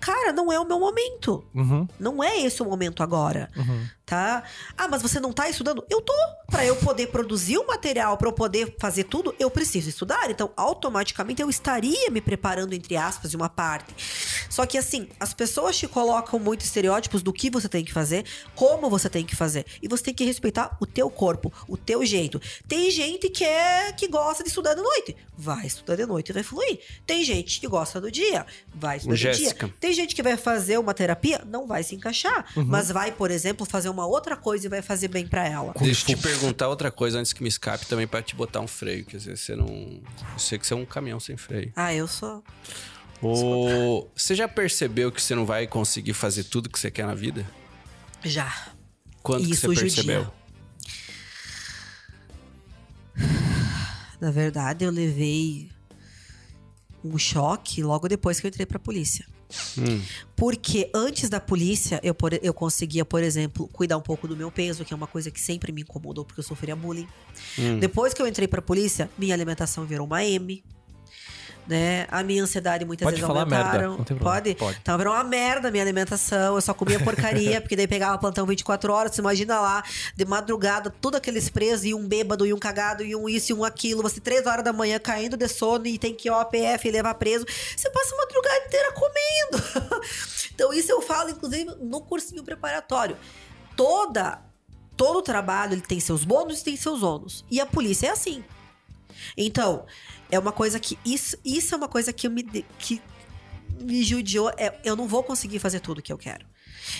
[0.00, 1.44] Cara, não é o meu momento.
[1.54, 1.88] Uhum.
[1.98, 3.86] Não é esse o momento agora, Uhum.
[4.04, 4.42] tá?
[4.76, 5.84] Ah, mas você não tá estudando?
[5.90, 6.12] Eu tô.
[6.50, 10.30] Pra eu poder produzir o material, pra eu poder fazer tudo, eu preciso estudar.
[10.30, 13.94] Então, automaticamente eu estaria me preparando entre aspas de uma parte.
[14.50, 18.26] Só que assim, as pessoas te colocam muitos estereótipos do que você tem que fazer,
[18.54, 22.04] como você tem que fazer, e você tem que respeitar o teu corpo, o teu
[22.04, 22.38] jeito.
[22.68, 26.32] Tem gente que é que gosta de estudar de noite, vai estudar de noite e
[26.34, 26.80] vai fluir.
[27.06, 28.44] Tem gente que gosta do dia,
[28.74, 29.54] vai estudar Ô, de dia.
[29.80, 33.66] Tem gente que vai fazer uma terapia, não vai se encaixar, mas vai, por exemplo,
[33.66, 35.74] fazer uma outra coisa e vai fazer bem pra ela.
[35.80, 38.66] Deixa eu te perguntar outra coisa antes que me escape também pra te botar um
[38.68, 39.04] freio.
[39.04, 39.66] Quer dizer, você não.
[39.66, 41.72] Eu sei que você é um caminhão sem freio.
[41.76, 42.42] Ah, eu sou.
[43.20, 47.14] Ô, Você já percebeu que você não vai conseguir fazer tudo que você quer na
[47.14, 47.46] vida?
[48.24, 48.52] Já.
[49.22, 49.82] Quando que Isso você judia.
[49.82, 50.32] percebeu?
[54.20, 55.68] Na verdade, eu levei
[57.04, 59.26] um choque logo depois que eu entrei pra polícia.
[59.78, 60.00] Hum.
[60.36, 64.50] Porque antes da polícia, eu, por- eu conseguia, por exemplo, cuidar um pouco do meu
[64.50, 67.06] peso, que é uma coisa que sempre me incomodou, porque eu sofria bullying.
[67.58, 67.78] Hum.
[67.78, 70.62] Depois que eu entrei pra polícia, minha alimentação virou uma M.
[71.66, 72.06] Né?
[72.10, 73.96] A minha ansiedade muitas Pode vezes falar merda, aumentaram.
[73.98, 74.34] não tem problema.
[74.34, 74.54] Pode?
[74.56, 74.80] Pode.
[74.80, 76.56] Tava virando uma merda a minha alimentação.
[76.56, 79.14] Eu só comia porcaria, porque daí pegava plantão 24 horas.
[79.14, 79.84] Você imagina lá,
[80.16, 83.54] de madrugada, tudo aqueles presos, e um bêbado, e um cagado, e um isso, e
[83.54, 84.02] um aquilo.
[84.02, 86.90] Você, três horas da manhã, caindo de sono, e tem que ir ao APF e
[86.90, 87.46] levar preso.
[87.76, 90.02] Você passa a madrugada inteira comendo.
[90.52, 93.16] então, isso eu falo, inclusive, no cursinho preparatório.
[93.76, 94.40] Toda,
[94.96, 97.44] todo trabalho ele tem seus bônus e tem seus ônus.
[97.48, 98.44] E a polícia é assim.
[99.36, 99.84] Então,
[100.32, 100.98] é uma coisa que.
[101.04, 102.42] Isso, isso é uma coisa que eu me.
[102.78, 103.00] que
[103.80, 104.50] me judiou.
[104.56, 106.44] É, eu não vou conseguir fazer tudo que eu quero.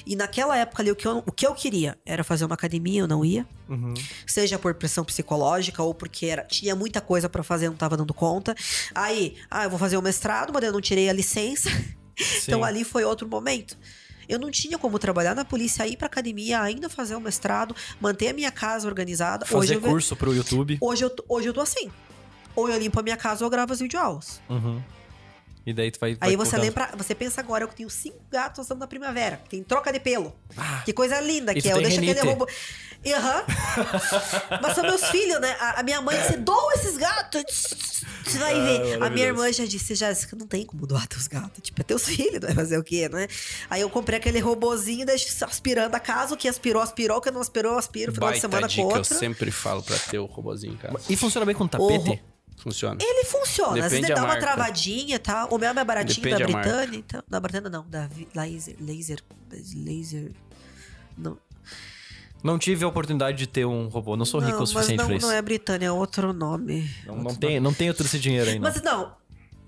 [0.06, 3.00] E naquela época ali, o que eu, o que eu queria era fazer uma academia,
[3.00, 3.44] eu não ia.
[3.68, 3.94] Uhum.
[4.26, 7.96] Seja por pressão psicológica ou porque era, tinha muita coisa pra fazer, eu não tava
[7.96, 8.54] dando conta.
[8.94, 11.68] Aí, ah, eu vou fazer o mestrado, mas eu não tirei a licença.
[12.42, 13.76] Então ali foi outro momento.
[14.28, 18.28] Eu não tinha como trabalhar na polícia, ir pra academia, ainda fazer o mestrado, manter
[18.28, 19.44] a minha casa organizada.
[19.46, 20.76] hoje Fazer eu, ve- curso pro YouTube.
[20.80, 21.90] hoje, eu, hoje eu tô assim.
[22.54, 24.40] Ou eu limpo a minha casa ou eu gravo as videoaulas.
[24.48, 24.82] Uhum.
[25.64, 26.14] E daí tu vai.
[26.16, 26.62] vai Aí você colocando.
[26.80, 29.40] lembra, você pensa agora, eu tenho cinco gatos passando na primavera.
[29.48, 30.34] Tem troca de pelo.
[30.56, 31.70] Ah, Que coisa linda E que tu é.
[31.70, 32.26] Eu tem deixo aquele rinite.
[32.32, 32.48] robô.
[33.04, 33.44] E, Aham.
[34.60, 35.56] Mas são meus filhos, né?
[35.60, 38.02] A, a minha mãe disse: doa esses gatos.
[38.24, 39.02] Você vai Ah, ver.
[39.02, 41.62] a minha irmã já disse: Jéssica, não tem como doar teus gatos.
[41.62, 43.28] Tipo, é teus filhos, vai fazer o quê, né?
[43.70, 46.34] Aí eu comprei aquele robozinho, deixo aspirando a casa.
[46.34, 47.18] O que aspirou, aspirou.
[47.18, 48.12] O que não aspirou, aspiro.
[48.12, 49.16] Final de Baita semana dica, com eu outra.
[49.16, 50.98] sempre falo pra ter o robozinho em casa.
[51.08, 51.92] E funciona bem com tapete?
[51.92, 52.18] Horror.
[52.62, 52.96] Funciona.
[53.02, 53.72] Ele funciona.
[53.84, 54.46] Às vezes Depende ele dá uma marca.
[54.46, 55.48] travadinha e tal.
[55.50, 56.60] O meu é mais baratinho Depende da.
[56.60, 56.98] Britânia.
[56.98, 58.76] Então, da Britânia não, da Laser.
[58.80, 59.18] Laser.
[59.74, 60.32] Laser.
[61.18, 61.36] Não,
[62.42, 64.16] Não tive a oportunidade de ter um robô.
[64.16, 65.26] Não sou rico não, o suficiente mas pra não, isso.
[65.26, 66.88] não é Britânia, é outro nome.
[67.04, 68.70] Não, não, tem, não tenho todo esse dinheiro ainda.
[68.70, 69.12] Mas não.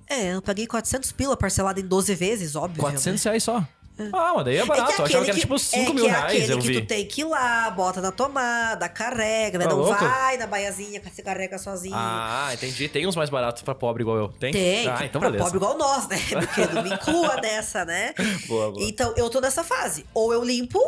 [0.08, 2.80] É, eu paguei 400 pila parcelado em 12 vezes, óbvio.
[2.80, 3.30] 400 né?
[3.30, 3.66] reais só.
[4.12, 4.90] Ah, mas daí é barato.
[4.90, 6.66] É eu achava que era tipo 5 é mil que é reais, aquele eu que
[6.66, 6.80] vi.
[6.80, 9.64] tu tem que ir lá, bota na tomada, carrega, né?
[9.66, 10.04] Tá não louco?
[10.04, 11.94] vai na baiazinha, você carrega sozinho.
[11.96, 12.88] Ah, entendi.
[12.88, 14.28] Tem uns mais baratos pra pobre igual eu.
[14.28, 14.52] Tem?
[14.52, 15.44] Tem, Ah, então pra beleza.
[15.44, 16.16] pobre igual nós, né?
[16.40, 18.12] Porque não me inclua nessa, né?
[18.48, 18.84] Boa, boa.
[18.84, 20.04] Então, eu tô nessa fase.
[20.12, 20.80] Ou eu limpo,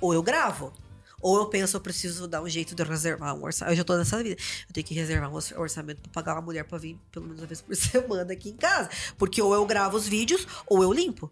[0.00, 0.72] ou eu gravo.
[1.20, 3.72] Ou eu penso, eu preciso dar um jeito de reservar um orçamento.
[3.72, 4.40] Eu já tô nessa vida.
[4.68, 7.40] Eu tenho que reservar um orça- orçamento pra pagar uma mulher pra vir pelo menos
[7.40, 8.88] uma vez por semana aqui em casa.
[9.16, 11.30] Porque ou eu gravo os vídeos, ou eu limpo.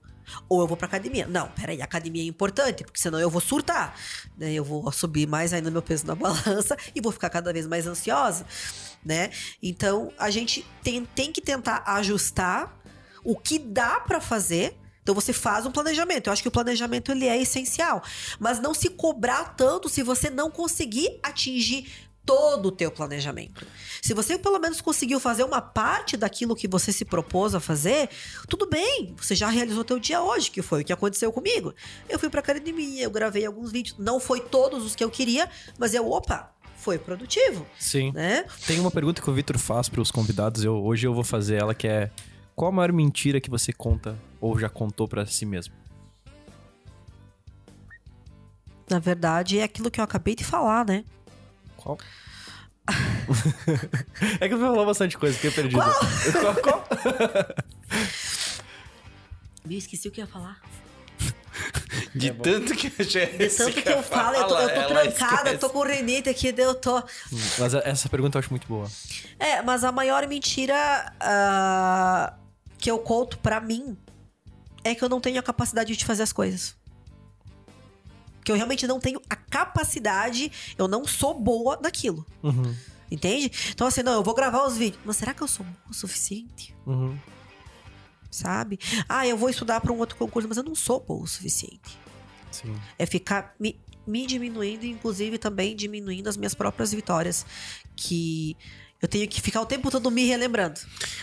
[0.48, 1.24] Ou eu vou pra academia.
[1.28, 3.94] Não, peraí, academia é importante, porque senão eu vou surtar.
[4.36, 4.52] Né?
[4.54, 7.86] Eu vou subir mais ainda meu peso na balança e vou ficar cada vez mais
[7.86, 8.44] ansiosa.
[9.04, 9.30] Né?
[9.62, 12.76] Então, a gente tem, tem que tentar ajustar
[13.22, 14.76] o que dá pra fazer.
[15.06, 16.26] Então você faz um planejamento.
[16.26, 18.02] Eu acho que o planejamento ele é essencial,
[18.40, 21.86] mas não se cobrar tanto se você não conseguir atingir
[22.24, 23.64] todo o teu planejamento.
[24.02, 28.10] Se você pelo menos conseguiu fazer uma parte daquilo que você se propôs a fazer,
[28.48, 31.72] tudo bem, você já realizou teu dia hoje, que foi o que aconteceu comigo.
[32.08, 35.48] Eu fui pra academia, eu gravei alguns vídeos, não foi todos os que eu queria,
[35.78, 38.10] mas eu, opa, foi produtivo, Sim.
[38.10, 38.44] né?
[38.66, 41.62] Tem uma pergunta que o Vitor faz para os convidados, eu, hoje eu vou fazer
[41.62, 42.10] ela, que é...
[42.56, 45.74] Qual a maior mentira que você conta ou já contou pra si mesmo?
[48.88, 51.04] Na verdade, é aquilo que eu acabei de falar, né?
[51.76, 51.98] Qual?
[54.40, 55.82] é que eu falou bastante coisa, fiquei perdido.
[55.82, 56.54] Qual?
[56.54, 56.84] Qual?
[59.66, 60.58] Me esqueci o que eu ia falar.
[62.14, 65.52] De tanto que a Jéssica De tanto que eu falo, eu tô, eu tô trancada,
[65.52, 67.02] eu tô com renite aqui, eu tô.
[67.58, 68.88] Mas essa pergunta eu acho muito boa.
[69.38, 72.34] É, mas a maior mentira ah,
[72.78, 73.96] que eu conto pra mim
[74.84, 76.76] é que eu não tenho a capacidade de fazer as coisas.
[78.44, 82.24] Que eu realmente não tenho a capacidade, eu não sou boa naquilo.
[82.42, 82.74] Uhum,
[83.10, 83.50] Entende?
[83.70, 85.02] Então, assim, não, eu vou gravar os vídeos.
[85.04, 86.74] Mas será que eu sou boa o suficiente?
[86.86, 87.18] uhum.
[88.30, 88.78] Sabe?
[89.08, 91.98] Ah, eu vou estudar pra um outro concurso, mas eu não sou boa o suficiente.
[92.50, 92.76] Sim.
[92.98, 97.46] É ficar me, me diminuindo, inclusive também diminuindo as minhas próprias vitórias.
[97.94, 98.56] Que
[99.06, 100.80] eu tenho que ficar o tempo todo me relembrando.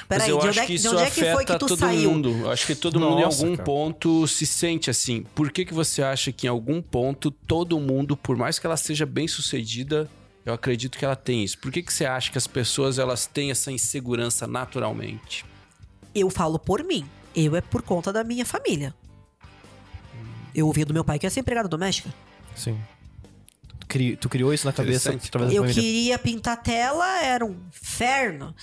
[0.10, 1.52] Mas Peraí, eu de acho onde, é, que de isso onde é que foi que
[1.52, 2.12] afeta tu todo saiu?
[2.12, 2.30] mundo.
[2.30, 3.66] Eu acho que todo mundo em Nossa, algum cara.
[3.66, 5.24] ponto se sente assim.
[5.36, 8.78] Por que, que você acha que em algum ponto todo mundo, por mais que ela
[8.78, 10.10] seja bem sucedida,
[10.46, 11.58] eu acredito que ela tem isso.
[11.58, 15.46] Por que, que você acha que as pessoas elas têm essa insegurança naturalmente?
[16.16, 17.06] Eu falo por mim.
[17.36, 18.94] Eu é por conta da minha família.
[20.56, 22.14] Eu ouvi do meu pai que ia ser empregada doméstica.
[22.56, 22.80] Sim.
[23.84, 25.74] Tu, cri- tu criou isso na cabeça através da Eu família.
[25.84, 28.56] queria pintar tela, era um inferno.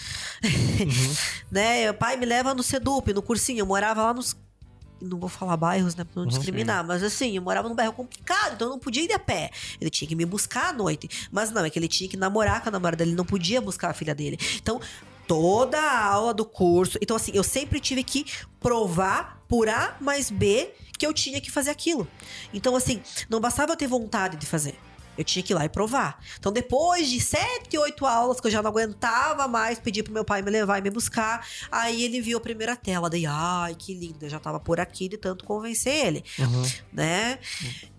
[0.43, 1.15] Uhum.
[1.51, 1.91] né?
[1.91, 3.59] O pai me leva no Sedup, no cursinho.
[3.61, 4.37] Eu morava lá nos.
[5.01, 6.05] Não vou falar bairros, né?
[6.05, 6.87] Pra não discriminar.
[6.87, 9.51] Mas assim, eu morava num bairro complicado, então eu não podia ir a pé.
[9.81, 11.09] Ele tinha que me buscar à noite.
[11.33, 13.61] Mas não, é que ele tinha que namorar com a namorada dele, ele não podia
[13.63, 14.39] buscar a filha dele.
[14.57, 14.79] Então,
[15.27, 16.99] toda a aula do curso.
[17.01, 18.27] Então, assim, eu sempre tive que
[18.59, 22.07] provar por A mais B que eu tinha que fazer aquilo.
[22.53, 23.01] Então, assim,
[23.31, 24.79] não bastava eu ter vontade de fazer.
[25.21, 26.19] Eu tinha que ir lá e provar.
[26.39, 30.25] Então, depois de sete, oito aulas que eu já não aguentava mais, pedi pro meu
[30.25, 31.47] pai me levar e me buscar.
[31.71, 33.11] Aí ele viu a primeira tela.
[33.11, 34.25] Daí, ai, que lindo.
[34.25, 36.63] Eu já tava por aqui de tanto convencer ele, Uhum.
[36.93, 37.39] né?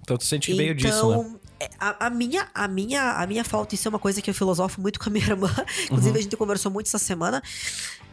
[0.01, 1.15] Então tu sente que veio disso, né?
[1.17, 4.29] Então, é, a, a minha, a, minha, a minha falta, isso é uma coisa que
[4.29, 5.53] eu filosofo muito com a minha irmã,
[5.83, 6.17] inclusive Uhum.
[6.17, 7.41] a gente conversou muito essa semana,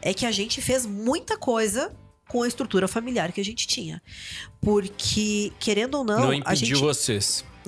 [0.02, 1.90] é que a gente fez muita coisa
[2.28, 4.02] com a estrutura familiar que a gente tinha.
[4.61, 6.80] Porque, querendo ou não, Não, a impediu gente...
[6.80, 7.18] você.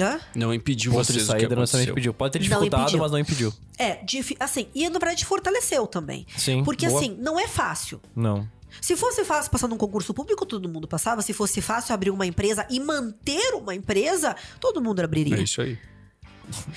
[0.03, 0.21] Hã?
[0.35, 1.93] Não impediu Ponto vocês de o que saída não necessariamente aconteceu.
[1.93, 2.15] impediu.
[2.15, 2.99] Pode ter Não dificultado, impediu.
[3.01, 3.55] mas não impediu.
[3.79, 4.01] É,
[4.41, 6.27] assim, e na verdade fortaleceu também.
[6.37, 6.65] Sim.
[6.65, 6.99] Porque boa.
[7.01, 8.01] assim, não é fácil.
[8.15, 8.49] Não.
[8.81, 11.23] Se fosse fácil passar num concurso público, todo mundo passava.
[11.23, 15.37] Se fosse fácil abrir uma empresa e manter uma empresa, todo mundo abriria.
[15.37, 15.79] É isso aí.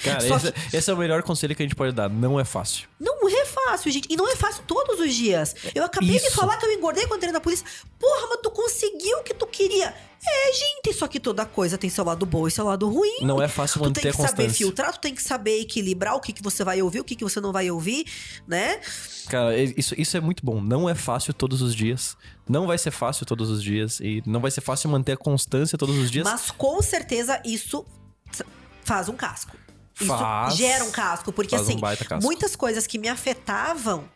[0.04, 2.10] Cara, esse, esse é o melhor conselho que a gente pode dar.
[2.10, 2.88] Não é fácil.
[3.00, 4.08] Não é fácil, gente.
[4.12, 5.56] E não é fácil todos os dias.
[5.74, 6.36] Eu acabei de Isso.
[6.36, 7.66] falar que eu engordei quando entrei na polícia.
[8.00, 9.94] Porra, mas tu conseguiu o que tu queria.
[10.26, 13.18] É, gente, só que toda coisa tem seu lado bom e seu lado ruim.
[13.22, 14.58] Não é fácil Tu manter tem a que saber constância.
[14.58, 17.24] filtrar, tu tem que saber equilibrar o que, que você vai ouvir, o que, que
[17.24, 18.06] você não vai ouvir,
[18.48, 18.80] né?
[19.28, 20.62] Cara, isso, isso é muito bom.
[20.62, 22.16] Não é fácil todos os dias.
[22.48, 24.00] Não vai ser fácil todos os dias.
[24.00, 26.24] E não vai ser fácil manter a constância todos os dias.
[26.24, 27.86] Mas com certeza isso
[28.84, 29.58] faz um casco.
[30.00, 30.56] Isso Faz.
[30.56, 32.24] gera um casco, porque Faz um assim, baita casco.
[32.24, 34.10] muitas coisas que me afetavam,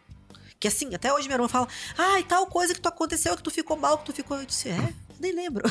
[0.59, 1.67] que assim, até hoje minha irmã fala,
[1.97, 4.37] ai, tal coisa que tu aconteceu, que tu ficou mal, que tu ficou.
[4.37, 5.63] Eu disse, é, nem lembro.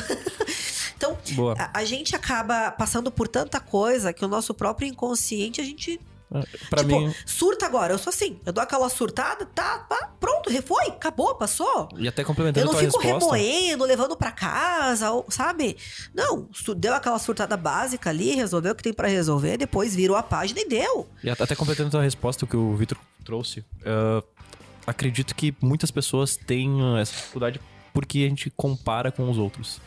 [0.95, 1.17] então,
[1.57, 5.99] a, a gente acaba passando por tanta coisa que o nosso próprio inconsciente, a gente.
[6.69, 7.13] Pra tipo, mim.
[7.25, 7.93] surta agora.
[7.93, 11.87] Eu sou assim, eu dou aquela surtada, tá, pá, pronto, foi, acabou, passou.
[11.97, 13.35] E até Eu complementando não tua fico resposta.
[13.35, 15.77] remoendo, levando pra casa, sabe?
[16.13, 20.23] Não, deu aquela surtada básica ali, resolveu o que tem pra resolver, depois virou a
[20.23, 21.07] página e deu.
[21.23, 23.63] E até completando tua resposta, que o Vitor trouxe.
[23.85, 24.23] ah,
[24.85, 27.59] acredito que muitas pessoas têm ah, essa dificuldade
[27.93, 29.79] porque a gente compara com os outros.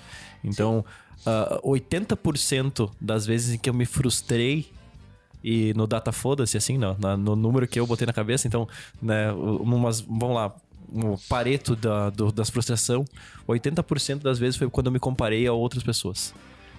[0.43, 0.84] Então,
[1.26, 4.70] ah, 80% das vezes em que eu me frustrei
[5.43, 8.68] e no data foda-se, assim, não, na- no número que eu botei na cabeça, então,
[9.01, 10.55] né, umas, vamos lá,
[10.93, 13.05] o pareto da, do, das frustração,
[13.49, 16.34] 80% das vezes foi quando eu me comparei a outras pessoas.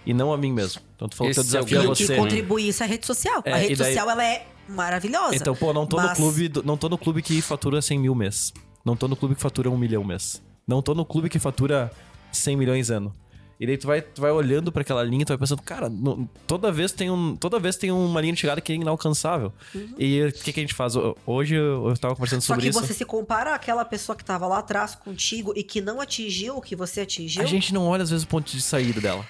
[0.05, 0.81] E não a mim mesmo.
[0.95, 2.15] Então tu falou que Esse eu é desafio a grande o que você.
[2.17, 3.41] contribui isso é a rede social.
[3.45, 5.35] É, a rede daí- social, ela é maravilhosa.
[5.35, 7.99] Então, pô, não tô no mas- clube, do- não tô no clube que fatura 100
[7.99, 8.51] mil mês.
[8.83, 10.41] Não tô no clube que fatura 1 milhão mês.
[10.67, 11.91] Não tô no clube que fatura
[12.31, 13.13] 100 milhões ano.
[13.61, 16.27] E daí tu vai, tu vai olhando pra aquela linha, tu vai pensando, cara, não-
[16.47, 19.53] toda vez tem um, toda vez tem uma linha de chegada que é inalcançável.
[19.99, 20.95] E o que, que a gente faz?
[20.95, 22.41] Ho- Hoje eu, eu tava conversando Uhum.
[22.41, 22.81] Só sobre que isso.
[22.81, 26.61] você se compara àquela pessoa que tava lá atrás contigo e que não atingiu o
[26.61, 27.43] que você atingiu.
[27.43, 29.23] A gente não olha às vezes o ponto de saída dela.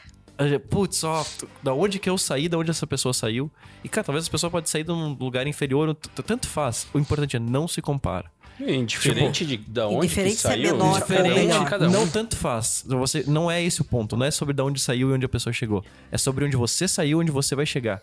[0.69, 1.23] Putz, ó,
[1.61, 3.51] da onde que eu saí, da onde essa pessoa saiu.
[3.83, 5.93] E, cara, talvez essa pessoa pode sair de um lugar inferior,
[6.25, 6.87] tanto faz.
[6.93, 8.31] O importante é não se compara.
[8.59, 11.63] Indiferente de da onde Indiferente que se é saiu, menor ou diferente melhor.
[11.63, 11.91] de cada um.
[11.91, 12.83] Não tanto faz.
[12.87, 14.15] Você, não é esse o ponto.
[14.15, 15.83] Não é sobre de onde saiu e onde a pessoa chegou.
[16.11, 18.01] É sobre onde você saiu e onde você vai chegar.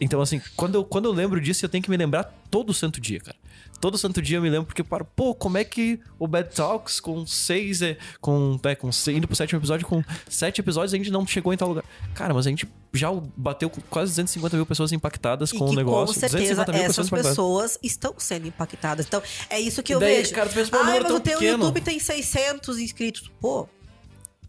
[0.00, 3.00] Então, assim, quando eu, quando eu lembro disso, eu tenho que me lembrar todo santo
[3.00, 3.36] dia, cara.
[3.80, 7.00] Todo santo dia eu me lembro, porque, paro, pô, como é que o Bad Talks
[7.00, 7.80] com seis,
[8.20, 11.52] com, é, com seis, indo pro sétimo episódio, com sete episódios, a gente não chegou
[11.52, 11.84] em tal lugar.
[12.14, 16.14] Cara, mas a gente já bateu quase 250 mil pessoas impactadas E com o negócio.
[16.14, 17.30] com certeza 250 mil essas impactadas.
[17.30, 19.06] pessoas estão sendo impactadas.
[19.06, 20.34] Então, é isso que eu daí, vejo.
[20.34, 23.30] cara, tu pensa, mas o teu pequeno." YouTube tem 600 inscritos.
[23.40, 23.66] Pô,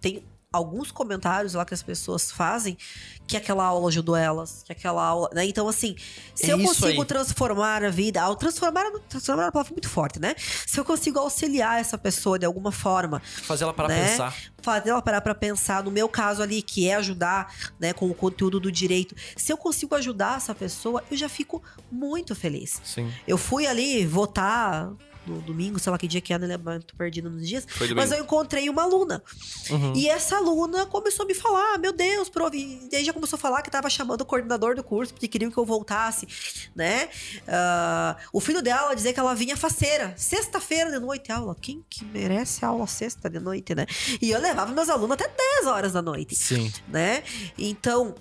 [0.01, 0.23] tem
[0.53, 2.77] alguns comentários lá que as pessoas fazem
[3.25, 5.45] que aquela aula ajudou elas, que aquela aula, né?
[5.45, 5.95] Então assim,
[6.35, 7.05] se É eu consigo aí.
[7.07, 10.35] transformar a vida, ao transformar, transformar é uma palavra muito forte, né?
[10.37, 14.09] Se eu consigo auxiliar essa pessoa de alguma forma, Fazer ela parar né?
[14.09, 14.35] pensar.
[14.61, 18.13] fazer ela parar pra pensar, no meu caso ali, que é ajudar, né, com o
[18.13, 19.15] conteúdo do direito.
[19.37, 22.81] Se eu consigo ajudar essa pessoa, eu já fico muito feliz.
[22.83, 23.09] Sim.
[23.25, 24.91] Eu fui ali votar
[25.26, 27.67] no domingo, sei lá que dia que é, não lembro, tô perdida nos dias.
[27.95, 29.24] Mas eu encontrei uma aluna.
[29.69, 29.93] Uhum.
[29.95, 32.55] E essa aluna começou a me falar, meu Deus, prof.
[32.55, 35.51] E aí já começou a falar que tava chamando o coordenador do curso, porque queriam
[35.51, 36.28] que eu voltasse,
[36.76, 37.09] né?
[37.47, 40.13] Ah, o filho dela dizer que ela vinha faceira.
[40.17, 41.55] Sexta-feira de noite, aula.
[41.59, 43.86] Quem que merece aula sexta de noite, né?
[44.22, 46.72] E eu levava meus alunos até 10 horas da noite Sim.
[46.88, 47.24] né?
[47.57, 48.15] Então,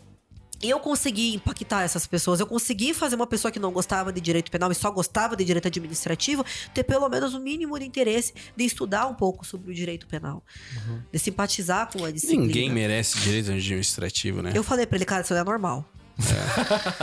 [0.62, 2.40] eu consegui impactar essas pessoas.
[2.40, 5.44] Eu consegui fazer uma pessoa que não gostava de direito penal e só gostava de
[5.44, 6.44] direito administrativo
[6.74, 10.42] ter pelo menos o mínimo de interesse de estudar um pouco sobre o direito penal,
[11.12, 12.44] de simpatizar com a disciplina.
[12.44, 14.52] Ninguém merece direito administrativo, né?
[14.54, 15.88] Eu falei pra ele, cara, isso não é normal.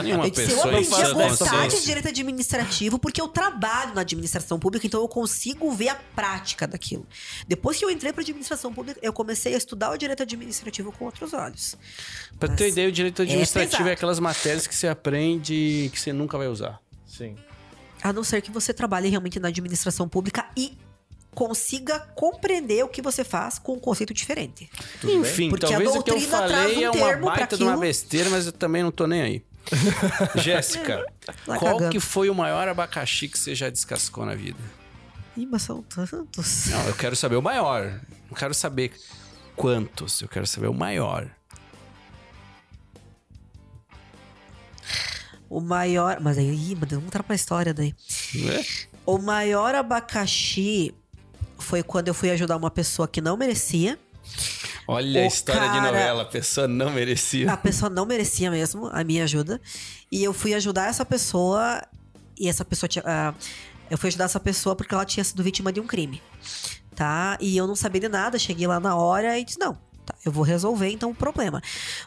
[0.03, 1.81] Nenhuma Eu disse, eu pessoa em aprendi a gostar de consciência.
[1.81, 7.05] direito administrativo porque eu trabalho na administração pública, então eu consigo ver a prática daquilo.
[7.47, 11.05] Depois que eu entrei pra administração pública, eu comecei a estudar o direito administrativo com
[11.05, 11.75] outros olhos.
[12.39, 13.89] Pra ter ideia, o direito administrativo é, pesado.
[13.91, 16.79] aquelas matérias que você aprende que você nunca vai usar.
[17.05, 17.35] Sim.
[18.03, 20.77] A não ser que você trabalhe realmente na administração pública e
[21.37, 24.67] consiga compreender o que você faz com um conceito diferente.
[25.03, 27.77] Enfim, Porque a talvez o que eu doutrina falei um é uma baita de uma
[27.77, 29.45] besteira, mas eu também não tô nem aí.
[30.33, 31.05] Jéssica,
[31.45, 31.91] Vai qual cagando.
[31.91, 34.57] que foi o maior abacaxi que você já descascou na vida?
[35.37, 36.65] Ih, mas são tantos.
[36.71, 38.01] Não, eu quero saber o maior.
[38.31, 38.93] Não quero saber
[39.55, 41.29] quantos, eu quero saber o maior.
[45.47, 46.19] O maior.
[46.19, 47.93] Mas aí, ih, mas vamos entrar pra história daí.
[48.33, 48.65] Né?
[49.05, 50.95] O maior abacaxi
[51.67, 53.99] foi quando eu fui ajudar uma pessoa que não merecia.
[54.87, 57.51] Olha a O história de cara- novela, a pessoa não merecia.
[57.51, 59.59] A pessoa não merecia mesmo a minha ajuda.
[60.11, 61.81] E eu fui ajudar essa pessoa.
[62.39, 63.03] E essa pessoa tinha.
[63.05, 63.33] ah,
[63.89, 66.21] eu fui ajudar essa pessoa porque ela tinha sido vítima de um crime.
[66.95, 67.37] Tá?
[67.41, 68.39] E eu não sabia de nada.
[68.39, 69.77] Cheguei lá na hora e disse: não.
[70.07, 71.61] Tá, eu vou resolver então o problema.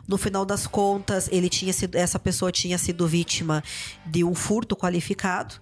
[0.08, 3.62] No final das contas, ele tinha sido, essa pessoa tinha sido vítima
[4.06, 5.54] de um furto qualificado,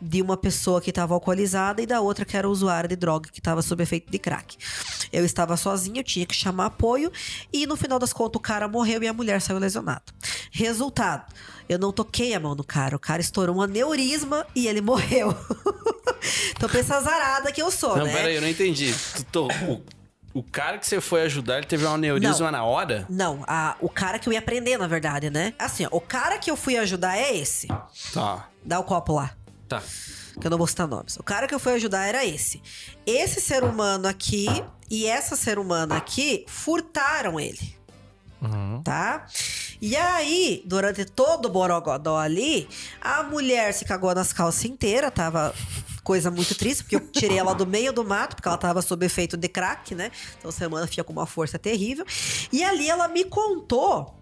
[0.00, 3.38] de uma pessoa que estava alcoolizada e da outra que era usuária de droga, que
[3.40, 4.56] estava sob efeito de crack.
[5.12, 7.10] Eu estava sozinha, eu tinha que chamar apoio
[7.52, 10.02] e no final das contas o cara morreu e a mulher saiu lesionada.
[10.50, 11.30] Resultado,
[11.68, 15.36] eu não toquei a mão no cara, o cara estourou um aneurisma e ele morreu.
[16.56, 18.12] então pensa a azarada que eu sou, Não, né?
[18.12, 18.94] peraí, eu não entendi.
[19.16, 19.48] Tu to-
[20.32, 22.52] o, cara que você foi ajudar, ele teve um aneurisma Não.
[22.52, 23.06] na hora?
[23.08, 25.52] Não, a- o cara que eu ia aprender, na verdade, né?
[25.58, 27.66] Assim, ó, o cara que eu fui ajudar é esse.
[28.12, 28.48] Tá.
[28.64, 29.30] Dá o copo lá.
[29.68, 29.82] Tá.
[30.40, 31.16] que eu não vou citar nomes.
[31.16, 32.62] O cara que eu fui ajudar era esse.
[33.06, 34.46] Esse ser humano aqui
[34.90, 37.76] e essa ser humana aqui furtaram ele.
[38.82, 39.26] Tá?
[39.82, 42.66] E aí, durante todo o borogodó ali,
[43.00, 45.54] a mulher se cagou nas calças inteiras, tava
[46.02, 49.04] coisa muito triste, porque eu tirei ela do meio do mato, porque ela tava sob
[49.06, 50.10] efeito de crack, né?
[50.38, 52.04] Então a semana fica com uma força terrível.
[52.52, 54.14] E ali ela me contou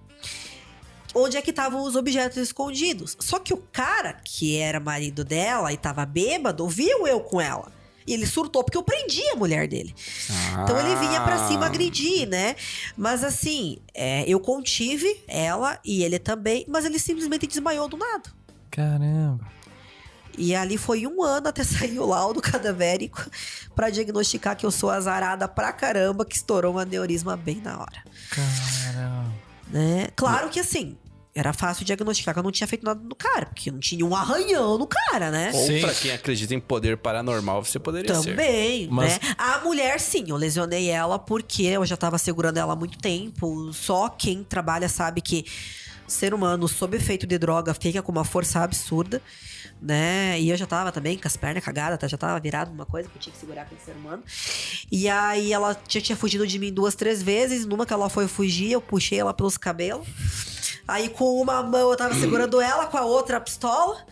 [1.15, 3.17] onde é que estavam os objetos escondidos.
[3.21, 7.73] Só que o cara, que era marido dela e tava bêbado, viu eu com ela.
[8.07, 9.95] E ele surtou porque eu prendi a mulher dele.
[10.63, 11.67] Então ele vinha pra cima Ah.
[11.67, 12.57] agredir, né?
[12.97, 18.31] Mas assim, é, eu contive ela e ele também, mas ele simplesmente desmaiou do nada.
[18.71, 19.47] Caramba.
[20.37, 23.25] E ali foi um ano até sair o laudo cadavérico
[23.75, 28.03] pra diagnosticar que eu sou azarada pra caramba, que estourou um aneurisma bem na hora.
[28.31, 29.33] Caramba.
[29.71, 30.09] Né?
[30.17, 30.97] Claro que assim,
[31.35, 34.15] era fácil diagnosticar que eu não tinha feito nada no cara, porque não tinha um
[34.17, 35.51] arranhão no cara, né?
[35.55, 35.81] Ou Sim.
[35.81, 38.31] pra quem acredita em poder paranormal, você poderia ser.
[38.31, 39.35] Também, Mas- né?
[39.37, 43.73] A mulher, sim, eu lesionei ela porque eu já tava segurando ela há muito tempo.
[43.73, 45.45] Só quem trabalha sabe que
[46.09, 49.23] ser humano sob efeito de droga fica com uma força absurda,
[49.81, 50.41] né?
[50.41, 52.09] E eu já tava também com as pernas cagadas, tá?
[52.09, 54.23] já tava virado uma coisa que eu tinha que segurar aquele ser humano.
[54.91, 57.67] E aí ela já tinha fugido de mim duas, três vezes.
[57.67, 60.07] Numa que ela foi fugir, eu puxei ela pelos cabelos.
[60.87, 64.05] Aí com uma mão eu tava segurando ela, com a outra a pistola.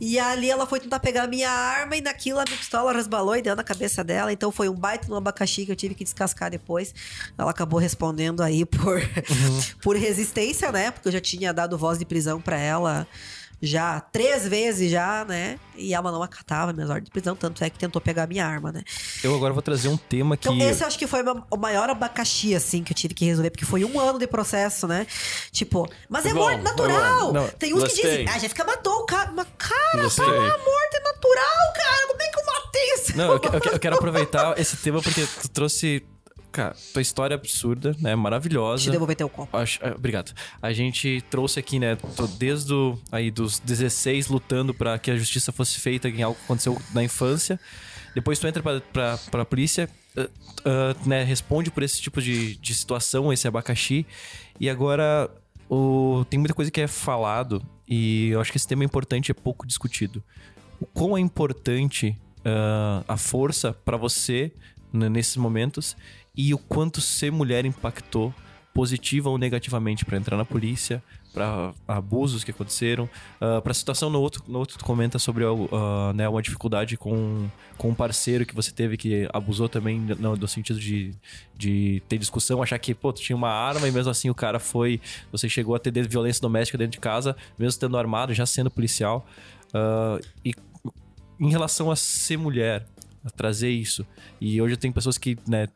[0.00, 3.34] E ali ela foi tentar pegar a minha arma e naquilo a minha pistola resbalou
[3.36, 4.32] e deu na cabeça dela.
[4.32, 6.94] Então foi um baita no abacaxi que eu tive que descascar depois.
[7.36, 9.00] Ela acabou respondendo aí por,
[9.82, 10.90] por resistência, né?
[10.90, 13.06] Porque eu já tinha dado voz de prisão pra ela
[13.60, 15.58] já três vezes já, né?
[15.76, 18.46] E ela não acatava minhas ordens de prisão, tanto é que tentou pegar a minha
[18.46, 18.82] arma, né?
[19.22, 20.48] Eu agora vou trazer um tema que.
[20.48, 23.50] Então, esse eu acho que foi o maior abacaxi, assim, que eu tive que resolver,
[23.50, 25.06] porque foi um ano de processo, né?
[25.52, 27.32] Tipo, mas é Bom, morte natural!
[27.32, 28.10] não, Tem uns que gostei.
[28.10, 29.32] dizem, ah, a Jéssica matou o cara.
[29.32, 30.24] Mas, cara, Gostei.
[30.24, 32.06] foi uma morte natural, cara!
[32.08, 33.16] Como é que eu matei isso?
[33.16, 36.04] Não, eu, que- eu que- eu quero aproveitar esse tema porque tu trouxe.
[36.56, 38.14] Cara, tua história é absurda, né?
[38.16, 38.84] Maravilhosa.
[38.84, 39.54] Te devolver teu copo.
[39.54, 40.32] Acho- ah, obrigado.
[40.62, 41.98] A gente trouxe aqui, né,
[42.38, 46.44] desde o, aí dos 16 lutando pra que a justiça fosse feita em algo que
[46.46, 47.60] aconteceu na infância.
[48.14, 49.86] Depois tu entra pra, pra, pra polícia,
[50.16, 50.28] ah,
[50.64, 54.06] ah, né, responde por esse tipo de, de situação, esse abacaxi.
[54.58, 55.30] E agora
[55.68, 59.30] o, tem muita coisa que é falado e eu acho que esse tema é importante,
[59.30, 60.24] é pouco discutido.
[60.80, 64.50] O quão é importante ah, a força pra você
[64.90, 65.94] né, nesses momentos
[66.36, 68.34] e o quanto ser mulher impactou
[68.76, 73.08] positiva ou negativamente pra entrar na polícia, pra abusos que aconteceram,
[73.38, 77.48] para pra situação no outro, no outro tu comenta sobre ah, né, uma dificuldade com,
[77.78, 81.14] com um parceiro que você teve que abusou também no, no sentido de,
[81.56, 84.58] de ter discussão, achar que pô, tu tinha uma arma e mesmo assim o cara
[84.58, 85.00] foi,
[85.32, 89.26] você chegou a ter violência doméstica dentro de casa, mesmo tendo armado, já sendo policial.
[89.72, 90.52] Ah, e
[91.40, 92.86] em relação a ser mulher,
[93.24, 94.06] a trazer isso.
[94.40, 95.68] E hoje tem pessoas que, né,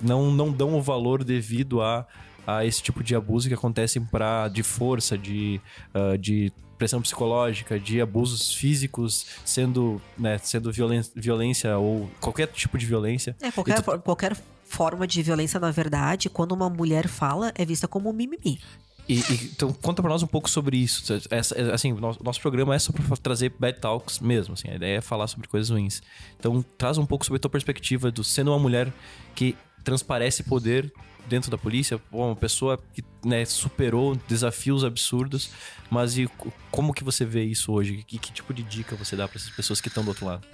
[0.00, 2.06] não, não dão o valor devido a,
[2.46, 5.60] a esse tipo de abuso que acontecem pra, de força, de,
[5.94, 12.78] ah, de pressão psicológica, de abusos físicos, sendo, né, sendo violen violência ou qualquer tipo
[12.78, 13.36] de violência.
[13.40, 17.88] É, qualquer, tu- qualquer forma de violência, na verdade, quando uma mulher fala, é vista
[17.88, 18.60] como mimimi.
[19.08, 21.02] E, e- então, conta pra nós um pouco sobre isso.
[21.30, 24.98] Essa- assim, nosso, nosso programa é só pra trazer bad talks mesmo, assim, a ideia
[24.98, 26.00] é falar sobre coisas ruins.
[26.38, 28.92] Então, traz um pouco sobre a tua perspectiva do sendo uma mulher
[29.34, 29.56] que
[29.88, 30.92] transparece poder
[31.26, 35.50] dentro da polícia, uma pessoa que né, superou desafios absurdos,
[35.90, 38.02] mas e co- como que você vê isso hoje?
[38.06, 40.46] Que, que tipo de dica você dá pra essas pessoas que estão do outro lado?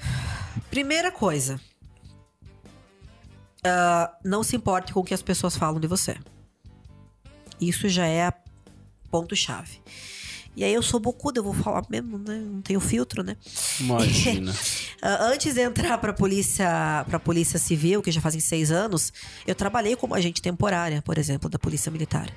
[0.71, 1.61] Primeira coisa.
[3.65, 6.17] ah, não se importe com o que as pessoas falam de você.
[7.61, 8.35] Isso já é a
[9.11, 9.81] ponto-chave.
[10.57, 12.37] E aí eu sou bocuda, eu vou falar mesmo, né?
[12.37, 13.37] Não tenho filtro, né?
[13.81, 14.55] Imagina.
[15.07, 19.13] Ah, antes de entrar pra polícia, pra polícia civil, que já fazem seis anos,
[19.47, 22.31] eu trabalhei como agente temporária, por exemplo, da polícia militar.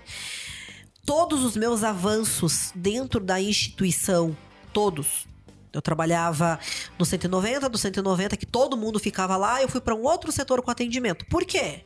[1.05, 4.36] Todos os meus avanços dentro da instituição,
[4.74, 5.26] todos.
[5.72, 6.59] Eu trabalhava
[6.99, 10.61] no 190, do 190, que todo mundo ficava lá, eu fui pra um outro setor
[10.61, 11.26] com atendimento.
[11.28, 11.86] Por quê?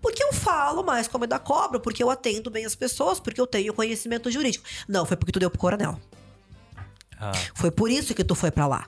[0.00, 3.40] Porque eu falo mais como é da cobra, porque eu atendo bem as pessoas, porque
[3.40, 4.64] eu tenho conhecimento jurídico.
[4.88, 5.98] Não, foi porque tu deu pro coronel.
[7.18, 8.86] Ah, Foi por isso que tu foi pra lá.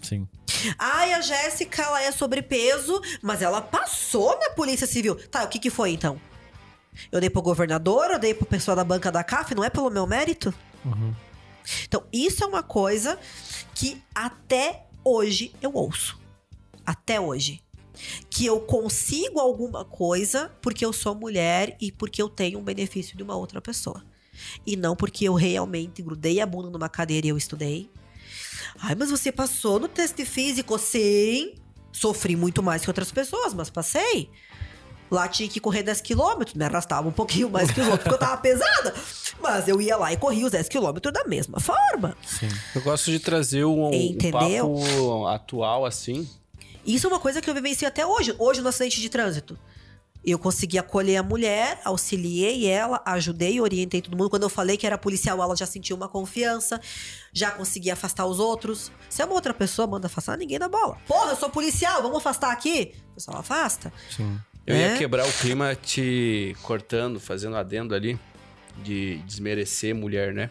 [0.00, 0.28] sim.
[0.78, 5.16] Ai, a Jéssica, ela é sobrepeso, mas ela passou na Polícia Civil.
[5.28, 6.20] Tá, o que que foi então?
[7.10, 9.90] Eu dei pro governador, eu dei pro pessoal da banca da CAF, não é pelo
[9.90, 10.54] meu mérito?
[11.84, 13.18] Então, isso é uma coisa
[13.74, 16.16] que até hoje eu ouço.
[16.86, 17.60] Até hoje.
[18.30, 23.16] Que eu consigo alguma coisa porque eu sou mulher e porque eu tenho um benefício
[23.16, 24.04] de uma outra pessoa.
[24.66, 27.90] E não porque eu realmente grudei a bunda numa cadeira e eu estudei.
[28.80, 30.78] Ai, mas você passou no teste físico?
[30.78, 31.54] Sim.
[31.92, 34.30] Sofri muito mais que outras pessoas, mas passei.
[35.10, 38.14] Lá tinha que correr 10 quilômetros, me arrastava um pouquinho mais que os outros, porque
[38.14, 38.94] eu tava pesada.
[39.42, 42.16] Mas eu ia lá e corria os 10 quilômetros da mesma forma.
[42.74, 46.26] Eu gosto de trazer um, um papo atual assim.
[46.86, 48.34] Isso é uma coisa que eu vivencio até hoje.
[48.38, 49.58] Hoje, no acidente de trânsito.
[50.24, 54.30] Eu consegui acolher a mulher, auxiliei ela, ajudei, orientei todo mundo.
[54.30, 56.80] Quando eu falei que era policial, ela já sentiu uma confiança,
[57.32, 58.92] já consegui afastar os outros.
[59.08, 60.96] Se é uma outra pessoa manda afastar, ninguém dá bola.
[61.08, 62.94] Porra, eu sou policial, vamos afastar aqui?
[63.10, 63.92] O pessoal afasta.
[64.16, 64.38] Sim.
[64.64, 64.92] Eu É?
[64.92, 68.16] ia quebrar o clima te cortando, fazendo adendo ali,
[68.84, 70.50] de desmerecer mulher, né?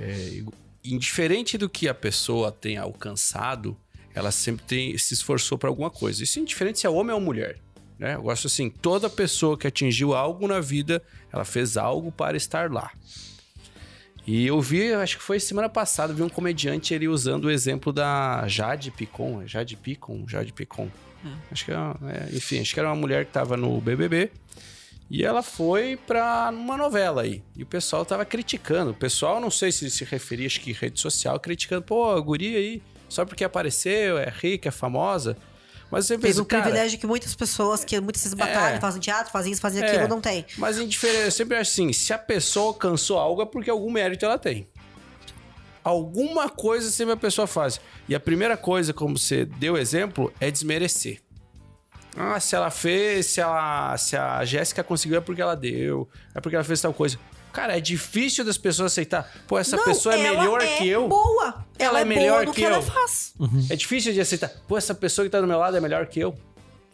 [0.00, 0.42] É,
[0.84, 3.76] indiferente do que a pessoa tenha alcançado,
[4.14, 6.22] ela sempre tem, se esforçou para alguma coisa.
[6.22, 7.58] Isso indiferente se é homem ou mulher.
[7.98, 8.14] Né?
[8.14, 11.02] Eu gosto assim, toda pessoa que atingiu algo na vida,
[11.32, 12.90] ela fez algo para estar lá.
[14.26, 17.92] E eu vi, acho que foi semana passada, vi um comediante ele usando o exemplo
[17.92, 20.88] da Jade Picon, é Jade Picon, Jade Picon.
[21.50, 24.32] Acho que era, é, enfim, acho que era uma mulher que tava no BBB
[25.08, 27.42] E ela foi pra uma novela aí.
[27.56, 28.90] E o pessoal tava criticando.
[28.90, 31.82] O pessoal, não sei se se referia, acho que rede social, criticando.
[31.82, 32.82] Pô, a guria aí,
[33.12, 35.36] só porque apareceu, é rica, é famosa.
[35.90, 38.80] Mas você Fez pensa, um cara, privilégio que muitas pessoas, que muitas vezes batalham, É.
[38.80, 39.86] fazem teatro, fazem isso, fazem É.
[39.86, 40.46] aquilo, não tem.
[40.56, 43.90] Mas em diferença, eu sempre acho assim, se a pessoa alcançou algo é porque algum
[43.90, 44.66] mérito ela tem.
[45.84, 47.80] Alguma coisa sempre a pessoa faz.
[48.08, 51.20] E a primeira coisa, como você deu exemplo, é desmerecer.
[52.16, 56.40] Ah, se ela fez, se, ela, se a Jéssica conseguiu é porque ela deu, é
[56.40, 57.18] porque ela fez tal coisa.
[57.52, 59.30] Cara, é difícil das pessoas aceitar.
[59.46, 61.08] Pô, essa não, pessoa é melhor é que eu.
[61.08, 61.64] boa.
[61.78, 62.82] Ela Ela, é é melhor que que, ela eu.
[62.82, 63.34] faz.
[63.70, 64.50] É difícil de aceitar.
[64.66, 66.34] Pô, essa pessoa que tá do meu lado é melhor que eu.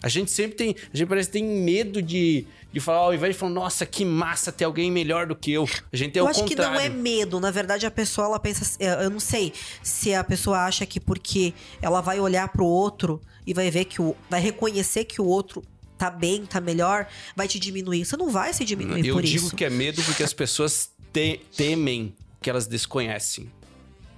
[0.02, 0.76] A gente sempre tem.
[0.92, 4.04] A gente parece que tem medo de, de falar, ao invés de falar, nossa, que
[4.04, 5.68] massa ter alguém melhor do que eu.
[5.92, 6.72] A gente tem eu o acho contrário.
[6.72, 7.40] que não é medo.
[7.40, 8.76] Na verdade, a pessoa, ela pensa.
[8.78, 9.52] é, Eu não sei
[9.82, 11.52] se a pessoa acha que porque
[11.82, 14.14] ela vai olhar pro outro e vai ver que o.
[14.30, 15.62] Vai reconhecer que o outro
[15.98, 17.06] tá bem, tá melhor,
[17.36, 18.04] vai te diminuir.
[18.06, 19.56] Você não vai se diminuir Eu por digo isso.
[19.56, 23.50] que é medo porque as pessoas te- temem o que elas desconhecem.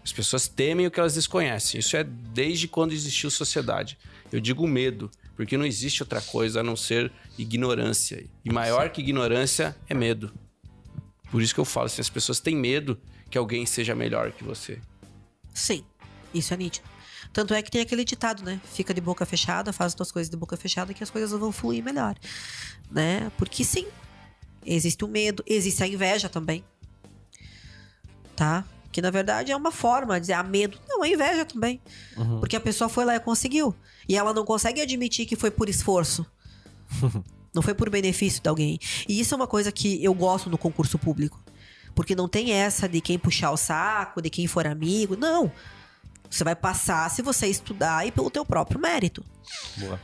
[0.05, 1.81] As pessoas temem o que elas desconhecem.
[1.81, 3.99] Isso é desde quando existiu sociedade.
[4.33, 8.25] Eu digo medo, porque não existe outra coisa a não ser ignorância.
[8.45, 10.33] E maior que ignorância é medo.
[11.31, 12.99] Por isso que eu falo assim, as pessoas têm medo
[13.31, 14.79] que alguém seja melhor que você.
[15.55, 15.85] Sim,
[16.35, 16.89] isso é nítido.
[17.33, 18.61] Tanto é que tem aquele ditado, né?
[18.65, 21.53] Fica de boca fechada, faz as tuas coisas de boca fechada que as coisas vão
[21.53, 22.17] fluir melhor,
[22.91, 23.31] né?
[23.39, 23.87] Porque sim,
[24.67, 26.65] existe o medo, existe a inveja também,
[28.35, 28.65] tá?
[28.93, 30.79] Que na verdade é uma forma de dizer, ah, medo.
[30.89, 31.81] Não, é inveja também.
[32.41, 33.75] Porque a pessoa foi lá e conseguiu.
[34.09, 36.27] E ela não consegue admitir que foi por esforço.
[37.55, 38.81] não foi por benefício de alguém.
[39.09, 41.41] E isso é uma coisa que eu gosto no concurso público.
[41.95, 45.17] Porque não tem essa de quem puxar o saco, de quem for amigo.
[45.17, 45.53] Não.
[46.31, 49.25] Você vai passar se você estudar e pelo teu próprio mérito.
[49.77, 50.01] Boa.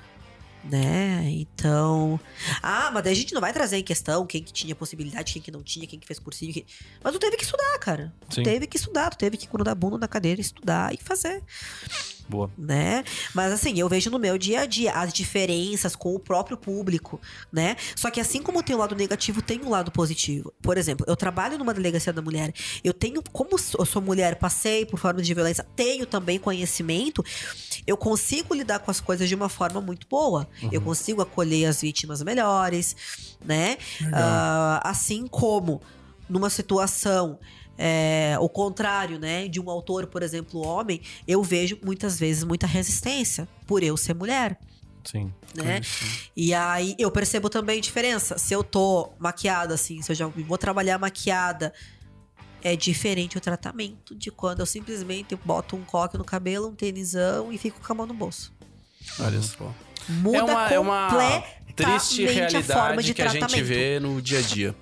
[0.65, 1.23] Né?
[1.31, 2.19] Então.
[2.61, 5.41] Ah, mas daí a gente não vai trazer em questão quem que tinha possibilidade, quem
[5.41, 6.53] que não tinha, quem que fez cursinho.
[6.53, 6.67] Quem...
[7.05, 8.13] Mas tu teve que estudar, cara.
[8.29, 8.43] Tu Sim.
[8.43, 11.41] teve que estudar, tu teve que grudar a bunda na cadeira, estudar e fazer
[12.29, 12.51] Boa.
[12.57, 13.05] né?
[13.35, 17.21] Mas assim, eu vejo no meu dia a dia as diferenças com o próprio público,
[17.53, 17.77] né?
[17.95, 20.53] Só que assim como tem o lado negativo, tem o lado positivo.
[20.61, 22.53] Por exemplo, eu trabalho numa delegacia da mulher.
[22.83, 27.25] Eu tenho, como eu sou mulher, passei por formas de violência, tenho também conhecimento,
[27.87, 30.49] eu consigo lidar com as coisas de uma forma muito boa.
[30.73, 32.97] Eu consigo acolher as vítimas melhores,
[33.45, 33.79] né?
[34.13, 35.81] Ah, assim como
[36.29, 37.39] numa situação
[37.79, 42.67] é, o contrário, né, de um autor, por exemplo, homem, eu vejo muitas vezes muita
[42.67, 44.59] resistência por eu ser mulher,
[45.05, 45.33] Sim.
[45.55, 45.81] né?
[46.37, 48.39] E aí eu percebo também diferença.
[48.39, 51.73] Se eu tô maquiada assim, se eu já vou trabalhar maquiada,
[52.63, 57.53] é diferente o tratamento de quando eu simplesmente boto um coque no cabelo, um tênisão
[57.53, 58.53] e fico com a mão no bolso.
[59.21, 59.73] Olha só.
[60.09, 61.43] Muda é uma, é uma
[61.75, 63.67] triste completamente a forma realidade de que a gente tratamento.
[63.67, 64.75] vê no dia a dia.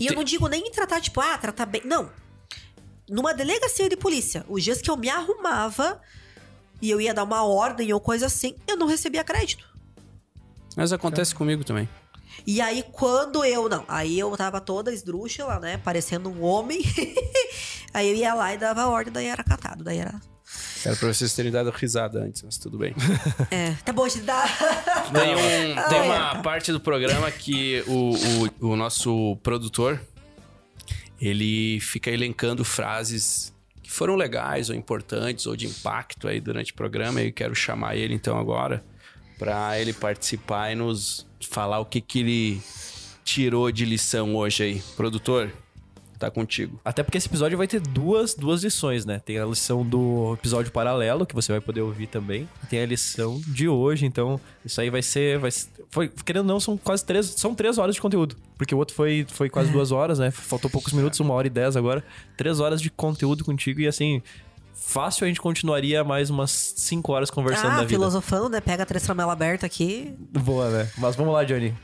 [0.00, 1.82] E eu não digo nem em tratar, tipo, ah, tratar bem.
[1.84, 2.10] Não.
[3.08, 6.00] Numa delegacia de polícia, os dias que eu me arrumava
[6.80, 9.68] e eu ia dar uma ordem ou coisa assim, eu não recebia crédito.
[10.76, 11.88] Mas acontece comigo também.
[12.46, 13.68] E aí, quando eu.
[13.68, 15.78] Não, aí eu tava toda esdrúxula, né?
[15.78, 16.80] Parecendo um homem.
[17.92, 19.84] aí eu ia lá e dava a ordem, daí era catado.
[19.84, 20.20] Daí era.
[20.84, 22.94] Era pra vocês terem dado risada antes, mas tudo bem.
[23.50, 24.44] É, tá bom, te dá.
[25.12, 28.14] Tem, um- tem uma parte do programa que o,
[28.64, 30.00] o, o nosso produtor
[31.20, 33.52] ele fica elencando frases
[33.82, 37.20] que foram legais ou importantes ou de impacto aí durante o programa.
[37.20, 38.82] E eu quero chamar ele então agora
[39.38, 42.62] para ele participar e nos falar o que, que ele
[43.24, 44.82] tirou de lição hoje aí.
[44.96, 45.50] Produtor,
[46.20, 46.78] tá contigo.
[46.84, 49.18] Até porque esse episódio vai ter duas, duas lições, né?
[49.24, 52.48] Tem a lição do episódio paralelo, que você vai poder ouvir também.
[52.68, 55.38] Tem a lição de hoje, então isso aí vai ser.
[55.38, 57.26] Vai, ser- foi, querendo ou não, são quase três.
[57.26, 58.36] São três horas de conteúdo.
[58.56, 60.30] Porque o outro foi, foi quase duas horas, né?
[60.30, 62.04] Faltou poucos minutos, uma hora e dez agora.
[62.36, 64.22] Três horas de conteúdo contigo e assim.
[64.74, 67.88] Fácil a gente continuaria mais umas cinco horas conversando da Ah, vida.
[67.90, 68.60] filosofando, né?
[68.60, 70.14] Pega a três tramela aberta aqui.
[70.18, 70.90] Boa, né?
[70.98, 71.74] Mas vamos lá, Johnny.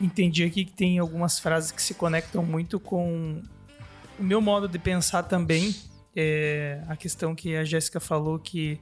[0.00, 3.42] Entendi aqui que tem algumas frases que se conectam muito com
[4.18, 5.74] o meu modo de pensar também.
[6.14, 8.80] É, a questão que a Jéssica falou que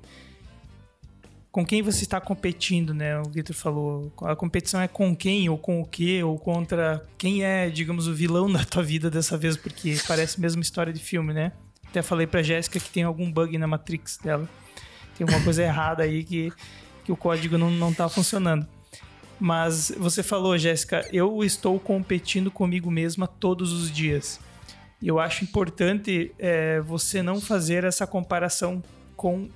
[1.57, 3.19] com quem você está competindo, né?
[3.19, 7.45] O Vitor falou, a competição é com quem, ou com o quê, ou contra quem
[7.45, 11.33] é, digamos, o vilão da tua vida dessa vez, porque parece mesmo história de filme,
[11.33, 11.53] né?
[11.89, 14.47] Até falei pra Jéssica que tem algum bug na Matrix dela.
[15.17, 16.53] Tem alguma coisa errada aí que,
[17.05, 18.69] que o código não, não tá funcionando.
[19.39, 24.41] Mas você falou, Jéssica, eu estou competindo comigo mesma todos os dias.
[25.01, 28.83] E eu acho importante é, você não fazer essa comparação
[29.15, 29.49] com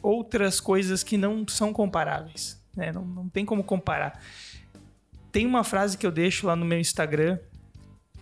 [0.00, 2.62] outras coisas que não são comparáveis.
[2.76, 2.92] né?
[2.92, 4.22] Não, não tem como comparar.
[5.32, 7.38] Tem uma frase que eu deixo lá no meu Instagram,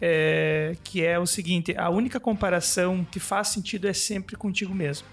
[0.01, 5.07] é, que é o seguinte: a única comparação que faz sentido é sempre contigo mesmo.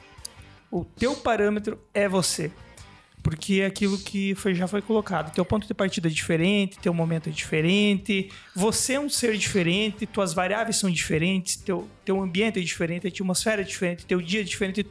[0.71, 2.49] O teu parâmetro é você.
[3.23, 5.33] Porque é aquilo que foi, já foi colocado.
[5.33, 10.05] Teu ponto de partida é diferente, teu momento é diferente, você é um ser diferente,
[10.07, 14.41] tuas variáveis são diferentes, teu, teu ambiente é diferente, a atmosfera é diferente, teu dia
[14.41, 14.85] é diferente.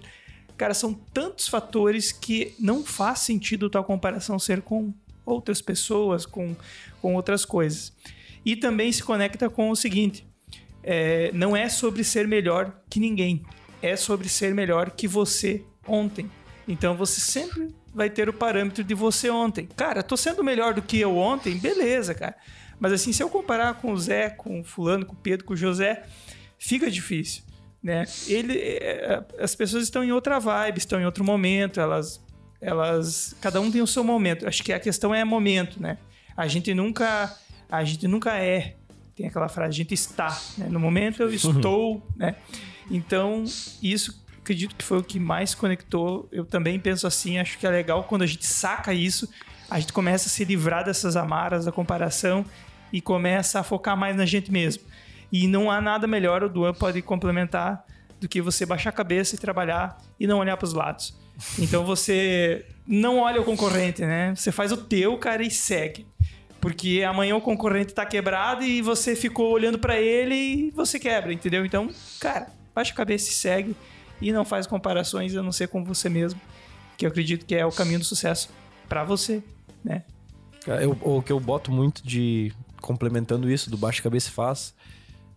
[0.57, 4.94] Cara, são tantos fatores que não faz sentido tua comparação ser com
[5.24, 6.55] outras pessoas, com,
[7.01, 7.93] com outras coisas.
[8.44, 10.24] E também se conecta com o seguinte:
[10.82, 13.43] é, não é sobre ser melhor que ninguém,
[13.82, 16.31] é sobre ser melhor que você ontem.
[16.66, 19.67] Então você sempre vai ter o parâmetro de você ontem.
[19.77, 22.37] Cara, tô sendo melhor do que eu ontem, beleza, cara.
[22.79, 25.53] Mas assim, se eu comparar com o Zé, com o fulano, com o Pedro, com
[25.53, 26.03] o José,
[26.59, 27.43] fica difícil,
[27.83, 28.05] né?
[28.27, 32.25] Ele, é, as pessoas estão em outra vibe, estão em outro momento, elas,
[32.61, 34.47] elas, cada um tem o seu momento.
[34.47, 35.99] Acho que a questão é momento, né?
[36.37, 37.37] A gente nunca,
[37.69, 38.77] a gente nunca é.
[39.15, 40.41] Tem aquela frase, a gente está.
[40.57, 40.69] Né?
[40.71, 42.37] No momento eu estou, né?
[42.91, 43.45] Então
[43.83, 46.28] isso acredito que foi o que mais conectou.
[46.32, 49.28] Eu também penso assim, acho que é legal quando a gente saca isso,
[49.70, 52.44] a gente começa a se livrar dessas amaras da comparação
[52.93, 54.82] e começa a focar mais na gente mesmo.
[55.31, 57.86] E não há nada melhor, o Duan pode complementar,
[58.20, 61.16] do que você baixar a cabeça e trabalhar e não olhar para os lados.
[61.59, 64.35] Então você não olha o concorrente, né?
[64.35, 66.06] Você faz o teu, cara, e segue.
[66.60, 71.32] Porque amanhã o concorrente tá quebrado e você ficou olhando para ele e você quebra,
[71.32, 71.64] entendeu?
[71.64, 73.77] Então, cara, baixa a cabeça e segue
[74.21, 76.41] e não faz comparações a não ser com você mesmo,
[76.97, 78.51] que eu acredito que é o caminho do sucesso
[78.89, 79.43] para você,
[79.85, 80.05] né?
[80.67, 84.75] Eu, o que eu boto muito de complementando isso do baixo cabeça faz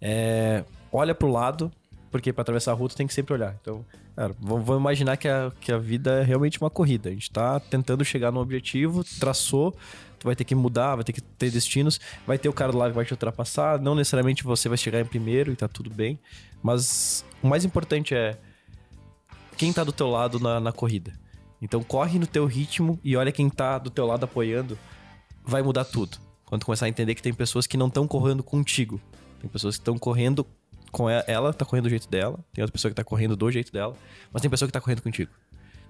[0.02, 1.72] é olha pro lado,
[2.12, 3.56] porque para atravessar a rua tu tem que sempre olhar.
[3.62, 3.86] Então,
[4.16, 7.10] cara, vamos imaginar que a, que a vida é realmente uma corrida.
[7.10, 9.72] A gente tá tentando chegar no objetivo, traçou,
[10.20, 12.90] tu vai ter que mudar, vai ter que ter destinos, vai ter o cara lá
[12.90, 16.20] que vai te ultrapassar, não necessariamente você vai chegar em primeiro e tá tudo bem,
[16.62, 18.38] mas o mais importante é
[19.58, 21.14] quem tá do teu lado na, na corrida.
[21.62, 24.78] Então corre no teu ritmo e olha quem tá do teu lado apoiando,
[25.46, 26.18] vai mudar tudo.
[26.46, 29.00] Quando começar a entender que tem pessoas que não estão correndo contigo.
[29.40, 30.46] Tem pessoas que estão correndo
[30.92, 33.50] com ela, ela tá correndo do jeito dela, tem outra pessoa que tá correndo do
[33.52, 33.96] jeito dela,
[34.32, 35.32] mas tem pessoa que tá correndo contigo.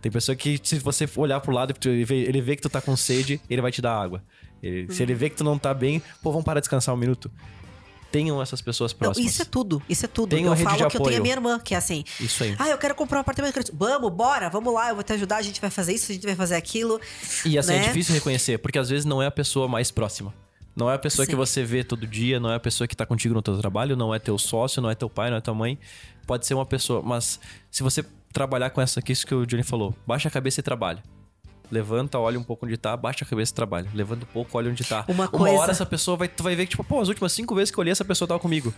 [0.02, 2.96] Tem pessoa que, se você olhar pro lado e ele vê que tu tá com
[2.96, 4.24] sede, ele vai te dar água.
[4.62, 6.98] Ele- Se ele vê que tu não tá bem, pô, vamos parar de descansar um
[6.98, 7.30] minuto.
[8.14, 9.32] Tenham essas pessoas Não, próximas.
[9.32, 10.38] isso é tudo, isso é tudo.
[10.38, 11.22] Eu falo que eu tenho a apoio.
[11.24, 12.04] minha irmã, que é assim.
[12.20, 12.56] Isso aí.
[12.60, 13.60] Ah, eu quero comprar um apartamento.
[13.74, 16.24] Vamos, bora, vamos lá, eu vou te ajudar, a gente vai fazer isso, a gente
[16.24, 17.02] vai fazer aquilo.
[17.44, 17.88] E assim, é né?
[17.88, 20.32] difícil reconhecer, porque às vezes não é a pessoa mais próxima.
[20.76, 21.38] Não é a pessoa que Sim.
[21.38, 24.14] você vê todo dia, não é a pessoa que tá contigo no teu trabalho, não
[24.14, 25.80] é teu sócio, não é teu pai, não é tua mãe.
[26.28, 27.40] Pode ser uma pessoa, mas
[27.72, 30.60] se você trabalhar com essa, que é isso que o Johnny falou, baixa a cabeça
[30.60, 31.02] e trabalha.
[31.74, 33.90] Levanta, olha um pouco onde tá, baixa a cabeça e trabalha.
[33.94, 35.04] Levanta um pouco, olha onde tá.
[35.08, 37.56] Uma coisa- hora essa pessoa vai, tu vai ver que, tipo, pô, as últimas cinco
[37.56, 38.74] vezes que eu olhei, essa pessoa tava comigo.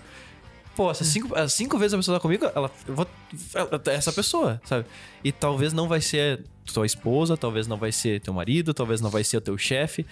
[0.76, 3.08] Pô, essas cinco, as cinco vezes a pessoa tá comigo, ela, eu vou,
[3.54, 4.86] ela- é essa pessoa, sabe?
[5.24, 6.44] E talvez não vai ser
[6.74, 10.06] tua esposa, talvez não vai ser teu marido, talvez não vai ser o teu chefe.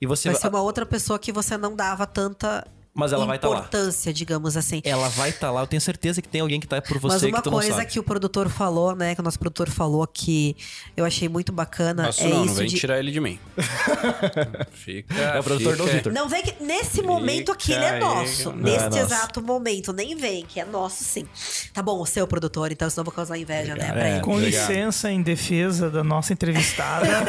[0.00, 2.66] E você vai, ser uma outra pessoa que você não dava tanta
[2.96, 3.56] Mas ela vai estar lá.
[3.56, 4.80] importância, digamos assim.
[4.84, 7.22] Ela vai estar lá, eu tenho certeza que tem alguém que tá por você Mas
[7.24, 7.86] uma que tu não coisa sabe.
[7.90, 9.14] que o produtor falou, né?
[9.16, 10.56] Que o nosso produtor falou que
[10.96, 12.76] eu achei muito bacana Nossa, é não, isso não vem de.
[12.76, 13.38] tirar ele de mim.
[14.72, 15.14] fica.
[15.14, 16.12] É o produtor do fica- Vitor.
[16.12, 18.50] Não vem que nesse momento aqui ele é nosso.
[18.50, 18.98] não, Neste é nosso.
[19.14, 19.92] exato momento.
[19.92, 21.26] Nem vem, que é nosso sim.
[21.72, 23.90] Tá bom, o seu produtor, então senão eu vou causar inveja, né?
[23.92, 24.12] Pra É.
[24.12, 24.20] ele.
[24.20, 24.68] Com Obrigado.
[24.70, 27.06] licença, em defesa da nossa entrevistada,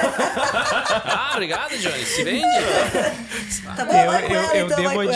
[1.06, 2.06] Ah, obrigado, Johnny.
[2.06, 2.46] Se vende.
[3.76, 5.08] Tá bom, eu, eu- ela, eu então, devo vai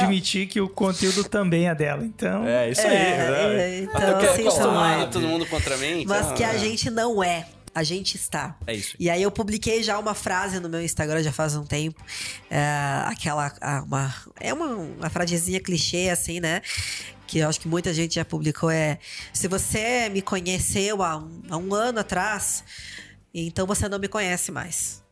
[0.46, 2.04] que o conteúdo também é dela.
[2.04, 2.96] Então, É, isso É, aí.
[2.96, 3.80] é, né?
[3.80, 6.06] então, Eu quero assim, acostumar então, todo mundo contra mim.
[6.08, 6.58] Mas então, que a é.
[6.58, 7.48] gente não é.
[7.74, 8.58] A gente está.
[8.66, 8.96] É isso.
[9.00, 12.04] E aí eu publiquei já uma frase no meu Instagram já faz um tempo.
[12.50, 12.60] É,
[13.06, 13.54] aquela.
[13.86, 16.62] Uma, é uma, uma frasezinha clichê, assim, né?
[17.28, 18.72] Que eu acho que muita gente já publicou.
[18.72, 18.98] É.
[19.32, 22.64] Se você me conheceu há um, há um ano atrás,
[23.34, 25.04] então você não me conhece mais.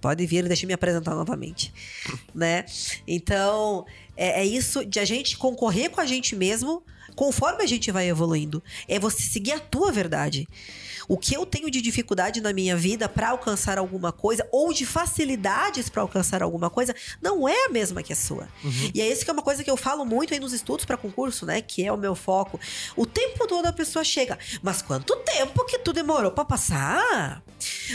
[0.00, 1.72] Pode vir e deixa eu me apresentar novamente.
[2.34, 2.64] né?
[3.06, 3.84] Então,
[4.16, 6.82] é, é isso de a gente concorrer com a gente mesmo
[7.14, 8.62] conforme a gente vai evoluindo.
[8.86, 10.46] É você seguir a tua verdade.
[11.08, 14.84] O que eu tenho de dificuldade na minha vida para alcançar alguma coisa, ou de
[14.84, 18.48] facilidades para alcançar alguma coisa, não é a mesma que a sua.
[18.92, 20.96] E é isso que é uma coisa que eu falo muito aí nos estudos para
[20.96, 21.62] concurso, né?
[21.62, 22.58] Que é o meu foco.
[22.96, 27.42] O tempo todo a pessoa chega, mas quanto tempo que tu demorou para passar?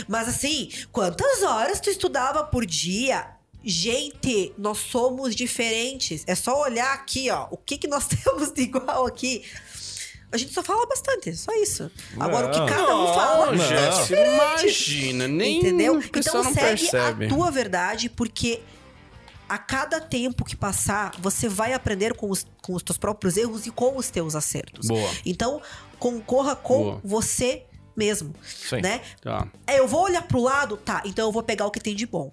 [0.08, 3.41] Mas assim, quantas horas tu estudava por dia?
[3.64, 6.24] Gente, nós somos diferentes.
[6.26, 7.46] É só olhar aqui, ó.
[7.50, 9.44] O que, que nós temos de igual aqui?
[10.32, 11.90] A gente só fala bastante, só isso.
[12.18, 12.66] Agora, o que Não.
[12.66, 16.02] cada um fala Não, é imagina, nem Entendeu?
[16.02, 17.26] Então não segue percebe.
[17.26, 18.62] a tua verdade, porque
[19.46, 23.66] a cada tempo que passar, você vai aprender com os, com os teus próprios erros
[23.66, 24.88] e com os teus acertos.
[24.88, 25.10] Boa.
[25.26, 25.60] Então,
[25.98, 27.00] concorra com Boa.
[27.04, 28.80] você mesmo, Sim.
[28.80, 29.02] né?
[29.20, 29.46] Tá.
[29.66, 32.06] É, eu vou olhar pro lado, tá, então eu vou pegar o que tem de
[32.06, 32.32] bom.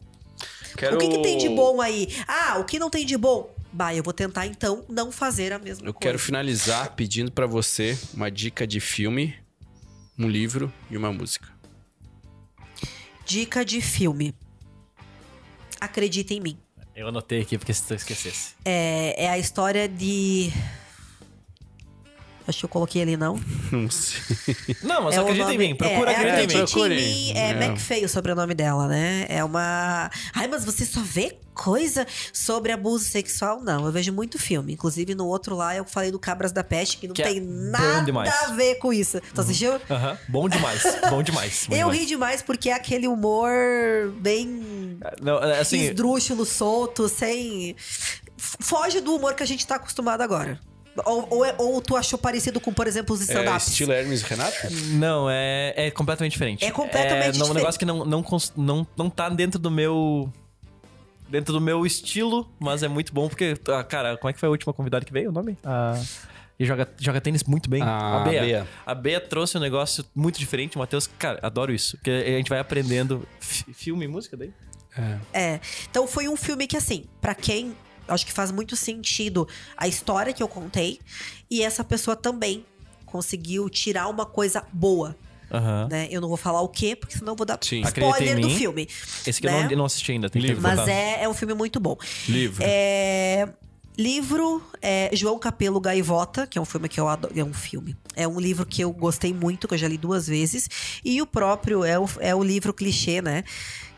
[0.76, 0.96] Quero...
[0.96, 2.08] O que, que tem de bom aí?
[2.28, 3.54] Ah, o que não tem de bom?
[3.72, 6.00] Bah, eu vou tentar então não fazer a mesma Eu coisa.
[6.08, 9.36] quero finalizar pedindo pra você uma dica de filme,
[10.18, 11.48] um livro e uma música.
[13.26, 14.34] Dica de filme.
[15.80, 16.58] Acredita em mim.
[16.96, 18.54] Eu anotei aqui porque se eu esquecesse.
[18.66, 20.52] É, é a história de.
[22.50, 23.40] Acho que eu coloquei ali, não.
[23.72, 24.20] Não sei.
[24.84, 25.76] Não, mas é acredita nome- em mim.
[25.76, 27.30] Procura é, é acredita em mim.
[27.30, 27.38] Em.
[27.38, 27.66] É, É.
[27.66, 29.26] McFay o sobrenome dela, né?
[29.30, 30.10] É uma.
[30.34, 33.62] Ai, mas você só vê coisa sobre abuso sexual?
[33.62, 34.74] Não, eu vejo muito filme.
[34.74, 37.42] Inclusive, no outro lá, eu falei do Cabras da Peste, que não Que é tem
[37.46, 38.34] bom nada demais.
[38.44, 39.22] a ver com isso.
[39.36, 39.80] Tu assistiu?
[39.90, 40.18] Aham.
[40.28, 40.82] Bom demais.
[41.10, 41.66] Bom demais.
[41.70, 42.00] bom Eu demais.
[42.00, 43.52] ri demais porque é aquele humor
[44.20, 47.76] bem Não, assim, esdrúxulo, solto, sem.
[48.38, 50.60] Foge do humor que a gente tá acostumado agora.
[51.06, 53.68] Ou, ou, é- ou tu achou parecido com, por exemplo, os É stand-ups?
[53.68, 54.58] estilo Hermes e Renato?
[54.96, 56.66] Não, é, é completamente diferente.
[56.66, 57.56] É completamente não, Um diferente.
[57.56, 60.32] negócio que não, não, cons- não, não tá dentro do meu.
[61.30, 63.56] Dentro do meu estilo, mas é muito bom porque.
[63.68, 65.30] ah, cara, como é que foi a última convidada que veio?
[65.30, 65.56] O nome?
[65.64, 65.94] Ah,
[66.60, 67.82] e joga, joga tênis muito bem.
[67.84, 68.42] Ah, a Bea.
[68.42, 68.68] a Bea.
[68.88, 70.76] A Bea trouxe um negócio muito diferente.
[70.76, 71.96] O Matheus, cara, adoro isso.
[71.98, 73.26] Porque a gente vai aprendendo.
[73.40, 74.52] Fi- Filme e música daí?
[75.32, 75.60] É.
[75.90, 77.76] Então foi um filme que, assim, pra quem.
[78.10, 81.00] Acho que faz muito sentido a história que eu contei.
[81.50, 82.66] E essa pessoa também
[83.06, 85.16] conseguiu tirar uma coisa boa,
[85.52, 85.88] Aham.
[85.90, 86.08] né?
[86.12, 87.82] Eu não vou falar o quê, porque senão eu vou dar Sim.
[87.82, 88.56] Spoiler do mim.
[88.56, 88.88] filme.
[89.26, 89.64] Esse que eu né?
[89.64, 90.30] não, eu não assisti ainda.
[90.30, 90.62] Tem Livro.
[90.62, 91.98] Mas é, é um filme muito bom.
[92.28, 92.64] Livro.
[92.66, 93.50] É,
[93.98, 97.34] livro é João Capelo Gaivota, que é um filme que eu adoro.
[97.38, 97.98] É um filme.
[98.16, 100.70] É um livro que eu gostei muito, que eu já li duas vezes.
[101.04, 103.44] E o próprio é o, é o livro clichê, né?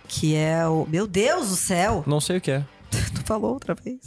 [0.08, 0.88] Que é o.
[0.90, 2.04] Meu Deus do céu!
[2.08, 2.66] Não sei o que é.
[3.16, 4.00] Tu falou outra vez.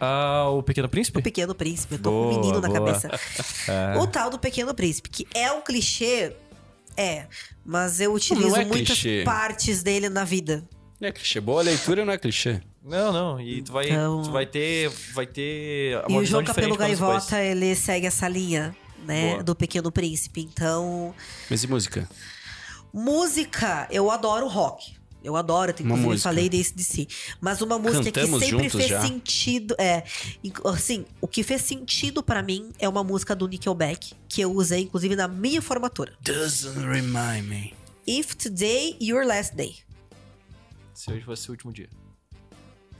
[0.00, 1.18] Ah, o Pequeno Príncipe?
[1.18, 1.94] O Pequeno Príncipe.
[1.94, 2.80] Eu tô com Boa, um menino na boa.
[2.80, 3.10] cabeça.
[3.68, 3.98] É.
[3.98, 6.34] O tal do Pequeno Príncipe, que é um clichê.
[6.96, 7.26] É.
[7.64, 9.22] Mas eu utilizo é muitas clichê.
[9.24, 10.62] partes dele na vida.
[11.00, 11.40] Não é clichê.
[11.40, 12.60] Boa leitura não é clichê.
[12.84, 13.40] Não, não.
[13.40, 14.88] E tu vai, Então- tu vai ter.
[15.14, 16.00] Vai ter.
[16.08, 19.32] E o João Capelo Gaivota, ele segue essa linha, né?
[19.32, 19.42] Boa.
[19.42, 20.40] Do Pequeno Príncipe.
[20.42, 21.12] Então.
[21.50, 22.08] Mas e música?
[22.92, 24.96] Música, eu adoro rock.
[25.26, 26.28] Eu adoro, Uma inclusive música.
[26.28, 27.08] falei desse de si.
[27.40, 29.00] Mas uma música Cantamos que sempre fez já?
[29.02, 29.74] sentido.
[29.78, 30.04] É.
[30.64, 34.82] Assim, o que fez sentido pra mim é uma música do Nickelback, que eu usei,
[34.82, 36.12] inclusive, na minha formatura.
[36.22, 37.74] Doesn't remind me.
[38.06, 39.76] If Today Your Last Day.
[40.94, 41.88] Se hoje fosse o último dia.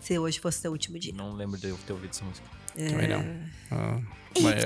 [0.00, 1.12] Se hoje fosse seu último dia.
[1.14, 2.46] Não lembro de eu ter ouvido essa música.
[2.74, 3.20] Também não.
[3.20, 4.58] If maior,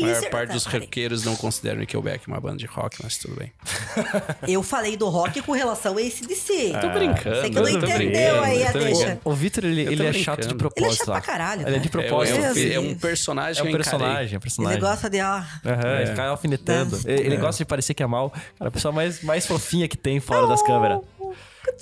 [0.00, 3.52] maior parte dos roqueiros não consideram Nickelback uma banda de rock, mas tudo bem.
[4.46, 6.72] Eu falei do rock com relação a esse DC.
[6.80, 7.36] Tô brincando.
[7.36, 9.20] Você que não eu tô entendeu brincando, aí a deixa.
[9.24, 10.84] O Vitor, ele, ele é chato de propósito.
[10.84, 12.04] Ele é chato pra caralho, Ele é de cara.
[12.04, 12.38] É, é, propósito.
[12.38, 14.78] um, é um personagem É um personagem, é um personagem.
[14.78, 15.20] Ele gosta de.
[15.20, 16.02] ó, Aham, É.
[16.02, 17.00] ele fica alfinetando.
[17.04, 17.38] Ele, ele É.
[17.38, 18.30] gosta de parecer que é mal.
[18.30, 21.00] Cara, a pessoa mais, mais fofinha que tem fora das câmeras.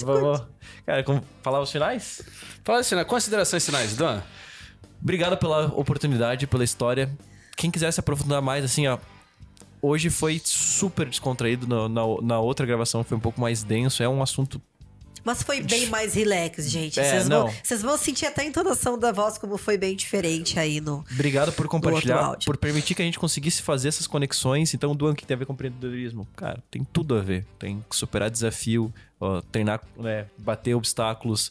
[0.00, 0.42] Vamos.
[0.84, 2.22] Cara, como falar os finais?
[2.64, 3.04] Fala assim, né?
[3.04, 4.20] considerações finais, Dan.
[5.00, 7.10] Obrigado pela oportunidade, pela história.
[7.56, 8.98] Quem quiser se aprofundar mais, assim, ó.
[9.80, 11.66] Hoje foi super descontraído.
[11.66, 14.02] Na, na, na outra gravação foi um pouco mais denso.
[14.02, 14.60] É um assunto.
[15.24, 17.00] Mas foi bem mais relax, gente.
[17.00, 20.56] É, Vocês vão, vocês vão sentir até a entonação da voz como foi bem diferente
[20.56, 21.04] aí no.
[21.10, 24.72] Obrigado por compartilhar, por permitir que a gente conseguisse fazer essas conexões.
[24.72, 26.28] Então, Duan, que tem a ver com empreendedorismo?
[26.36, 27.44] Cara, tem tudo a ver.
[27.58, 31.50] Tem que superar desafio, ó, treinar, né, bater obstáculos,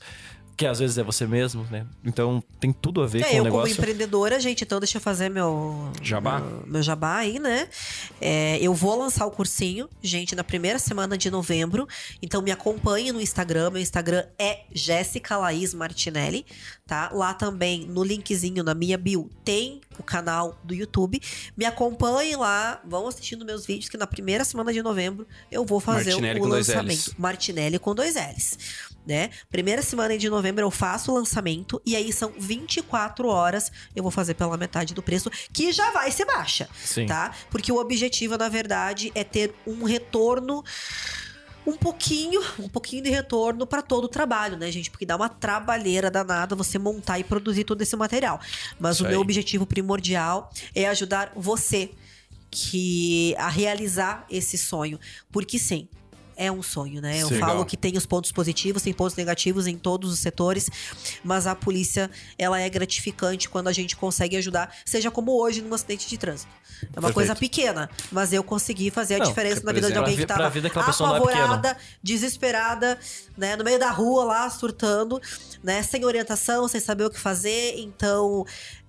[0.58, 1.86] que às vezes é você mesmo, né?
[2.04, 3.74] Então, tem tudo a ver É, com o eu como negócio.
[3.74, 5.92] empreendedora, gente, então deixa eu fazer meu...
[6.02, 6.40] Jabá?
[6.40, 7.68] Meu, meu jabá aí, né?
[8.22, 11.88] É, eu vou lançar o cursinho, gente, na primeira semana de novembro.
[12.22, 13.72] Então me acompanhe no Instagram.
[13.72, 16.46] Meu Instagram é Jéssica Laís Martinelli,
[16.88, 17.10] tá?
[17.14, 21.22] Lá também, no linkzinho, na minha bio, tem o canal do YouTube.
[21.58, 25.80] Me acompanhem lá, vão assistindo meus vídeos, que na primeira semana de novembro eu vou
[25.80, 26.98] fazer Martinelli o com dois lançamento.
[27.10, 27.16] Ls.
[27.18, 28.58] Martinelli com dois L's,
[29.06, 29.30] né?
[29.50, 34.12] Primeira semana de novembro eu faço o lançamento e aí são 24 horas eu vou
[34.12, 37.06] fazer pela metade do preço, que já vai ser baixa, Sim.
[37.06, 37.34] tá?
[37.50, 40.64] Porque o objetivo, na verdade, é ter um retorno
[41.66, 44.92] um pouquinho, um pouquinho de retorno para todo o trabalho, né, gente?
[44.92, 48.40] Porque dá uma trabalheira danada você montar e produzir todo esse material.
[48.80, 49.22] Mas Isso o meu aí.
[49.22, 51.92] objetivo primordial é ajudar você
[52.52, 55.00] que a realizar esse sonho,
[55.32, 55.90] porque sim,
[56.36, 57.22] é um sonho, né?
[57.22, 57.40] Eu Sim.
[57.40, 57.66] falo Legal.
[57.66, 60.70] que tem os pontos positivos, tem pontos negativos em todos os setores,
[61.24, 65.74] mas a polícia, ela é gratificante quando a gente consegue ajudar, seja como hoje num
[65.74, 66.52] acidente de trânsito.
[66.82, 67.14] É uma Perfeito.
[67.14, 70.50] coisa pequena, mas eu consegui fazer a Não, diferença na vida de alguém que tava
[70.50, 73.00] vida é apavorada, desesperada,
[73.38, 75.22] né, no meio da rua lá, surtando,
[75.64, 77.76] né, sem orientação, sem saber o que fazer.
[77.78, 78.46] Então,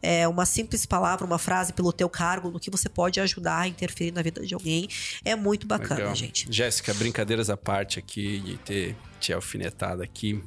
[0.06, 3.68] é uma simples palavra, uma frase pelo teu cargo, no que você pode ajudar a
[3.68, 4.88] interferir na vida de alguém,
[5.24, 6.14] é muito bacana, Legal.
[6.14, 6.46] gente.
[6.48, 10.40] Jéssica, brincadeiras à parte aqui, de ter te alfinetado aqui.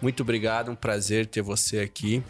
[0.00, 2.22] Muito obrigado, um prazer ter você aqui.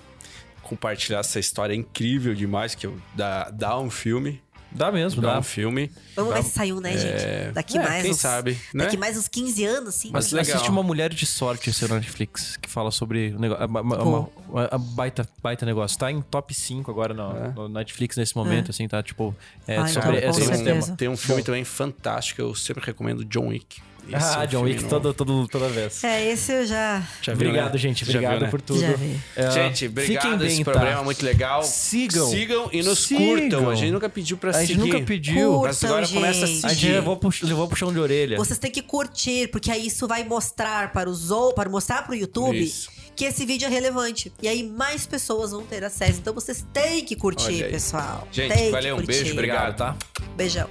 [0.62, 4.40] Compartilhar essa história incrível demais, que dá, dá um filme.
[4.72, 5.38] Dá mesmo, Dá dá.
[5.40, 5.90] um filme.
[6.14, 7.52] Vamos ver se saiu, né, gente?
[7.52, 8.84] Daqui É, mais quem uns, sabe, né?
[8.84, 10.10] Daqui mais uns 15 anos, assim.
[10.12, 10.54] Mas legal.
[10.56, 13.66] Assiste uma mulher de sorte esse na Netflix, que fala sobre o negócio.
[13.66, 14.30] uma- uma- Pô.
[14.48, 15.98] uma- uma baita, baita negócio.
[15.98, 17.48] Tá em top 5 agora no, É.
[17.52, 19.34] no Netflix nesse momento, assim, tá tipo.
[19.66, 20.86] É Ah, sobre, então, é sobre esse certeza.
[20.86, 20.96] tema.
[20.96, 23.80] Tem um filme também fantástico, eu sempre recomendo John Wick.
[24.16, 26.02] Esse é Ah, um John Wick todo, todo, toda vez.
[26.04, 27.02] É, esse eu já.
[27.22, 27.78] Já Obrigado, né?
[27.78, 28.04] gente.
[28.04, 28.50] Já Obrigado viu, né?
[28.50, 28.80] por tudo.
[28.80, 29.20] Já vi.
[29.36, 30.38] É, Gente, obrigado.
[30.38, 30.70] bem, Esse tá?
[30.72, 31.62] programa é muito legal.
[31.62, 32.28] Sigam.
[32.28, 33.24] Sigam e nos Sigam.
[33.26, 33.70] curtam.
[33.70, 34.80] A gente nunca pediu pra A gente seguir.
[34.80, 35.62] nunca pediu.
[35.62, 36.66] Mas agora Curtam, começa a gente.
[36.66, 36.92] A gente seguir.
[36.94, 38.36] levou, pux- levou puxão de orelha.
[38.36, 42.12] Vocês têm que curtir, porque aí isso vai mostrar para os ou para mostrar para
[42.12, 42.90] o YouTube Isso.
[43.14, 44.32] que esse vídeo é relevante.
[44.42, 46.18] E aí mais pessoas vão ter acesso.
[46.20, 48.26] Então vocês têm que curtir, pessoal.
[48.32, 49.96] Gente, Tem valeu, um beijo, obrigado, tá?
[50.36, 50.68] Beijão.